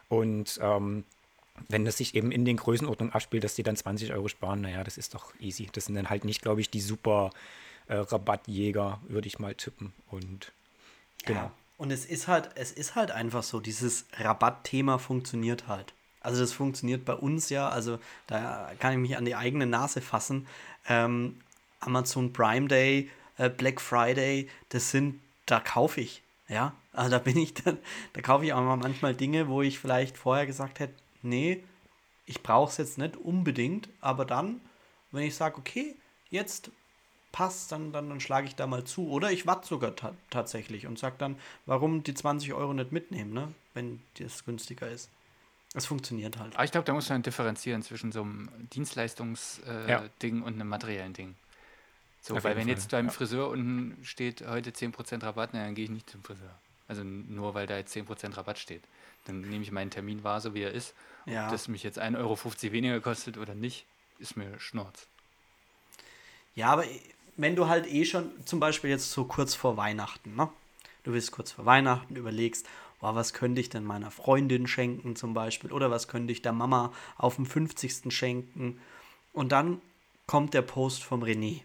Und 0.10 0.60
ähm, 0.62 1.04
wenn 1.70 1.86
das 1.86 1.98
sich 1.98 2.16
eben 2.16 2.32
in 2.32 2.46
den 2.46 2.58
Größenordnungen 2.58 3.14
abspielt, 3.14 3.44
dass 3.44 3.56
die 3.56 3.64
dann 3.64 3.76
20 3.76 4.14
Euro 4.14 4.28
sparen, 4.28 4.62
naja, 4.62 4.84
das 4.84 4.98
ist 4.98 5.14
doch 5.14 5.34
easy. 5.40 5.70
Das 5.74 5.86
sind 5.86 5.96
dann 5.96 6.10
halt 6.10 6.24
nicht, 6.24 6.42
glaube 6.42 6.62
ich, 6.62 6.70
die 6.70 6.80
super 6.82 7.32
äh, 7.88 7.96
Rabattjäger, 7.96 9.02
würde 9.08 9.28
ich 9.28 9.40
mal 9.40 9.56
tippen. 9.56 9.94
Und 10.10 10.52
genau. 11.26 11.40
Ja. 11.40 11.52
Und 11.78 11.92
es 11.92 12.06
ist 12.06 12.28
halt, 12.28 12.50
es 12.56 12.72
ist 12.72 12.96
halt 12.96 13.12
einfach 13.12 13.44
so, 13.44 13.60
dieses 13.60 14.06
Rabattthema 14.14 14.98
funktioniert 14.98 15.68
halt. 15.68 15.94
Also 16.22 16.42
das 16.42 16.52
funktioniert 16.52 17.06
bei 17.06 17.14
uns 17.14 17.50
ja, 17.50 17.70
also 17.70 18.00
da 18.26 18.72
kann 18.80 18.94
ich 18.94 19.00
mich 19.00 19.18
an 19.18 19.26
die 19.26 19.36
eigene 19.36 19.66
Nase 19.66 20.02
fassen. 20.02 20.48
Ähm, 20.90 21.40
Amazon 21.80 22.34
Prime 22.34 22.68
Day, 22.68 23.10
äh, 23.38 23.50
Black 23.50 23.80
Friday, 23.80 24.50
das 24.70 24.92
sind, 24.92 25.22
da 25.46 25.60
kaufe 25.60 26.02
ich. 26.02 26.24
Ja, 26.50 26.74
also 26.94 27.12
da 27.12 27.20
bin 27.20 27.38
ich 27.38 27.54
dann, 27.54 27.78
da 28.14 28.22
kaufe 28.22 28.46
ich 28.46 28.54
auch 28.54 28.62
mal 28.62 28.78
manchmal 28.78 29.14
Dinge, 29.14 29.48
wo 29.48 29.62
ich 29.62 29.80
vielleicht 29.80 30.18
vorher 30.18 30.48
gesagt 30.48 30.80
hätte, 30.80 30.96
nee, 31.22 31.64
ich 32.26 32.42
brauche 32.42 32.72
es 32.72 32.78
jetzt 32.78 32.98
nicht 32.98 33.16
unbedingt, 33.18 33.90
aber 34.02 34.26
dann, 34.26 34.62
wenn 35.12 35.24
ich 35.24 35.36
sage, 35.36 35.58
okay, 35.58 35.96
jetzt 36.30 36.72
passt, 37.38 37.72
dann, 37.72 37.92
dann, 37.92 38.10
dann 38.10 38.20
schlage 38.20 38.48
ich 38.48 38.56
da 38.56 38.66
mal 38.66 38.84
zu. 38.84 39.12
Oder 39.12 39.32
ich 39.32 39.46
warte 39.46 39.68
sogar 39.68 39.96
ta 39.96 40.16
tatsächlich 40.32 40.88
und 40.88 40.98
sage 40.98 41.18
dann, 41.20 41.38
warum 41.68 42.02
die 42.02 42.16
20 42.16 42.52
Euro 42.54 42.74
nicht 42.74 42.92
mitnehmen, 42.92 43.32
ne? 43.32 43.54
wenn 43.76 44.02
das 44.18 44.44
günstiger 44.44 44.90
ist. 44.90 45.12
Es 45.76 45.86
funktioniert 45.86 46.40
halt. 46.40 46.56
Aber 46.56 46.64
ich 46.64 46.72
glaube, 46.72 46.86
da 46.86 46.94
muss 46.94 47.10
man 47.10 47.22
differenzieren 47.22 47.84
zwischen 47.84 48.12
so 48.12 48.24
einem 48.24 48.50
Dienstleistungsding 48.74 49.68
äh, 49.68 49.88
Ja. 49.92 50.02
Und 50.46 50.56
einem 50.56 50.68
materiellen 50.68 51.14
Ding. 51.14 51.36
So, 52.22 52.36
Auf 52.36 52.44
weil 52.44 52.56
wenn 52.56 52.64
Fall, 52.64 52.72
jetzt 52.72 52.90
beim 52.90 53.06
ja. 53.06 53.12
Friseur 53.12 53.50
unten 53.50 54.04
steht 54.04 54.44
heute 54.48 54.72
10% 54.72 55.22
Rabatt, 55.22 55.52
na, 55.54 55.64
dann 55.64 55.76
gehe 55.76 55.86
ich 55.86 55.92
nicht 55.92 56.10
zum 56.10 56.24
Friseur. 56.24 56.58
Also 56.88 57.04
nur 57.04 57.54
weil 57.54 57.68
da 57.68 57.78
jetzt 57.78 57.96
10% 57.96 58.36
Rabatt 58.36 58.58
steht. 58.58 58.82
Dann 59.26 59.42
nehme 59.42 59.62
ich 59.62 59.72
meinen 59.72 59.92
Termin 59.92 60.24
wahr, 60.24 60.42
so 60.42 60.56
wie 60.56 60.64
er 60.64 60.72
ist. 60.72 60.96
Ja. 61.28 61.46
Ob 61.46 61.52
das 61.52 61.68
mich 61.68 61.84
jetzt 61.84 62.02
1,50 62.02 62.18
Euro 62.18 62.40
weniger 62.74 63.00
kostet 63.00 63.38
oder 63.38 63.54
nicht, 63.54 63.86
ist 64.18 64.38
mir 64.38 64.60
Schnurz. 64.60 65.06
Ja, 66.56 66.70
aber 66.70 66.86
wenn 67.38 67.56
du 67.56 67.68
halt 67.68 67.88
eh 67.88 68.06
schon, 68.06 68.32
zum 68.46 68.60
Beispiel 68.60 68.90
jetzt 68.90 69.12
so 69.12 69.26
kurz 69.26 69.56
vor 69.56 69.78
Weihnachten, 69.78 70.36
ne? 70.36 70.50
Du 71.04 71.14
bist 71.14 71.32
kurz 71.32 71.54
vor 71.54 71.66
Weihnachten, 71.66 72.16
überlegst, 72.16 72.68
boah, 73.00 73.16
was 73.16 73.34
könnte 73.34 73.62
ich 73.62 73.70
denn 73.70 73.86
meiner 73.86 74.12
Freundin 74.12 74.68
schenken 74.68 75.16
zum 75.16 75.34
Beispiel 75.34 75.72
oder 75.72 75.90
was 75.90 76.08
könnte 76.08 76.34
ich 76.34 76.42
der 76.42 76.52
Mama 76.52 76.92
auf 77.18 77.36
dem 77.36 77.46
50. 77.46 78.14
schenken 78.14 78.80
und 79.32 79.52
dann 79.52 79.82
kommt 80.26 80.54
der 80.54 80.64
Post 80.64 81.04
vom 81.04 81.24
René 81.24 81.62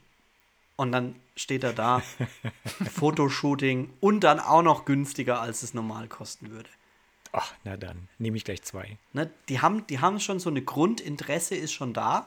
und 0.77 0.93
dann 0.93 1.16
steht 1.35 1.64
er 1.64 1.73
da, 1.73 2.03
Fotoshooting 2.93 3.93
und 4.01 4.20
dann 4.20 4.39
auch 4.39 4.62
noch 4.62 4.85
günstiger, 4.85 5.41
als 5.41 5.62
es 5.62 5.75
normal 5.75 6.09
kosten 6.09 6.51
würde. 6.51 6.68
Ach, 7.33 7.53
na 7.64 7.77
dann, 7.77 8.09
nehme 8.18 8.37
ich 8.37 8.45
gleich 8.45 8.62
zwei. 8.62 8.99
Ne, 9.12 9.31
die, 9.49 9.61
haben, 9.61 9.87
die 9.87 10.01
haben 10.01 10.20
schon 10.20 10.39
so 10.39 10.51
eine 10.51 10.62
Grundinteresse, 10.62 11.55
ist 11.55 11.73
schon 11.73 11.95
da, 11.95 12.27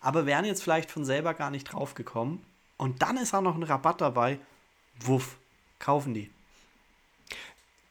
aber 0.00 0.26
wären 0.26 0.44
jetzt 0.44 0.62
vielleicht 0.62 0.90
von 0.90 1.04
selber 1.04 1.32
gar 1.34 1.50
nicht 1.50 1.64
drauf 1.64 1.94
gekommen. 1.94 2.44
Und 2.82 3.00
dann 3.00 3.16
ist 3.16 3.32
auch 3.32 3.42
noch 3.42 3.54
ein 3.54 3.62
Rabatt 3.62 4.00
dabei. 4.00 4.40
Wuff, 4.98 5.36
kaufen 5.78 6.14
die. 6.14 6.28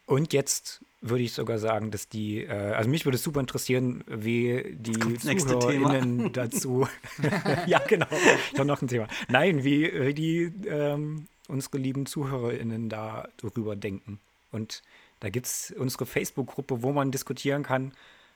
Und 0.06 0.34
jetzt 0.34 0.82
würde 1.00 1.24
ich 1.24 1.32
sogar 1.32 1.60
sagen, 1.60 1.92
dass 1.92 2.10
die, 2.10 2.44
äh, 2.44 2.74
also 2.74 2.90
mich 2.90 3.06
würde 3.06 3.16
es 3.16 3.24
super 3.24 3.40
interessieren, 3.40 4.04
wie 4.06 4.76
die 4.78 5.18
ZuhörerInnen 5.18 6.34
dazu, 6.34 6.90
ja 7.68 7.80
genau, 7.88 8.08
ich 8.52 8.60
habe 8.60 8.68
noch 8.68 8.82
ein 8.82 8.90
Thema. 8.90 9.08
Nein, 9.30 9.64
wie, 9.64 9.90
wie 9.94 10.14
die, 10.14 10.52
ähm, 10.68 11.28
unsere 11.48 11.78
lieben 11.78 12.06
ZuhörerInnen 12.06 12.90
da 12.90 13.30
darüber 13.38 13.78
denken. 13.78 14.20
Und 14.52 14.84
da 15.22 15.30
gibt 15.30 15.46
es 15.46 15.74
unsere 15.78 16.06
Facebook-Gruppe, 16.06 16.84
wo 16.84 16.92
man 16.92 17.12
diskutieren 17.12 17.64
kann. 17.64 17.94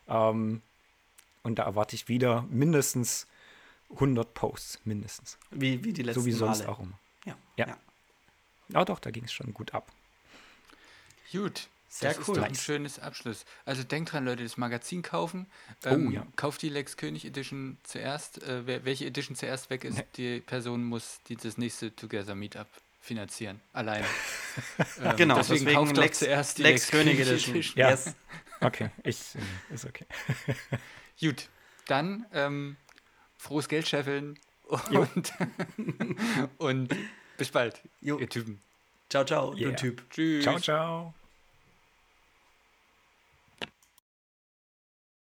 Ähm, 0.07 0.61
und 1.43 1.59
da 1.59 1.63
erwarte 1.63 1.97
ich 1.97 2.07
wieder 2.07 2.45
mindestens 2.49 3.27
100 3.95 4.33
Posts, 4.33 4.79
mindestens. 4.85 5.37
Wie, 5.51 5.83
wie 5.83 5.93
die 5.93 6.03
letzten 6.03 6.21
so 6.21 6.25
wie 6.25 6.31
sonst 6.31 6.59
Male. 6.59 6.69
auch 6.71 6.79
immer. 6.79 6.99
Ja. 7.25 7.35
Ja. 7.57 7.67
ja. 7.67 7.77
Ah 8.73 8.85
doch, 8.85 8.99
da 8.99 9.11
ging 9.11 9.23
es 9.25 9.33
schon 9.33 9.53
gut 9.53 9.73
ab. 9.73 9.91
Gut. 11.31 11.67
Sehr 11.87 12.09
das 12.13 12.27
cool. 12.27 12.35
ist 12.35 12.41
doch 12.41 12.47
ein 12.47 12.55
schönes 12.55 12.99
Abschluss. 12.99 13.45
Also 13.63 13.83
denkt 13.83 14.11
dran, 14.11 14.25
Leute, 14.25 14.43
das 14.43 14.57
Magazin 14.57 15.01
kaufen. 15.01 15.45
Oh, 15.85 15.89
Ähm, 15.89 16.11
ja. 16.11 16.27
Kauft 16.35 16.61
die 16.61 16.67
Lex 16.69 16.97
König 16.97 17.23
Edition 17.25 17.77
zuerst. 17.83 18.43
Äh, 18.43 18.83
welche 18.83 19.05
Edition 19.05 19.35
zuerst 19.37 19.69
weg 19.69 19.85
ist, 19.85 20.03
die 20.17 20.41
Person 20.41 20.83
muss 20.83 21.19
die, 21.29 21.37
das 21.37 21.57
nächste 21.57 21.95
Together 21.95 22.35
Meetup 22.35 22.67
finanzieren. 22.99 23.61
Alleine. 23.71 24.05
ähm, 25.01 25.15
Genau, 25.15 25.35
deswegen, 25.37 25.65
deswegen 25.65 25.77
kauft 25.85 25.95
Lex- 25.97 26.19
zuerst 26.19 26.57
die 26.57 26.63
Lex 26.63 26.87
König 26.89 27.17
Edition. 27.19 27.61
Ja. 27.75 27.91
Yes. 27.91 28.13
Okay, 28.59 28.89
ich, 29.03 29.35
äh, 29.35 29.73
ist 29.73 29.85
okay. 29.85 30.05
Gut, 31.19 31.47
dann 31.87 32.25
ähm, 32.33 32.75
frohes 33.45 33.67
Geld 33.69 33.87
scheffeln 33.87 34.37
und, 34.89 35.33
und 36.57 36.89
bis 37.37 37.49
bald, 37.51 37.81
Jo. 38.01 38.17
ihr 38.19 38.29
Typen. 38.29 38.59
Ciao, 39.09 39.23
ciao, 39.23 39.53
Yeah. 39.55 39.69
du 39.71 39.75
Typ. 39.75 40.09
Tschüss. 40.09 40.43
Ciao, 40.43 40.59
ciao. 40.59 41.13